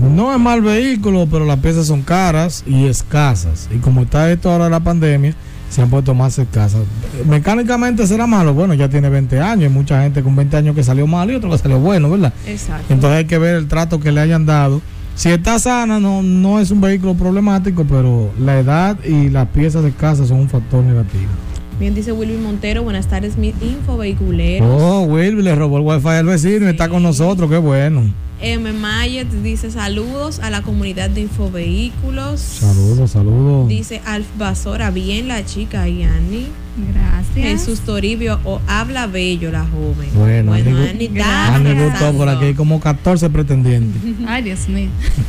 No 0.00 0.32
es 0.32 0.40
mal 0.40 0.62
vehículo, 0.62 1.28
pero 1.30 1.44
las 1.44 1.58
piezas 1.58 1.88
son 1.88 2.00
caras 2.00 2.64
y 2.66 2.86
escasas. 2.86 3.68
Y 3.70 3.80
como 3.80 4.04
está 4.04 4.32
esto 4.32 4.50
ahora 4.50 4.64
de 4.64 4.70
la 4.70 4.80
pandemia, 4.80 5.34
se 5.68 5.82
han 5.82 5.90
puesto 5.90 6.14
más 6.14 6.38
escasas. 6.38 6.84
Mecánicamente 7.26 8.06
será 8.06 8.26
malo. 8.26 8.54
Bueno, 8.54 8.72
ya 8.72 8.88
tiene 8.88 9.10
20 9.10 9.40
años. 9.40 9.64
Hay 9.64 9.74
mucha 9.74 10.02
gente 10.02 10.22
con 10.22 10.34
20 10.34 10.56
años 10.56 10.74
que 10.74 10.82
salió 10.82 11.06
mal 11.06 11.30
y 11.30 11.34
otro 11.34 11.50
que 11.50 11.58
salió 11.58 11.80
bueno, 11.80 12.08
¿verdad? 12.08 12.32
Exacto. 12.46 12.94
Entonces 12.94 13.18
hay 13.18 13.24
que 13.26 13.36
ver 13.36 13.56
el 13.56 13.68
trato 13.68 14.00
que 14.00 14.10
le 14.10 14.22
hayan 14.22 14.46
dado. 14.46 14.80
Si 15.14 15.30
está 15.30 15.58
sana, 15.58 16.00
no, 16.00 16.22
no 16.22 16.58
es 16.58 16.70
un 16.70 16.80
vehículo 16.80 17.14
problemático, 17.14 17.84
pero 17.84 18.32
la 18.38 18.58
edad 18.58 18.98
y 19.04 19.30
las 19.30 19.48
piezas 19.48 19.84
escasas 19.84 20.28
son 20.28 20.40
un 20.40 20.48
factor 20.48 20.82
negativo. 20.82 21.30
Bien, 21.78 21.94
dice 21.94 22.12
Wilby 22.12 22.36
Montero, 22.36 22.82
buenas 22.82 23.06
tardes, 23.06 23.36
mi 23.36 23.48
info 23.60 23.96
vehiculero. 23.96 24.66
Oh, 24.66 25.02
Wilby 25.02 25.42
le 25.42 25.54
robó 25.54 25.78
el 25.78 25.84
wifi 25.84 26.08
al 26.08 26.26
vecino 26.26 26.66
y 26.66 26.70
está 26.70 26.88
con 26.88 27.02
nosotros, 27.02 27.48
qué 27.48 27.58
bueno. 27.58 28.02
M. 28.40 28.72
Mayet 28.72 29.28
dice 29.42 29.70
saludos 29.70 30.40
a 30.40 30.50
la 30.50 30.62
comunidad 30.62 31.10
de 31.10 31.22
Infovehículos. 31.22 32.40
Saludos, 32.40 33.12
saludos. 33.12 33.68
Dice 33.68 34.02
Alf 34.04 34.26
Basora, 34.36 34.90
bien 34.90 35.28
la 35.28 35.44
chica 35.44 35.88
Yani. 35.88 36.48
Gracias. 36.76 37.34
Jesús 37.60 37.80
Toribio, 37.80 38.40
o 38.44 38.60
habla 38.66 39.06
bello 39.06 39.50
la 39.52 39.64
joven. 39.64 40.08
Bueno, 40.14 40.50
bueno 40.52 40.70
Ani- 40.76 40.88
Ani, 40.88 41.04
está 41.06 41.54
Ani 41.54 41.70
gustó 41.70 41.84
arrasando. 41.86 42.18
por 42.18 42.28
aquí, 42.28 42.44
hay 42.46 42.54
como 42.54 42.80
14 42.80 43.30
pretendientes. 43.30 44.02
Ay, 44.26 44.42
Dios 44.42 44.68
mío. 44.68 44.88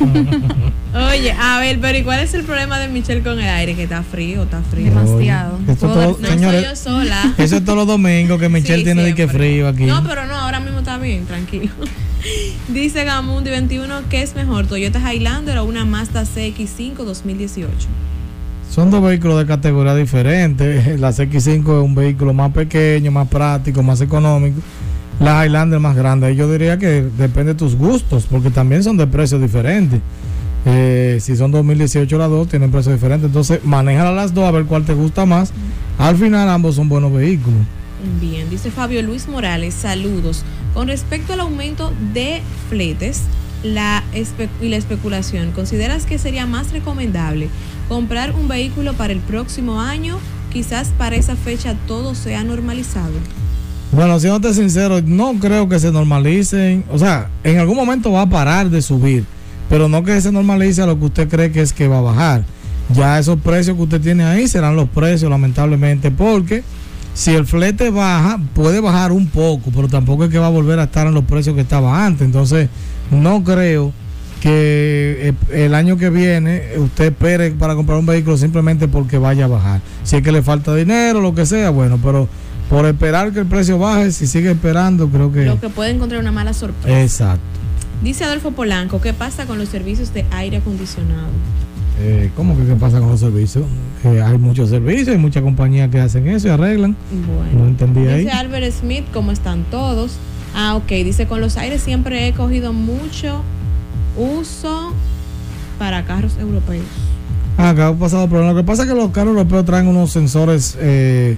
Oye, 0.94 1.32
a 1.32 1.58
ver, 1.60 1.78
pero 1.80 1.98
¿y 1.98 2.02
cuál 2.02 2.20
es 2.20 2.32
el 2.34 2.42
problema 2.44 2.78
de 2.78 2.88
Michelle 2.88 3.22
con 3.22 3.38
el 3.38 3.46
aire? 3.48 3.74
Que 3.74 3.82
está 3.84 4.02
frío, 4.02 4.44
está 4.44 4.62
frío. 4.62 4.86
Demasiado. 4.86 5.58
Esto 5.68 5.88
todo- 5.88 6.18
no 6.20 6.28
señores, 6.28 6.60
soy 6.64 6.70
yo 6.70 6.76
sola. 6.76 7.34
Eso 7.38 7.56
es 7.56 7.64
todos 7.64 7.76
los 7.78 7.86
domingos 7.86 8.40
que 8.40 8.48
Michelle 8.48 8.78
Sí, 8.78 8.84
tiene 8.84 9.02
de 9.02 9.14
que 9.14 9.28
frío 9.28 9.68
aquí. 9.68 9.84
No, 9.84 10.02
pero 10.06 10.26
no, 10.26 10.34
ahora 10.34 10.60
mismo 10.60 10.78
está 10.80 10.98
bien, 10.98 11.26
tranquilo. 11.26 11.70
Dice 12.68 13.04
Gamundi 13.04 13.50
21, 13.50 14.02
¿qué 14.10 14.22
es 14.22 14.34
mejor, 14.34 14.66
Toyota 14.66 15.00
Highlander 15.12 15.58
o 15.58 15.64
una 15.64 15.84
Mazda 15.84 16.24
CX5 16.24 16.94
2018? 16.96 17.70
Son 18.76 18.90
dos 18.90 19.02
vehículos 19.02 19.38
de 19.38 19.46
categoría 19.46 19.94
diferente. 19.94 20.98
La 20.98 21.08
CX5 21.08 21.60
es 21.60 21.82
un 21.82 21.94
vehículo 21.94 22.34
más 22.34 22.52
pequeño, 22.52 23.10
más 23.10 23.26
práctico, 23.26 23.82
más 23.82 24.02
económico. 24.02 24.60
La 25.18 25.46
Highlander 25.46 25.80
más 25.80 25.96
grande. 25.96 26.36
Yo 26.36 26.52
diría 26.52 26.76
que 26.76 27.08
depende 27.16 27.54
de 27.54 27.58
tus 27.58 27.74
gustos, 27.74 28.26
porque 28.30 28.50
también 28.50 28.84
son 28.84 28.98
de 28.98 29.06
precios 29.06 29.40
diferentes. 29.40 30.02
Eh, 30.66 31.16
si 31.22 31.36
son 31.36 31.52
2018 31.52 32.18
las 32.18 32.28
dos, 32.28 32.48
tienen 32.48 32.70
precios 32.70 32.96
diferentes. 32.96 33.28
Entonces, 33.28 33.64
manéjala 33.64 34.12
las 34.12 34.34
dos 34.34 34.44
a 34.44 34.50
ver 34.50 34.66
cuál 34.66 34.84
te 34.84 34.92
gusta 34.92 35.24
más. 35.24 35.54
Al 35.96 36.18
final, 36.18 36.46
ambos 36.50 36.74
son 36.74 36.90
buenos 36.90 37.14
vehículos. 37.14 37.60
Bien, 38.20 38.50
dice 38.50 38.70
Fabio 38.70 39.00
Luis 39.00 39.26
Morales, 39.26 39.72
saludos. 39.72 40.44
Con 40.74 40.88
respecto 40.88 41.32
al 41.32 41.40
aumento 41.40 41.94
de 42.12 42.42
fletes 42.68 43.22
la 43.64 44.04
y 44.60 44.68
la 44.68 44.76
especulación, 44.76 45.52
¿consideras 45.52 46.04
que 46.04 46.18
sería 46.18 46.44
más 46.44 46.72
recomendable 46.72 47.48
comprar 47.88 48.34
un 48.34 48.48
vehículo 48.48 48.92
para 48.94 49.12
el 49.12 49.20
próximo 49.20 49.80
año? 49.80 50.18
Quizás 50.52 50.88
para 50.96 51.16
esa 51.16 51.36
fecha 51.36 51.74
todo 51.86 52.14
sea 52.14 52.44
normalizado. 52.44 53.12
Bueno, 53.92 54.18
siéndote 54.18 54.52
sincero, 54.54 55.00
no 55.02 55.34
creo 55.40 55.68
que 55.68 55.78
se 55.78 55.92
normalicen. 55.92 56.84
O 56.90 56.98
sea, 56.98 57.30
en 57.44 57.58
algún 57.58 57.76
momento 57.76 58.12
va 58.12 58.22
a 58.22 58.28
parar 58.28 58.68
de 58.68 58.82
subir, 58.82 59.24
pero 59.68 59.88
no 59.88 60.02
que 60.02 60.20
se 60.20 60.32
normalice 60.32 60.82
a 60.82 60.86
lo 60.86 60.98
que 60.98 61.04
usted 61.06 61.28
cree 61.28 61.52
que 61.52 61.62
es 61.62 61.72
que 61.72 61.88
va 61.88 61.98
a 61.98 62.02
bajar. 62.02 62.44
Ya 62.94 63.18
esos 63.18 63.40
precios 63.40 63.76
que 63.76 63.82
usted 63.82 64.00
tiene 64.00 64.24
ahí 64.24 64.48
serán 64.48 64.76
los 64.76 64.88
precios, 64.88 65.30
lamentablemente, 65.30 66.10
porque 66.10 66.62
si 67.14 67.34
el 67.34 67.46
flete 67.46 67.90
baja, 67.90 68.38
puede 68.54 68.80
bajar 68.80 69.12
un 69.12 69.26
poco, 69.26 69.70
pero 69.74 69.88
tampoco 69.88 70.24
es 70.24 70.30
que 70.30 70.38
va 70.38 70.46
a 70.46 70.50
volver 70.50 70.78
a 70.78 70.84
estar 70.84 71.06
en 71.06 71.14
los 71.14 71.24
precios 71.24 71.54
que 71.54 71.62
estaba 71.62 72.04
antes. 72.04 72.26
Entonces, 72.26 72.68
no 73.10 73.42
creo 73.42 73.92
que 74.40 75.34
eh, 75.50 75.64
el 75.64 75.74
año 75.74 75.96
que 75.96 76.10
viene 76.10 76.62
usted 76.76 77.06
espere 77.06 77.50
para 77.52 77.74
comprar 77.74 77.98
un 77.98 78.06
vehículo 78.06 78.36
simplemente 78.36 78.88
porque 78.88 79.18
vaya 79.18 79.46
a 79.46 79.48
bajar. 79.48 79.80
Si 80.04 80.16
es 80.16 80.22
que 80.22 80.32
le 80.32 80.42
falta 80.42 80.74
dinero, 80.74 81.20
lo 81.20 81.34
que 81.34 81.46
sea, 81.46 81.70
bueno, 81.70 81.98
pero 82.02 82.28
por 82.68 82.86
esperar 82.86 83.32
que 83.32 83.40
el 83.40 83.46
precio 83.46 83.78
baje, 83.78 84.10
si 84.12 84.26
sigue 84.26 84.50
esperando, 84.50 85.08
creo 85.08 85.32
que... 85.32 85.44
Lo 85.44 85.60
que 85.60 85.68
puede 85.68 85.90
encontrar 85.90 86.20
una 86.20 86.32
mala 86.32 86.52
sorpresa. 86.52 87.02
Exacto. 87.02 87.42
Dice 88.02 88.24
Adolfo 88.24 88.50
Polanco, 88.50 89.00
¿qué 89.00 89.12
pasa 89.12 89.46
con 89.46 89.58
los 89.58 89.68
servicios 89.68 90.12
de 90.12 90.24
aire 90.32 90.58
acondicionado? 90.58 91.28
Eh, 91.98 92.30
¿Cómo 92.36 92.56
que 92.56 92.66
qué 92.66 92.74
pasa 92.74 93.00
con 93.00 93.08
los 93.08 93.20
servicios? 93.20 93.64
Eh, 94.04 94.20
hay 94.20 94.36
muchos 94.36 94.68
servicios, 94.68 95.08
hay 95.08 95.18
muchas 95.18 95.42
compañías 95.42 95.90
que 95.90 95.98
hacen 95.98 96.28
eso 96.28 96.48
y 96.48 96.50
arreglan. 96.50 96.94
Bueno. 97.10 97.64
No 97.64 97.68
entendí 97.68 98.00
ahí. 98.06 98.24
Dice 98.24 98.32
Albert 98.32 98.70
Smith, 98.72 99.04
¿cómo 99.14 99.32
están 99.32 99.64
todos? 99.70 100.18
Ah, 100.54 100.76
ok. 100.76 100.88
Dice, 100.88 101.26
con 101.26 101.40
los 101.40 101.56
aires 101.56 101.80
siempre 101.80 102.28
he 102.28 102.34
cogido 102.34 102.74
mucho 102.74 103.42
uso 104.16 104.92
para 105.78 106.04
carros 106.04 106.36
europeos. 106.38 106.86
Ah, 107.58 107.70
acá 107.70 107.88
ha 107.88 107.94
pasado 107.94 108.28
problema. 108.28 108.52
Lo 108.52 108.58
que 108.58 108.66
pasa 108.66 108.82
es 108.82 108.88
que 108.88 108.94
los 108.94 109.10
carros 109.10 109.34
europeos 109.36 109.64
traen 109.64 109.86
unos 109.86 110.12
sensores. 110.12 110.76
Eh, 110.80 111.36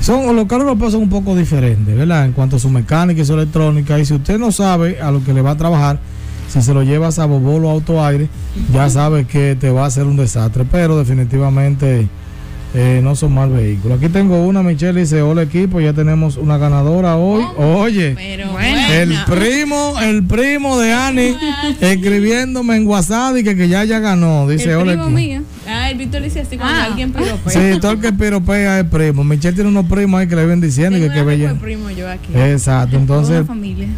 son, 0.00 0.34
los 0.34 0.46
carros 0.46 0.66
europeos 0.66 0.92
son 0.92 1.02
un 1.02 1.08
poco 1.10 1.36
diferentes, 1.36 1.94
¿verdad? 1.94 2.24
En 2.24 2.32
cuanto 2.32 2.56
a 2.56 2.58
su 2.58 2.70
mecánica 2.70 3.20
y 3.20 3.24
su 3.24 3.34
electrónica. 3.34 3.98
Y 3.98 4.04
si 4.04 4.14
usted 4.14 4.38
no 4.38 4.52
sabe 4.52 5.00
a 5.00 5.10
lo 5.10 5.22
que 5.22 5.34
le 5.34 5.42
va 5.42 5.52
a 5.52 5.56
trabajar, 5.56 5.98
si 6.48 6.62
se 6.62 6.72
lo 6.72 6.82
llevas 6.82 7.18
a 7.18 7.26
Bobolo 7.26 7.68
Auto 7.68 8.02
Aire, 8.04 8.28
ya 8.72 8.88
sabe 8.88 9.26
que 9.26 9.56
te 9.56 9.70
va 9.70 9.84
a 9.84 9.86
hacer 9.86 10.04
un 10.04 10.16
desastre. 10.16 10.64
Pero 10.70 10.96
definitivamente 10.96 12.08
eh, 12.74 13.00
no 13.02 13.16
son 13.16 13.32
mal 13.34 13.50
vehículos. 13.50 13.98
Aquí 13.98 14.08
tengo 14.10 14.42
una, 14.46 14.62
Michelle 14.62 15.00
dice: 15.00 15.22
Hola 15.22 15.42
equipo, 15.42 15.80
ya 15.80 15.92
tenemos 15.92 16.36
una 16.36 16.58
ganadora 16.58 17.16
hoy. 17.16 17.42
Oye, 17.56 18.14
Pero 18.16 18.58
el 18.60 19.14
primo, 19.26 19.94
el 20.00 20.24
primo 20.24 20.78
de 20.78 20.92
Ani 20.92 21.34
escribiéndome 21.80 22.76
en 22.76 22.86
WhatsApp 22.86 23.36
y 23.38 23.44
que, 23.44 23.56
que 23.56 23.68
ya 23.68 23.84
ya 23.84 23.98
ganó. 24.00 24.46
Dice: 24.48 24.70
el 24.70 24.76
Hola 24.76 24.92
primo 24.92 25.04
equipo". 25.04 25.16
mío. 25.16 25.40
Ah, 25.70 25.90
el 25.90 25.98
Víctor 25.98 26.22
dice 26.22 26.40
así 26.40 26.56
cuando 26.56 26.80
Ah. 26.80 26.84
alguien 26.84 27.12
piropea. 27.12 27.52
Sí, 27.74 27.78
todo 27.80 27.92
el 27.92 28.00
que 28.00 28.12
piropea 28.12 28.80
es 28.80 28.86
primo. 28.86 29.22
Michelle 29.24 29.54
tiene 29.54 29.68
unos 29.70 29.86
primos 29.86 30.20
ahí 30.20 30.26
que 30.26 30.36
le 30.36 30.46
ven 30.46 30.60
diciendo 30.60 30.98
que 30.98 31.08
Tengo 31.08 31.14
qué 31.14 31.20
un 31.22 31.28
amigo 31.28 31.38
bella. 31.46 31.52
de 31.54 31.60
primo 31.60 31.90
yo 31.90 32.10
aquí. 32.10 32.32
Exacto, 32.34 32.96
entonces. 32.96 33.44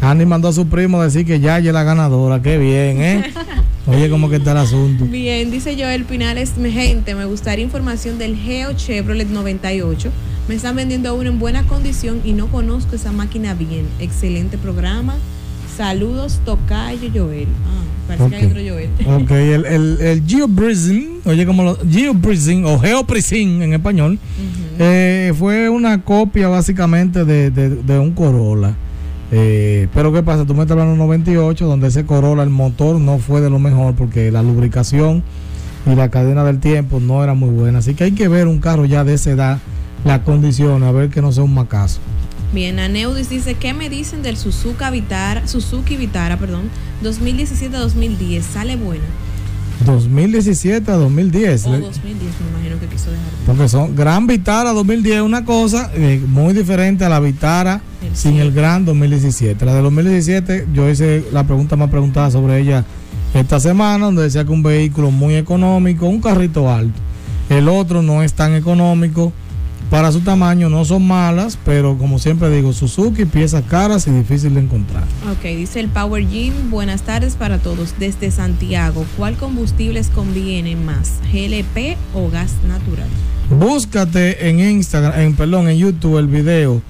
Andy 0.01 0.25
mandó 0.25 0.49
a 0.49 0.53
su 0.53 0.67
primo 0.67 0.99
a 0.99 1.05
decir 1.05 1.25
que 1.25 1.39
ya 1.39 1.59
ella 1.59 1.69
es 1.69 1.73
la 1.73 1.83
ganadora. 1.83 2.41
Qué 2.41 2.57
bien, 2.57 3.01
¿eh? 3.01 3.23
Oye, 3.91 4.09
¿cómo 4.09 4.29
que 4.29 4.37
está 4.37 4.51
el 4.51 4.57
asunto? 4.57 5.05
Bien, 5.05 5.51
dice 5.51 5.75
Joel 5.77 6.05
Pinales, 6.05 6.55
mi 6.57 6.71
gente, 6.71 7.13
me 7.15 7.25
gustaría 7.25 7.63
información 7.65 8.17
del 8.17 8.35
Geo 8.37 8.73
Chevrolet 8.73 9.27
98. 9.29 10.09
Me 10.47 10.55
están 10.55 10.75
vendiendo 10.75 11.13
uno 11.15 11.29
en 11.29 11.39
buena 11.39 11.63
condición 11.67 12.21
y 12.23 12.33
no 12.33 12.47
conozco 12.47 12.95
esa 12.95 13.11
máquina 13.11 13.53
bien. 13.53 13.85
Excelente 13.99 14.57
programa. 14.57 15.15
Saludos, 15.75 16.39
Tocayo 16.45 17.09
Joel. 17.13 17.47
Ah, 17.65 17.83
parece 18.07 18.29
que 18.29 18.35
hay 18.35 18.45
otro 18.45 18.61
Joel. 18.61 18.89
Ok, 19.23 19.31
el, 19.31 19.65
el, 19.65 20.01
el 20.01 21.19
oye, 21.25 21.45
como 21.45 21.63
lo 21.63 21.77
GeoBreezing 21.89 22.65
o 22.65 22.79
GeoPreezing 22.79 23.61
en 23.61 23.73
español, 23.73 24.19
eh, 24.79 25.33
fue 25.37 25.69
una 25.69 26.01
copia 26.03 26.47
básicamente 26.47 27.25
de, 27.25 27.51
de- 27.51 27.69
de 27.69 27.99
un 27.99 28.11
Corolla. 28.11 28.75
Eh, 29.31 29.87
pero 29.93 30.11
¿qué 30.11 30.23
pasa? 30.23 30.45
Tú 30.45 30.53
me 30.53 30.61
estás 30.61 30.71
hablando 30.71 30.95
de 30.95 31.01
un 31.01 31.07
98, 31.07 31.65
donde 31.65 31.87
ese 31.87 32.05
Corolla, 32.05 32.43
el 32.43 32.49
motor 32.49 32.99
no 32.99 33.17
fue 33.17 33.39
de 33.39 33.49
lo 33.49 33.59
mejor 33.59 33.95
porque 33.95 34.29
la 34.29 34.43
lubricación 34.43 35.23
y 35.85 35.95
la 35.95 36.09
cadena 36.09 36.43
del 36.43 36.59
tiempo 36.59 36.99
no 36.99 37.23
era 37.23 37.33
muy 37.33 37.49
buena. 37.49 37.79
Así 37.79 37.93
que 37.93 38.03
hay 38.03 38.11
que 38.11 38.27
ver 38.27 38.47
un 38.47 38.59
carro 38.59 38.85
ya 38.85 39.03
de 39.03 39.13
esa 39.13 39.31
edad, 39.31 39.59
las 40.03 40.19
condiciones, 40.19 40.87
a 40.87 40.91
ver 40.91 41.09
que 41.09 41.21
no 41.21 41.31
sea 41.31 41.43
un 41.43 41.53
macazo. 41.53 41.99
Bien, 42.53 42.79
Aneudis 42.79 43.29
dice, 43.29 43.53
¿qué 43.53 43.73
me 43.73 43.89
dicen 43.89 44.23
del 44.23 44.35
Suzuki 44.35 44.83
Vitara, 44.91 45.47
Suzuki 45.47 45.95
Vitara, 45.95 46.35
perdón, 46.35 46.63
2017-2010? 47.01 48.41
¿Sale 48.41 48.75
buena? 48.75 49.05
2017 49.85 50.91
a 50.91 50.95
2010. 50.95 51.65
O 51.65 51.71
Le- 51.71 51.79
2010, 51.79 52.31
me 52.41 52.49
imagino 52.59 52.79
que 52.79 52.87
quiso 52.87 53.11
dejar. 53.11 53.25
Porque 53.45 53.67
son 53.69 53.95
Gran 53.95 54.27
Vitara 54.27 54.71
2010 54.73 55.21
una 55.21 55.45
cosa 55.45 55.91
eh, 55.95 56.21
muy 56.27 56.53
diferente 56.53 57.05
a 57.05 57.09
la 57.09 57.19
Vitara 57.19 57.81
sin 58.13 58.37
el 58.37 58.51
Gran 58.51 58.85
2017. 58.85 59.65
La 59.65 59.73
de 59.75 59.81
2017 59.81 60.67
yo 60.73 60.89
hice 60.89 61.23
la 61.31 61.45
pregunta 61.45 61.75
más 61.75 61.89
preguntada 61.89 62.29
sobre 62.31 62.59
ella 62.59 62.83
esta 63.33 63.59
semana 63.59 64.05
donde 64.05 64.23
decía 64.23 64.43
que 64.43 64.51
un 64.51 64.63
vehículo 64.63 65.09
muy 65.11 65.35
económico, 65.35 66.07
un 66.07 66.21
carrito 66.21 66.69
alto. 66.69 66.99
El 67.49 67.67
otro 67.69 68.01
no 68.01 68.23
es 68.23 68.33
tan 68.33 68.53
económico. 68.55 69.31
Para 69.91 70.09
su 70.13 70.21
tamaño 70.21 70.69
no 70.69 70.85
son 70.85 71.05
malas, 71.05 71.59
pero 71.65 71.97
como 71.97 72.17
siempre 72.17 72.49
digo, 72.49 72.71
Suzuki, 72.71 73.25
piezas 73.25 73.65
caras 73.65 74.07
y 74.07 74.11
difícil 74.11 74.53
de 74.53 74.61
encontrar. 74.61 75.03
Ok, 75.29 75.43
dice 75.43 75.81
el 75.81 75.89
Power 75.89 76.25
Gym, 76.29 76.71
buenas 76.71 77.01
tardes 77.01 77.35
para 77.35 77.57
todos. 77.57 77.93
Desde 77.99 78.31
Santiago, 78.31 79.05
¿cuál 79.17 79.35
combustibles 79.35 80.07
conviene 80.07 80.77
más? 80.77 81.19
¿GLP 81.33 81.97
o 82.13 82.29
gas 82.29 82.53
natural? 82.65 83.09
Búscate 83.49 84.47
en 84.47 84.61
Instagram, 84.61 85.19
en 85.19 85.35
perdón, 85.35 85.67
en 85.67 85.77
YouTube 85.77 86.19
el 86.19 86.27
video 86.27 86.81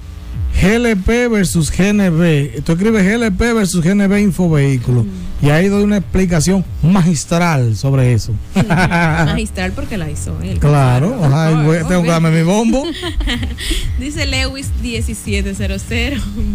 GLP 0.60 1.28
versus 1.30 1.70
GNB. 1.70 2.62
Tú 2.64 2.72
escribes 2.72 3.04
GLP 3.04 3.38
versus 3.54 3.82
GNB 3.84 4.18
Infovehículo 4.20 5.06
y 5.40 5.50
ahí 5.50 5.66
doy 5.68 5.82
una 5.82 5.96
explicación 5.96 6.64
magistral 6.82 7.74
sobre 7.76 8.12
eso. 8.12 8.32
Magistral 8.54 9.72
porque 9.72 9.96
la 9.96 10.10
hizo 10.10 10.40
él. 10.42 10.58
claro, 10.60 11.18
ajá, 11.24 11.50
y 11.50 11.64
voy- 11.66 11.78
tengo 11.88 12.02
que 12.02 12.08
darme 12.08 12.30
mi 12.30 12.42
bombo. 12.42 12.84
Dice 13.98 14.26
Lewis 14.26 14.70
1700. 14.82 15.58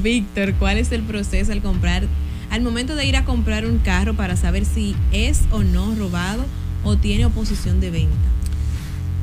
Víctor, 0.04 0.54
¿cuál 0.54 0.78
es 0.78 0.92
el 0.92 1.04
proceso 1.04 1.52
al 1.52 1.62
comprar, 1.62 2.04
al 2.50 2.62
momento 2.62 2.96
de 2.96 3.06
ir 3.06 3.18
a 3.18 3.26
comprar 3.26 3.66
un 3.66 3.80
carro 3.80 4.14
para 4.14 4.38
saber 4.38 4.64
si 4.66 4.96
es 5.12 5.42
o 5.52 5.64
no 5.64 5.94
robado 5.96 6.46
o 6.84 6.96
tiene 6.98 7.26
oposición 7.26 7.80
de 7.82 7.92
venta? 7.92 8.16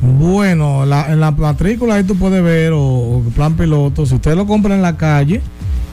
Bueno, 0.02 0.84
la- 0.84 1.12
en 1.12 1.20
la 1.20 1.30
matrícula 1.30 1.94
ahí 1.94 2.04
tú 2.04 2.14
puedes 2.16 2.42
ver 2.42 2.72
o, 2.72 2.80
o 2.82 3.22
plan 3.34 3.54
piloto. 3.56 4.04
Si 4.06 4.14
usted 4.14 4.34
lo 4.36 4.46
compra 4.46 4.74
en 4.74 4.82
la 4.82 4.96
calle, 4.96 5.40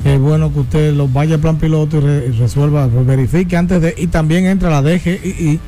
es 0.03 0.19
bueno 0.19 0.51
que 0.53 0.59
usted 0.61 0.93
lo 0.93 1.07
vaya 1.07 1.35
al 1.35 1.41
plan 1.41 1.57
piloto 1.57 1.97
y, 1.97 1.99
re- 2.01 2.25
y 2.27 2.31
resuelva, 2.31 2.87
verifique 2.87 3.55
antes 3.55 3.81
de 3.81 3.93
y 3.97 4.07
también 4.07 4.45
entra 4.47 4.69
la 4.69 4.81
DGI 4.81 5.59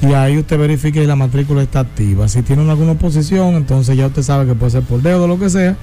y 0.00 0.12
ahí 0.12 0.36
usted 0.38 0.58
verifique 0.58 1.00
si 1.00 1.06
la 1.06 1.16
matrícula 1.16 1.62
está 1.62 1.80
activa. 1.80 2.28
Si 2.28 2.42
tiene 2.42 2.68
alguna 2.70 2.92
oposición, 2.92 3.54
entonces 3.54 3.96
ya 3.96 4.06
usted 4.06 4.22
sabe 4.22 4.46
que 4.46 4.54
puede 4.54 4.70
ser 4.72 4.82
por 4.82 5.00
dedo 5.02 5.24
o 5.24 5.28
lo 5.28 5.38
que 5.38 5.48
sea. 5.50 5.76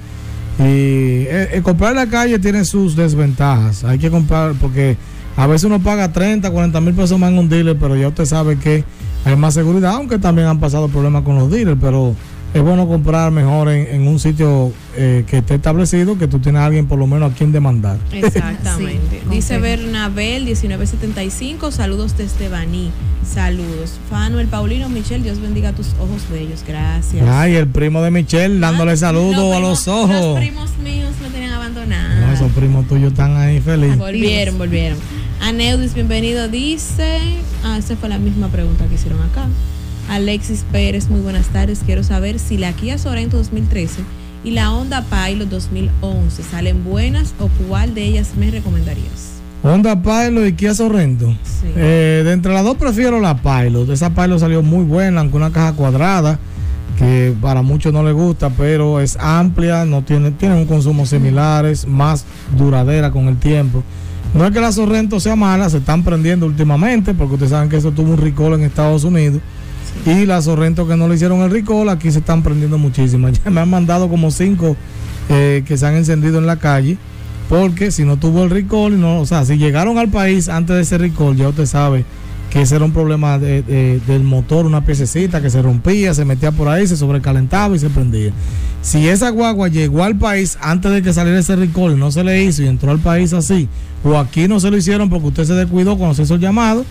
Y 0.58 0.62
eh, 0.62 1.50
eh, 1.52 1.60
comprar 1.62 1.90
en 1.90 1.96
la 1.96 2.06
calle 2.06 2.38
tiene 2.38 2.64
sus 2.64 2.96
desventajas. 2.96 3.84
Hay 3.84 3.98
que 3.98 4.10
comprar 4.10 4.54
porque 4.54 4.96
a 5.36 5.46
veces 5.46 5.64
uno 5.64 5.80
paga 5.80 6.12
30, 6.12 6.50
40 6.50 6.80
mil 6.80 6.94
pesos 6.94 7.18
más 7.18 7.30
en 7.30 7.38
un 7.38 7.48
dealer, 7.48 7.76
pero 7.78 7.94
ya 7.94 8.08
usted 8.08 8.24
sabe 8.24 8.56
que 8.58 8.84
hay 9.24 9.36
más 9.36 9.54
seguridad, 9.54 9.92
aunque 9.94 10.18
también 10.18 10.48
han 10.48 10.60
pasado 10.60 10.88
problemas 10.88 11.22
con 11.24 11.36
los 11.36 11.50
dealers, 11.50 11.78
pero 11.80 12.14
es 12.54 12.62
bueno 12.62 12.86
comprar 12.88 13.30
mejor 13.30 13.68
en, 13.68 13.86
en 13.86 14.08
un 14.08 14.18
sitio 14.18 14.72
eh, 14.96 15.24
que 15.26 15.38
esté 15.38 15.56
establecido, 15.56 16.16
que 16.16 16.26
tú 16.26 16.38
tienes 16.38 16.60
a 16.62 16.66
alguien 16.66 16.86
por 16.86 16.98
lo 16.98 17.06
menos 17.06 17.32
a 17.32 17.34
quien 17.34 17.52
demandar. 17.52 17.98
Exactamente. 18.12 19.20
Sí, 19.22 19.28
Dice 19.30 19.54
confirmo. 19.54 19.84
Bernabel 19.84 20.44
1975, 20.44 21.70
saludos 21.70 22.16
desde 22.16 22.48
Baní. 22.48 22.90
Saludos. 23.30 23.98
Fanuel 24.08 24.46
Paulino 24.46 24.88
Michelle, 24.88 25.22
Dios 25.22 25.40
bendiga 25.40 25.72
tus 25.72 25.88
ojos 26.00 26.22
bellos. 26.30 26.64
Gracias. 26.66 27.28
Ay, 27.28 27.56
el 27.56 27.66
primo 27.66 28.00
de 28.00 28.10
Michelle 28.10 28.58
dándole 28.58 28.96
saludos 28.96 29.54
a 29.54 29.60
los 29.60 29.88
ojos. 29.88 30.10
Los 30.10 30.38
primos 30.38 30.70
míos 30.78 31.10
me 31.20 31.28
tenían 31.30 31.52
abandonado. 31.52 32.26
No, 32.26 32.32
esos 32.32 32.52
primos 32.52 32.86
tuyos 32.86 33.10
están 33.10 33.36
ahí 33.36 33.60
felices. 33.60 33.98
Volvieron, 33.98 34.56
volvieron. 34.58 34.98
Aneudis, 35.42 35.92
bienvenido, 35.92 36.48
dice. 36.48 37.18
Ah, 37.64 37.76
esa 37.78 37.96
fue 37.96 38.08
la 38.08 38.18
misma 38.18 38.48
pregunta 38.48 38.86
que 38.86 38.94
hicieron 38.94 39.20
acá. 39.22 39.46
Alexis 40.08 40.64
Pérez, 40.70 41.08
muy 41.08 41.20
buenas 41.20 41.46
tardes. 41.48 41.80
Quiero 41.84 42.02
saber 42.04 42.38
si 42.38 42.56
la 42.56 42.72
Kia 42.72 42.98
Sorento 42.98 43.36
2013 43.38 44.02
y 44.44 44.52
la 44.52 44.72
Honda 44.72 45.04
Pilot 45.04 45.48
2011 45.48 46.42
salen 46.42 46.84
buenas 46.84 47.34
o 47.40 47.48
cuál 47.66 47.94
de 47.94 48.04
ellas 48.04 48.32
me 48.38 48.50
recomendarías. 48.50 49.40
Honda 49.62 50.00
Pilot 50.00 50.46
y 50.46 50.52
Kia 50.52 50.74
Sorrento. 50.74 51.34
Eh, 51.76 52.22
de 52.24 52.32
entre 52.32 52.52
las 52.52 52.62
dos 52.62 52.76
prefiero 52.76 53.20
la 53.20 53.36
Pilot. 53.42 53.90
Esa 53.90 54.10
Pilot 54.10 54.38
salió 54.38 54.62
muy 54.62 54.84
buena, 54.84 55.20
aunque 55.20 55.36
una 55.36 55.50
caja 55.50 55.72
cuadrada, 55.72 56.38
que 56.98 57.34
para 57.40 57.62
muchos 57.62 57.92
no 57.92 58.04
les 58.04 58.14
gusta, 58.14 58.50
pero 58.50 59.00
es 59.00 59.16
amplia, 59.20 59.84
no 59.84 60.02
tiene, 60.02 60.30
tiene 60.30 60.54
un 60.54 60.66
consumo 60.66 61.04
similares, 61.06 61.86
más 61.86 62.24
duradera 62.56 63.10
con 63.10 63.26
el 63.26 63.38
tiempo. 63.38 63.82
No 64.34 64.44
es 64.44 64.52
que 64.52 64.60
la 64.60 64.70
Sorrento 64.70 65.18
sea 65.18 65.34
mala, 65.34 65.68
se 65.70 65.78
están 65.78 66.04
prendiendo 66.04 66.46
últimamente, 66.46 67.14
porque 67.14 67.34
ustedes 67.34 67.50
saben 67.50 67.68
que 67.68 67.78
eso 67.78 67.90
tuvo 67.90 68.12
un 68.12 68.18
recall 68.18 68.54
en 68.54 68.62
Estados 68.62 69.02
Unidos. 69.02 69.40
Y 70.04 70.24
la 70.26 70.40
Sorrento 70.42 70.86
que 70.86 70.96
no 70.96 71.08
le 71.08 71.16
hicieron 71.16 71.40
el 71.40 71.50
recall, 71.50 71.88
aquí 71.88 72.10
se 72.12 72.18
están 72.20 72.42
prendiendo 72.42 72.78
muchísimas. 72.78 73.40
Ya 73.44 73.50
me 73.50 73.60
han 73.60 73.70
mandado 73.70 74.08
como 74.08 74.30
cinco 74.30 74.76
eh, 75.28 75.64
que 75.66 75.76
se 75.76 75.86
han 75.86 75.94
encendido 75.96 76.38
en 76.38 76.46
la 76.46 76.56
calle. 76.56 76.96
Porque 77.48 77.92
si 77.92 78.04
no 78.04 78.16
tuvo 78.16 78.42
el 78.42 78.50
recall, 78.50 79.00
no, 79.00 79.20
o 79.20 79.26
sea, 79.26 79.44
si 79.44 79.56
llegaron 79.56 79.98
al 79.98 80.08
país 80.08 80.48
antes 80.48 80.74
de 80.74 80.82
ese 80.82 80.98
recall, 80.98 81.36
ya 81.36 81.48
usted 81.48 81.66
sabe 81.66 82.04
que 82.50 82.62
ese 82.62 82.74
era 82.76 82.84
un 82.84 82.90
problema 82.92 83.38
de- 83.38 83.62
de- 83.62 84.00
del 84.06 84.24
motor, 84.24 84.66
una 84.66 84.84
piececita 84.84 85.40
que 85.40 85.48
se 85.50 85.62
rompía, 85.62 86.12
se 86.12 86.24
metía 86.24 86.50
por 86.50 86.68
ahí, 86.68 86.86
se 86.88 86.96
sobrecalentaba 86.96 87.76
y 87.76 87.78
se 87.78 87.88
prendía. 87.88 88.32
Si 88.82 89.08
esa 89.08 89.30
guagua 89.30 89.68
llegó 89.68 90.02
al 90.02 90.16
país 90.16 90.58
antes 90.60 90.90
de 90.90 91.02
que 91.02 91.12
saliera 91.12 91.38
ese 91.38 91.54
recall 91.56 91.96
no 91.98 92.10
se 92.10 92.24
le 92.24 92.42
hizo 92.44 92.62
y 92.64 92.66
entró 92.68 92.90
al 92.90 92.98
país 92.98 93.32
así, 93.32 93.68
o 94.04 94.16
aquí 94.18 94.48
no 94.48 94.58
se 94.58 94.70
lo 94.70 94.76
hicieron 94.76 95.08
porque 95.08 95.28
usted 95.28 95.44
se 95.44 95.54
descuidó 95.54 95.96
cuando 95.96 96.14
se 96.14 96.22
hizo 96.22 96.34
el 96.34 96.40
llamado, 96.40 96.84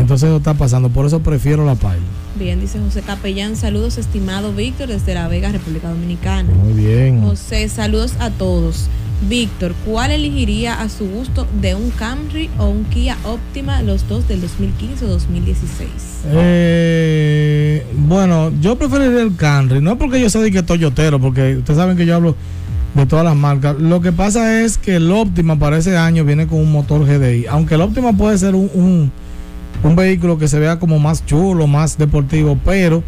entonces 0.00 0.28
eso 0.28 0.36
está 0.38 0.54
pasando. 0.54 0.88
Por 0.88 1.06
eso 1.06 1.20
prefiero 1.20 1.64
la 1.64 1.74
Pilot. 1.74 2.00
Bien, 2.38 2.60
dice 2.60 2.78
José 2.78 3.02
Capellán, 3.02 3.56
saludos 3.56 3.96
estimado 3.96 4.52
Víctor 4.52 4.88
desde 4.88 5.14
La 5.14 5.26
Vega, 5.28 5.50
República 5.50 5.88
Dominicana. 5.88 6.50
Muy 6.52 6.74
bien. 6.74 7.22
José, 7.22 7.68
saludos 7.68 8.14
a 8.18 8.30
todos. 8.30 8.88
Víctor, 9.28 9.74
¿cuál 9.86 10.10
elegiría 10.10 10.80
a 10.80 10.90
su 10.90 11.08
gusto 11.08 11.46
de 11.62 11.74
un 11.74 11.90
Camry 11.90 12.50
o 12.58 12.68
un 12.68 12.84
Kia 12.84 13.16
Optima, 13.24 13.80
los 13.82 14.06
dos 14.08 14.28
del 14.28 14.42
2015 14.42 15.06
o 15.06 15.08
2016? 15.08 15.88
Eh, 16.26 17.86
bueno, 17.96 18.52
yo 18.60 18.76
preferiría 18.76 19.22
el 19.22 19.34
Camry, 19.34 19.80
no 19.80 19.96
porque 19.96 20.20
yo 20.20 20.28
soy 20.28 20.44
de 20.44 20.52
que 20.52 20.62
Toyotero, 20.62 21.18
porque 21.18 21.56
ustedes 21.56 21.78
saben 21.78 21.96
que 21.96 22.04
yo 22.04 22.14
hablo 22.14 22.36
de 22.94 23.06
todas 23.06 23.24
las 23.24 23.36
marcas. 23.36 23.76
Lo 23.78 24.00
que 24.02 24.12
pasa 24.12 24.62
es 24.62 24.76
que 24.76 24.96
el 24.96 25.10
Optima 25.10 25.58
para 25.58 25.78
ese 25.78 25.96
año 25.96 26.24
viene 26.24 26.46
con 26.46 26.58
un 26.58 26.70
motor 26.70 27.06
GDI, 27.06 27.46
aunque 27.46 27.76
el 27.76 27.80
Optima 27.80 28.12
puede 28.12 28.36
ser 28.36 28.54
un, 28.54 28.70
un, 28.74 29.12
un 29.86 29.96
vehículo 29.96 30.38
que 30.38 30.48
se 30.48 30.58
vea 30.58 30.78
como 30.78 30.98
más 30.98 31.24
chulo, 31.24 31.66
más 31.66 31.96
deportivo, 31.96 32.58
pero 32.64 33.02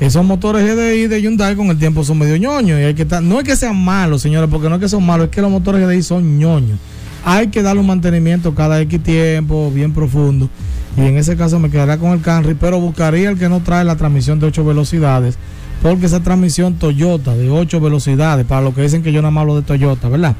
esos 0.00 0.24
motores 0.24 0.64
GDI 0.64 1.06
de 1.06 1.22
Hyundai 1.22 1.54
con 1.54 1.68
el 1.68 1.78
tiempo 1.78 2.04
son 2.04 2.18
medio 2.18 2.36
ñoños 2.36 2.80
y 2.80 2.82
hay 2.82 2.94
que 2.94 3.02
estar, 3.02 3.22
no 3.22 3.38
es 3.38 3.44
que 3.44 3.56
sean 3.56 3.76
malos, 3.82 4.22
señores, 4.22 4.50
porque 4.50 4.68
no 4.68 4.74
es 4.74 4.80
que 4.80 4.88
son 4.88 5.04
malos, 5.06 5.26
es 5.26 5.30
que 5.30 5.40
los 5.40 5.50
motores 5.50 5.86
GDI 5.86 6.02
son 6.02 6.38
ñoños. 6.38 6.78
Hay 7.24 7.48
que 7.48 7.62
darle 7.62 7.80
un 7.80 7.86
mantenimiento 7.86 8.54
cada 8.54 8.80
X 8.82 9.02
tiempo, 9.02 9.70
bien 9.70 9.94
profundo. 9.94 10.50
Y 10.96 11.00
en 11.00 11.16
ese 11.16 11.36
caso 11.36 11.58
me 11.58 11.70
quedaría 11.70 11.98
con 11.98 12.10
el 12.10 12.20
Camry, 12.20 12.54
pero 12.54 12.78
buscaría 12.80 13.30
el 13.30 13.38
que 13.38 13.48
no 13.48 13.60
trae 13.60 13.84
la 13.84 13.96
transmisión 13.96 14.38
de 14.38 14.46
8 14.46 14.64
velocidades, 14.64 15.36
porque 15.82 16.06
esa 16.06 16.20
transmisión 16.20 16.74
Toyota 16.74 17.34
de 17.34 17.50
8 17.50 17.80
velocidades, 17.80 18.44
para 18.44 18.60
lo 18.60 18.74
que 18.74 18.82
dicen 18.82 19.02
que 19.02 19.12
yo 19.12 19.22
nada 19.22 19.30
más 19.30 19.42
hablo 19.42 19.56
de 19.56 19.62
Toyota, 19.62 20.08
¿verdad? 20.08 20.36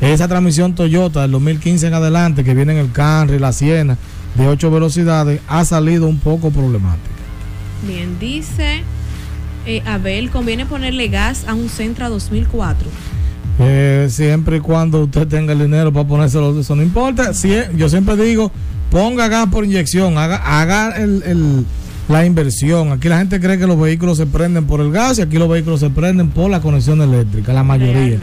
Esa 0.00 0.26
transmisión 0.26 0.74
Toyota 0.74 1.22
del 1.22 1.32
2015 1.32 1.86
en 1.86 1.94
adelante, 1.94 2.44
que 2.44 2.54
viene 2.54 2.72
en 2.72 2.78
el 2.78 2.92
Camry, 2.92 3.38
la 3.38 3.52
Siena, 3.52 3.96
de 4.34 4.48
8 4.48 4.70
velocidades, 4.70 5.40
ha 5.48 5.64
salido 5.64 6.06
un 6.08 6.18
poco 6.18 6.50
problemática. 6.50 7.08
Bien, 7.86 8.18
dice 8.18 8.82
eh, 9.66 9.82
Abel, 9.86 10.30
conviene 10.30 10.66
ponerle 10.66 11.08
gas 11.08 11.44
a 11.46 11.54
un 11.54 11.68
Centra 11.68 12.08
2004. 12.08 12.88
Eh, 13.58 14.08
siempre 14.10 14.56
y 14.56 14.60
cuando 14.60 15.02
usted 15.04 15.28
tenga 15.28 15.52
el 15.52 15.58
dinero 15.60 15.92
para 15.92 16.06
ponérselo, 16.08 16.58
eso 16.58 16.74
no 16.74 16.82
importa. 16.82 17.34
Si 17.34 17.52
es- 17.52 17.68
yo 17.76 17.88
siempre 17.88 18.16
digo, 18.16 18.50
ponga 18.90 19.28
gas 19.28 19.48
por 19.48 19.64
inyección, 19.64 20.16
haga, 20.18 20.36
haga 20.60 20.96
el- 20.96 21.22
el- 21.24 21.66
la 22.08 22.26
inversión. 22.26 22.92
Aquí 22.92 23.08
la 23.08 23.18
gente 23.18 23.40
cree 23.40 23.58
que 23.58 23.66
los 23.66 23.78
vehículos 23.78 24.18
se 24.18 24.26
prenden 24.26 24.66
por 24.66 24.80
el 24.80 24.92
gas 24.92 25.18
y 25.18 25.22
aquí 25.22 25.38
los 25.38 25.48
vehículos 25.48 25.80
se 25.80 25.90
prenden 25.90 26.30
por 26.30 26.50
la 26.50 26.60
conexión 26.60 27.00
eléctrica, 27.00 27.52
la 27.52 27.64
mayoría. 27.64 28.18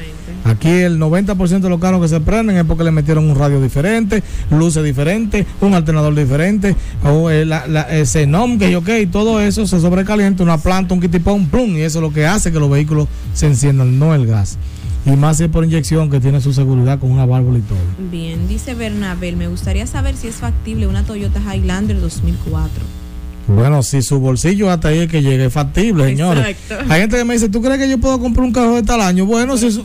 Aquí 0.46 0.70
el 0.70 1.00
90% 1.00 1.60
de 1.60 1.70
los 1.70 1.80
carros 1.82 2.02
que 2.02 2.08
se 2.08 2.22
prenden 2.22 2.56
es 2.56 2.64
porque 2.64 2.84
le 2.84 2.92
metieron 2.92 3.30
un 3.30 3.38
radio 3.38 3.62
diferente, 3.62 4.24
luces 4.52 4.84
diferentes, 4.84 5.46
un 5.60 5.74
alternador 5.74 6.16
diferente, 6.16 6.76
o 7.04 7.30
eh, 7.30 7.46
la, 7.46 7.68
la, 7.68 7.82
el 7.84 8.08
xenón, 8.08 8.58
que 8.58 8.72
yo 8.72 8.84
qué, 8.84 9.02
y 9.02 9.06
todo 9.06 9.42
eso 9.42 9.68
se 9.68 9.80
sobrecalienta, 9.82 10.42
una 10.42 10.58
planta, 10.58 10.94
un 10.94 11.02
kitipón, 11.02 11.48
plum, 11.48 11.76
y 11.76 11.82
eso 11.82 12.00
es 12.00 12.04
lo 12.04 12.14
que 12.14 12.26
hace 12.26 12.52
que 12.54 12.60
los 12.60 12.70
vehículos 12.70 13.08
se 13.34 13.48
enciendan, 13.48 14.00
no 14.00 14.16
el 14.16 14.26
gas. 14.26 14.58
y 15.06 15.12
más 15.12 15.38
si 15.38 15.44
es 15.44 15.50
por 15.50 15.66
inyección 15.66 16.10
que 16.10 16.20
tiene 16.22 16.40
su 16.40 16.54
seguridad 16.54 17.00
con 17.00 17.12
una 17.12 17.26
válvula 17.26 17.60
y 17.60 17.62
todo. 17.62 17.78
Bien, 18.10 18.48
dice 18.48 18.76
Bernabel, 18.76 19.36
me 19.36 19.48
gustaría 19.50 19.88
saber 19.88 20.16
si 20.16 20.28
es 20.28 20.36
factible 20.36 20.88
una 20.88 21.04
Toyota 21.04 21.42
Highlander 21.42 22.00
2004. 22.00 23.00
Bueno, 23.50 23.82
si 23.84 24.02
su 24.02 24.20
bolsillo 24.20 24.70
hasta 24.70 24.89
ahí 24.89 25.00
es 25.00 25.08
que 25.10 25.22
llegue, 25.22 25.45
es 25.45 25.54
factible, 25.54 26.06
señores. 26.06 26.45
Exacto. 26.47 26.86
Hay 26.93 27.02
gente 27.02 27.18
que 27.18 27.26
me 27.26 27.34
dice, 27.34 27.50
¿tú 27.50 27.62
crees 27.62 27.80
que 27.80 27.89
yo 27.89 27.97
puedo 27.97 28.20
comprar 28.20 28.45
un 28.45 28.54
carro 28.54 28.76
de 28.76 28.84
tal 28.84 29.02
año? 29.02 29.26
Bueno, 29.26 29.58
si 29.58 29.72
su- 29.72 29.84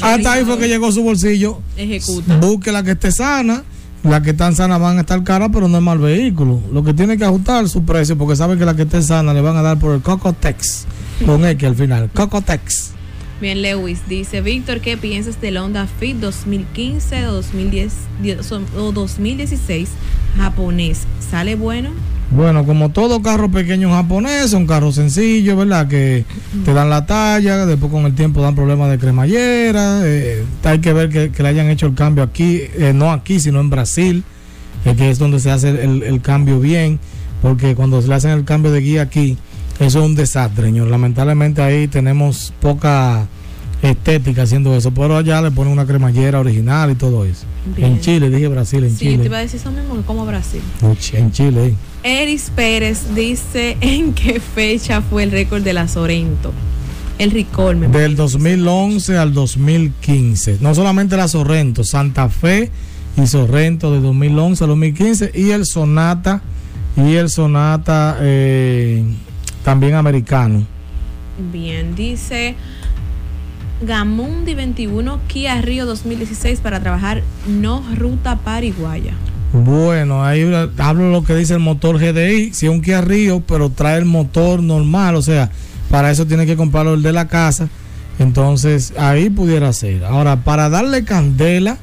hasta 0.00 0.32
ahí 0.32 0.44
fue 0.44 0.58
que 0.58 0.66
llegó 0.68 0.90
su 0.92 1.02
bolsillo. 1.02 1.60
Ejecuta. 1.76 2.38
Busque 2.38 2.72
la 2.72 2.82
que 2.82 2.92
esté 2.92 3.12
sana. 3.12 3.64
Las 4.02 4.22
que 4.22 4.30
están 4.30 4.56
sanas 4.56 4.80
van 4.80 4.96
a 4.98 5.02
estar 5.02 5.22
caras, 5.22 5.50
pero 5.52 5.68
no 5.68 5.76
es 5.76 5.82
mal 5.82 5.98
vehículo. 5.98 6.60
Lo 6.72 6.82
que 6.82 6.92
tiene 6.92 7.16
que 7.16 7.24
ajustar 7.24 7.68
su 7.68 7.84
precio, 7.84 8.18
porque 8.18 8.34
sabe 8.34 8.58
que 8.58 8.64
la 8.64 8.74
que 8.74 8.82
esté 8.82 9.00
sana 9.00 9.32
le 9.32 9.40
van 9.40 9.56
a 9.56 9.62
dar 9.62 9.78
por 9.78 9.94
el 9.94 10.00
Cocotex. 10.02 10.86
Con 11.24 11.44
X 11.46 11.68
al 11.68 11.76
final. 11.76 12.10
Cocotex. 12.12 12.90
Bien, 13.40 13.62
Lewis 13.62 14.00
dice, 14.08 14.40
Víctor, 14.40 14.80
¿qué 14.80 14.96
piensas 14.96 15.40
del 15.40 15.56
Honda 15.56 15.86
Fit 16.00 16.16
2015 16.16 17.26
o 17.26 17.32
2010 17.34 17.92
o 18.76 18.90
2016 18.92 19.88
japonés? 20.36 21.00
¿Sale 21.30 21.54
bueno? 21.54 21.90
Bueno, 22.34 22.64
como 22.64 22.88
todo 22.88 23.20
carro 23.20 23.50
pequeño 23.50 23.90
japonés, 23.90 24.50
son 24.50 24.66
carros 24.66 24.94
sencillos, 24.94 25.56
¿verdad? 25.56 25.86
Que 25.86 26.24
te 26.64 26.72
dan 26.72 26.88
la 26.88 27.04
talla, 27.04 27.66
después 27.66 27.92
con 27.92 28.06
el 28.06 28.14
tiempo 28.14 28.40
dan 28.40 28.54
problemas 28.54 28.90
de 28.90 28.98
cremallera. 28.98 30.00
eh, 30.04 30.42
hay 30.64 30.78
que 30.78 30.94
ver 30.94 31.10
que, 31.10 31.30
que 31.30 31.42
le 31.42 31.50
hayan 31.50 31.68
hecho 31.68 31.86
el 31.86 31.94
cambio 31.94 32.24
aquí, 32.24 32.62
eh, 32.78 32.92
no 32.94 33.12
aquí, 33.12 33.38
sino 33.38 33.60
en 33.60 33.68
Brasil, 33.68 34.24
eh, 34.86 34.94
que 34.96 35.10
es 35.10 35.18
donde 35.18 35.40
se 35.40 35.50
hace 35.50 35.68
el, 35.68 36.02
el 36.02 36.22
cambio 36.22 36.58
bien, 36.58 36.98
porque 37.42 37.74
cuando 37.74 38.00
se 38.00 38.08
le 38.08 38.14
hacen 38.14 38.30
el 38.30 38.44
cambio 38.44 38.72
de 38.72 38.80
guía 38.80 39.02
aquí, 39.02 39.36
eso 39.78 39.98
es 39.98 40.04
un 40.06 40.14
desastre, 40.14 40.66
señor. 40.66 40.88
Lamentablemente 40.88 41.60
ahí 41.60 41.86
tenemos 41.86 42.54
poca 42.62 43.26
estética 43.82 44.44
haciendo 44.44 44.74
eso, 44.74 44.90
pero 44.92 45.18
allá 45.18 45.42
le 45.42 45.50
ponen 45.50 45.72
una 45.72 45.84
cremallera 45.84 46.40
original 46.40 46.90
y 46.92 46.94
todo 46.94 47.26
eso. 47.26 47.44
Bien. 47.76 47.92
En 47.92 48.00
Chile, 48.00 48.28
dije 48.30 48.48
Brasil, 48.48 48.82
en 48.84 48.90
Sí, 48.90 49.04
te 49.04 49.10
Chile. 49.12 49.24
iba 49.26 49.38
a 49.38 49.40
decir 49.40 49.60
eso 49.60 49.70
mismo 49.70 50.00
como 50.06 50.26
Brasil. 50.26 50.60
En 51.12 51.30
Chile. 51.32 51.74
Eris 52.02 52.50
Pérez 52.54 53.14
dice 53.14 53.76
en 53.80 54.12
qué 54.14 54.40
fecha 54.40 55.00
fue 55.02 55.22
el 55.22 55.30
récord 55.30 55.62
de 55.62 55.72
la 55.72 55.86
Sorento. 55.88 56.52
El 57.18 57.30
Ricol, 57.30 57.76
me 57.76 57.88
Del 57.88 58.16
2011 58.16 59.16
al 59.16 59.32
2015. 59.32 60.58
No 60.60 60.74
solamente 60.74 61.16
la 61.16 61.28
Sorrento, 61.28 61.84
Santa 61.84 62.28
Fe 62.28 62.70
y 63.16 63.26
Sorrento 63.26 63.92
de 63.92 64.00
2011 64.00 64.64
al 64.64 64.68
2015 64.70 65.30
y 65.34 65.50
el 65.50 65.64
Sonata 65.66 66.42
y 66.96 67.14
el 67.14 67.28
Sonata 67.30 68.16
eh, 68.20 69.04
también 69.64 69.94
americano. 69.94 70.66
Bien, 71.52 71.94
dice 71.94 72.54
Gamundi 73.82 74.54
21 74.54 75.20
Kia 75.26 75.60
Río 75.60 75.86
2016 75.86 76.60
para 76.60 76.80
trabajar 76.80 77.22
no 77.46 77.82
ruta 77.96 78.36
pariguaya. 78.36 79.14
Bueno, 79.52 80.24
ahí 80.24 80.50
hablo 80.78 81.10
lo 81.10 81.24
que 81.24 81.34
dice 81.34 81.54
el 81.54 81.60
motor 81.60 81.98
GDI, 81.98 82.54
si 82.54 82.66
es 82.66 82.72
un 82.72 82.80
Kia 82.80 83.00
Río, 83.02 83.42
pero 83.46 83.70
trae 83.70 83.98
el 83.98 84.04
motor 84.06 84.62
normal, 84.62 85.16
o 85.16 85.22
sea, 85.22 85.50
para 85.90 86.10
eso 86.10 86.26
tiene 86.26 86.46
que 86.46 86.56
comprarlo 86.56 86.94
el 86.94 87.02
de 87.02 87.12
la 87.12 87.28
casa. 87.28 87.68
Entonces, 88.18 88.94
ahí 88.96 89.30
pudiera 89.30 89.72
ser. 89.72 90.04
Ahora, 90.04 90.44
para 90.44 90.68
darle 90.70 91.04
candela 91.04 91.76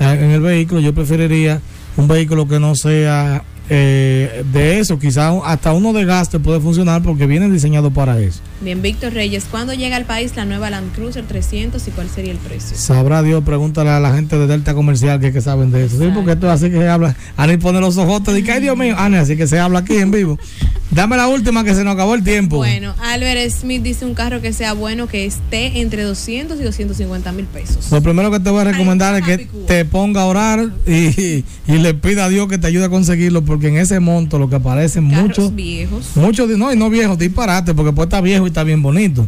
eh, 0.00 0.18
en 0.20 0.30
el 0.30 0.40
vehículo, 0.40 0.80
yo 0.80 0.94
preferiría 0.94 1.60
un 1.96 2.08
vehículo 2.08 2.48
que 2.48 2.58
no 2.58 2.74
sea 2.74 3.44
eh, 3.74 4.44
de 4.52 4.80
eso, 4.80 4.98
quizás 4.98 5.34
hasta 5.46 5.72
uno 5.72 5.94
de 5.94 6.04
gasto 6.04 6.38
puede 6.40 6.60
funcionar 6.60 7.02
porque 7.02 7.26
viene 7.26 7.48
diseñado 7.48 7.90
para 7.90 8.20
eso. 8.20 8.40
Bien, 8.60 8.82
Víctor 8.82 9.14
Reyes, 9.14 9.46
¿cuándo 9.50 9.72
llega 9.72 9.96
al 9.96 10.04
país 10.04 10.36
la 10.36 10.44
nueva 10.44 10.68
Land 10.68 10.94
Cruiser 10.94 11.24
300 11.24 11.88
y 11.88 11.90
cuál 11.92 12.10
sería 12.10 12.32
el 12.32 12.38
precio? 12.38 12.76
Sabrá 12.76 13.22
Dios, 13.22 13.42
pregúntale 13.44 13.88
a 13.88 13.98
la 13.98 14.14
gente 14.14 14.36
de 14.36 14.46
Delta 14.46 14.74
Comercial 14.74 15.20
que, 15.20 15.32
que 15.32 15.40
saben 15.40 15.70
de 15.70 15.86
eso. 15.86 15.98
Sí, 15.98 16.10
porque 16.14 16.32
esto 16.32 16.48
es 16.48 16.52
así 16.52 16.70
que 16.70 16.76
se 16.76 16.88
habla. 16.88 17.16
Ani 17.38 17.56
pone 17.56 17.80
los 17.80 17.96
ojotes 17.96 18.36
y 18.36 18.42
que, 18.42 18.52
ay 18.52 18.60
Dios 18.60 18.76
mío, 18.76 18.94
Ani, 18.98 19.16
así 19.16 19.38
que 19.38 19.46
se 19.46 19.58
habla 19.58 19.78
aquí 19.78 19.96
en 19.96 20.10
vivo. 20.10 20.38
Dame 20.90 21.16
la 21.16 21.26
última 21.28 21.64
que 21.64 21.74
se 21.74 21.82
nos 21.84 21.94
acabó 21.94 22.14
el 22.14 22.22
tiempo. 22.22 22.58
Bueno, 22.58 22.94
Albert 23.00 23.50
Smith 23.50 23.82
dice 23.82 24.04
un 24.04 24.12
carro 24.12 24.42
que 24.42 24.52
sea 24.52 24.74
bueno, 24.74 25.06
que 25.06 25.24
esté 25.24 25.80
entre 25.80 26.02
200 26.02 26.60
y 26.60 26.62
250 26.64 27.32
mil 27.32 27.46
pesos. 27.46 27.90
Lo 27.90 28.02
primero 28.02 28.30
que 28.30 28.38
te 28.38 28.50
voy 28.50 28.60
a 28.60 28.64
recomendar 28.64 29.14
es 29.14 29.24
que 29.24 29.48
te 29.66 29.86
ponga 29.86 30.20
a 30.20 30.26
orar 30.26 30.68
y, 30.86 31.44
y 31.66 31.78
le 31.78 31.94
pida 31.94 32.26
a 32.26 32.28
Dios 32.28 32.46
que 32.48 32.58
te 32.58 32.66
ayude 32.66 32.84
a 32.84 32.88
conseguirlo, 32.90 33.42
porque 33.42 33.61
en 33.68 33.76
ese 33.76 34.00
monto 34.00 34.38
lo 34.38 34.48
que 34.48 34.56
aparecen 34.56 35.04
muchos, 35.04 35.54
viejos. 35.54 36.10
muchos, 36.16 36.48
no, 36.50 36.72
y 36.72 36.76
no 36.76 36.90
viejos, 36.90 37.18
disparate, 37.18 37.74
porque 37.74 37.92
pues 37.92 38.06
está 38.06 38.20
viejo 38.20 38.44
y 38.44 38.48
está 38.48 38.64
bien 38.64 38.82
bonito. 38.82 39.26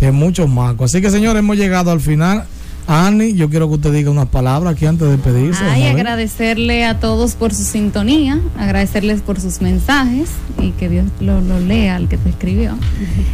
Es 0.00 0.12
muchos 0.12 0.48
macos. 0.48 0.90
Así 0.90 1.00
que 1.00 1.10
señores, 1.10 1.40
hemos 1.40 1.56
llegado 1.56 1.90
al 1.90 2.00
final. 2.00 2.44
Ani, 2.86 3.32
yo 3.32 3.48
quiero 3.48 3.68
que 3.68 3.76
usted 3.76 3.92
diga 3.92 4.10
unas 4.10 4.26
palabras 4.26 4.74
aquí 4.74 4.84
antes 4.84 5.06
de 5.08 5.16
despedirse. 5.16 5.64
Ay, 5.64 5.84
agradecerle 5.84 6.84
a 6.84 7.00
todos 7.00 7.34
por 7.34 7.54
su 7.54 7.64
sintonía, 7.64 8.40
agradecerles 8.58 9.22
por 9.22 9.40
sus 9.40 9.62
mensajes 9.62 10.28
y 10.60 10.72
que 10.72 10.90
Dios 10.90 11.06
lo, 11.20 11.40
lo 11.40 11.60
lea 11.60 11.96
al 11.96 12.08
que 12.08 12.18
te 12.18 12.28
escribió. 12.28 12.76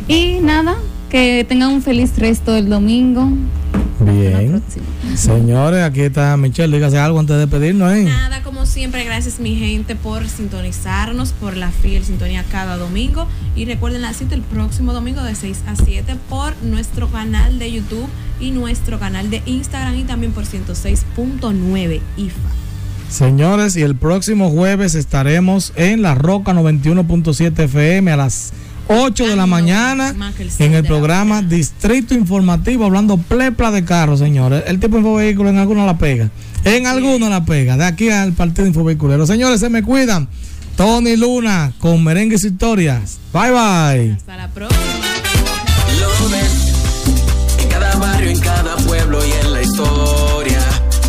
Y 0.06 0.38
nada, 0.40 0.76
que 1.10 1.44
tengan 1.48 1.72
un 1.72 1.82
feliz 1.82 2.16
resto 2.16 2.52
del 2.52 2.68
domingo. 2.68 3.28
Bien. 4.00 4.62
Señores, 5.14 5.82
aquí 5.84 6.00
está 6.02 6.36
Michelle. 6.36 6.74
Dígase 6.74 6.98
algo 6.98 7.18
antes 7.18 7.36
de 7.36 7.40
despedirnos, 7.40 7.92
¿eh? 7.92 8.04
Nada, 8.04 8.42
como 8.42 8.66
siempre, 8.66 9.04
gracias 9.04 9.40
mi 9.40 9.56
gente 9.56 9.96
por 9.96 10.28
sintonizarnos, 10.28 11.32
por 11.32 11.56
la 11.56 11.70
fiel 11.70 12.04
sintonía 12.04 12.44
cada 12.50 12.76
domingo. 12.76 13.26
Y 13.56 13.64
recuerden 13.64 14.02
la 14.02 14.12
cita 14.14 14.34
el 14.34 14.42
próximo 14.42 14.92
domingo 14.92 15.22
de 15.22 15.34
6 15.34 15.62
a 15.66 15.76
7 15.76 16.16
por 16.28 16.54
nuestro 16.62 17.08
canal 17.08 17.58
de 17.58 17.72
YouTube 17.72 18.08
y 18.40 18.52
nuestro 18.52 18.98
canal 18.98 19.30
de 19.30 19.42
Instagram 19.46 19.96
y 19.98 20.04
también 20.04 20.32
por 20.32 20.44
106.9 20.44 22.00
IFA. 22.16 22.50
Señores, 23.10 23.76
y 23.76 23.82
el 23.82 23.96
próximo 23.96 24.50
jueves 24.50 24.94
estaremos 24.94 25.72
en 25.74 26.00
La 26.00 26.14
Roca 26.14 26.52
91.7 26.52 27.64
FM 27.64 28.12
a 28.12 28.16
las 28.16 28.52
8 28.92 29.28
de 29.28 29.36
la 29.36 29.46
mañana 29.46 30.16
en 30.58 30.74
el 30.74 30.84
programa 30.84 31.42
Distrito 31.42 32.12
Informativo 32.12 32.86
hablando 32.86 33.18
plepla 33.18 33.70
de 33.70 33.84
carros, 33.84 34.18
señores. 34.18 34.64
El 34.66 34.80
tipo 34.80 34.96
de 34.96 35.02
infovehículo 35.02 35.48
en 35.48 35.58
alguno 35.58 35.86
la 35.86 35.96
pega. 35.96 36.28
En 36.64 36.88
alguno 36.88 37.28
la 37.28 37.44
pega. 37.44 37.76
De 37.76 37.84
aquí 37.84 38.10
al 38.10 38.32
partido 38.32 38.66
infovehiculero. 38.66 39.28
Señores, 39.28 39.60
se 39.60 39.68
me 39.68 39.84
cuidan. 39.84 40.28
Tony 40.76 41.16
Luna 41.16 41.72
con 41.78 42.02
merengues 42.02 42.42
y 42.42 42.48
historias. 42.48 43.18
Bye 43.32 43.50
bye. 43.52 44.12
Hasta 44.16 44.36
la 44.36 44.48
próxima. 44.48 44.80
Lo 46.00 46.28
ves 46.30 46.72
en 47.62 47.68
cada 47.68 47.94
barrio, 47.96 48.30
en 48.30 48.40
cada 48.40 48.76
pueblo 48.78 49.20
y 49.24 49.30
en 49.30 49.52
la 49.52 49.62
historia. 49.62 50.58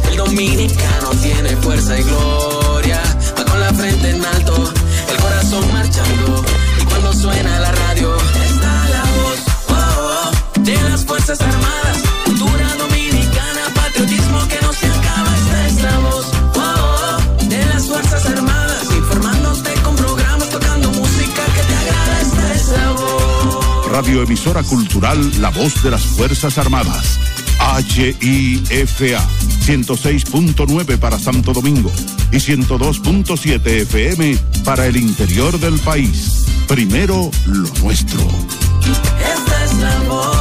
El 0.08 0.18
dominicano 0.18 1.10
tiene 1.24 1.56
fuerza 1.58 2.00
y 2.00 2.04
gloria. 2.04 3.02
Va 3.40 3.44
con 3.44 3.60
la 3.60 3.74
frente 3.74 4.12
en 4.12 4.24
alto, 4.24 4.72
el 5.10 5.18
corazón 5.18 5.74
marchando. 5.74 6.46
Y 6.80 6.86
cuando 6.86 7.14
suena 7.14 7.61
Fuerzas 11.32 11.56
Armadas. 11.56 11.98
Cultura 12.26 12.76
dominicana, 12.76 13.62
patriotismo 13.74 14.48
que 14.50 14.60
no 14.64 14.74
se 14.74 14.86
acaba. 14.88 15.38
Esta 15.38 15.68
es 15.68 15.82
la 15.82 16.00
voz 16.00 16.26
oh, 16.56 16.60
oh, 16.60 17.46
de 17.46 17.66
las 17.68 17.86
Fuerzas 17.86 18.26
Armadas. 18.26 18.84
Informándote 18.94 19.74
con 19.82 19.96
programas, 19.96 20.50
tocando 20.50 20.92
música 20.92 21.46
que 21.56 21.62
te 21.62 21.76
agrada. 21.76 22.22
Esta 22.22 22.54
es 22.54 22.68
la 22.68 22.92
voz. 22.92 23.88
Radioemisora 23.92 24.64
Cultural 24.64 25.42
La 25.42 25.52
Voz 25.52 25.82
de 25.82 25.92
las 25.92 26.02
Fuerzas 26.02 26.58
Armadas. 26.58 27.18
HIFA 27.80 29.26
106.9 29.66 30.98
para 30.98 31.18
Santo 31.18 31.54
Domingo 31.54 31.94
y 32.34 32.38
102.7 32.40 33.66
FM 33.84 34.38
para 34.66 34.86
el 34.86 34.98
interior 34.98 35.58
del 35.62 35.80
país. 35.80 36.46
Primero 36.68 37.32
lo 37.46 37.70
nuestro. 37.82 38.20
Esta 38.82 39.64
es 39.64 39.74
la 39.76 40.00
voz. 40.10 40.41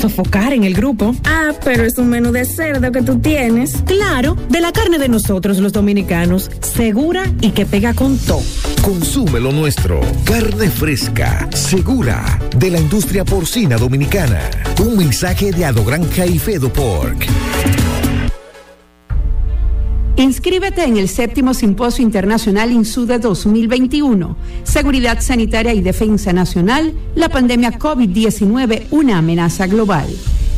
sofocar 0.00 0.52
en 0.52 0.64
el 0.64 0.74
grupo. 0.74 1.14
Ah, 1.24 1.52
pero 1.64 1.84
es 1.84 1.98
un 1.98 2.08
menú 2.08 2.32
de 2.32 2.44
cerdo 2.44 2.90
que 2.90 3.02
tú 3.02 3.18
tienes. 3.18 3.82
Claro, 3.86 4.36
de 4.48 4.60
la 4.60 4.72
carne 4.72 4.98
de 4.98 5.08
nosotros 5.08 5.58
los 5.58 5.72
dominicanos, 5.72 6.50
segura 6.60 7.24
y 7.40 7.50
que 7.50 7.66
pega 7.66 7.94
con 7.94 8.18
todo. 8.18 8.42
Consume 8.82 9.40
lo 9.40 9.52
nuestro. 9.52 10.00
Carne 10.24 10.70
fresca, 10.70 11.48
segura, 11.52 12.38
de 12.56 12.70
la 12.70 12.78
industria 12.78 13.24
porcina 13.24 13.76
dominicana. 13.76 14.40
Un 14.80 14.96
mensaje 14.96 15.52
de 15.52 15.64
Ado 15.64 15.84
Granja 15.84 16.26
y 16.26 16.38
Fedo 16.38 16.72
Pork. 16.72 17.26
Inscríbete 20.20 20.84
en 20.84 20.98
el 20.98 21.08
séptimo 21.08 21.54
Simposio 21.54 22.04
Internacional 22.04 22.72
INSUDE 22.72 23.18
2021, 23.20 24.36
Seguridad 24.64 25.22
Sanitaria 25.22 25.72
y 25.72 25.80
Defensa 25.80 26.34
Nacional, 26.34 26.92
la 27.14 27.30
pandemia 27.30 27.78
COVID-19, 27.78 28.88
una 28.90 29.16
amenaza 29.16 29.66
global. 29.66 30.10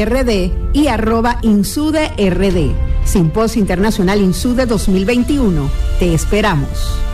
y 0.73 0.87
arroba 0.87 1.39
insuderd. 1.43 2.75
Simposio 3.05 3.61
Internacional 3.61 4.21
Insude 4.21 4.67
2021. 4.67 5.71
Te 5.99 6.15
esperamos. 6.15 7.14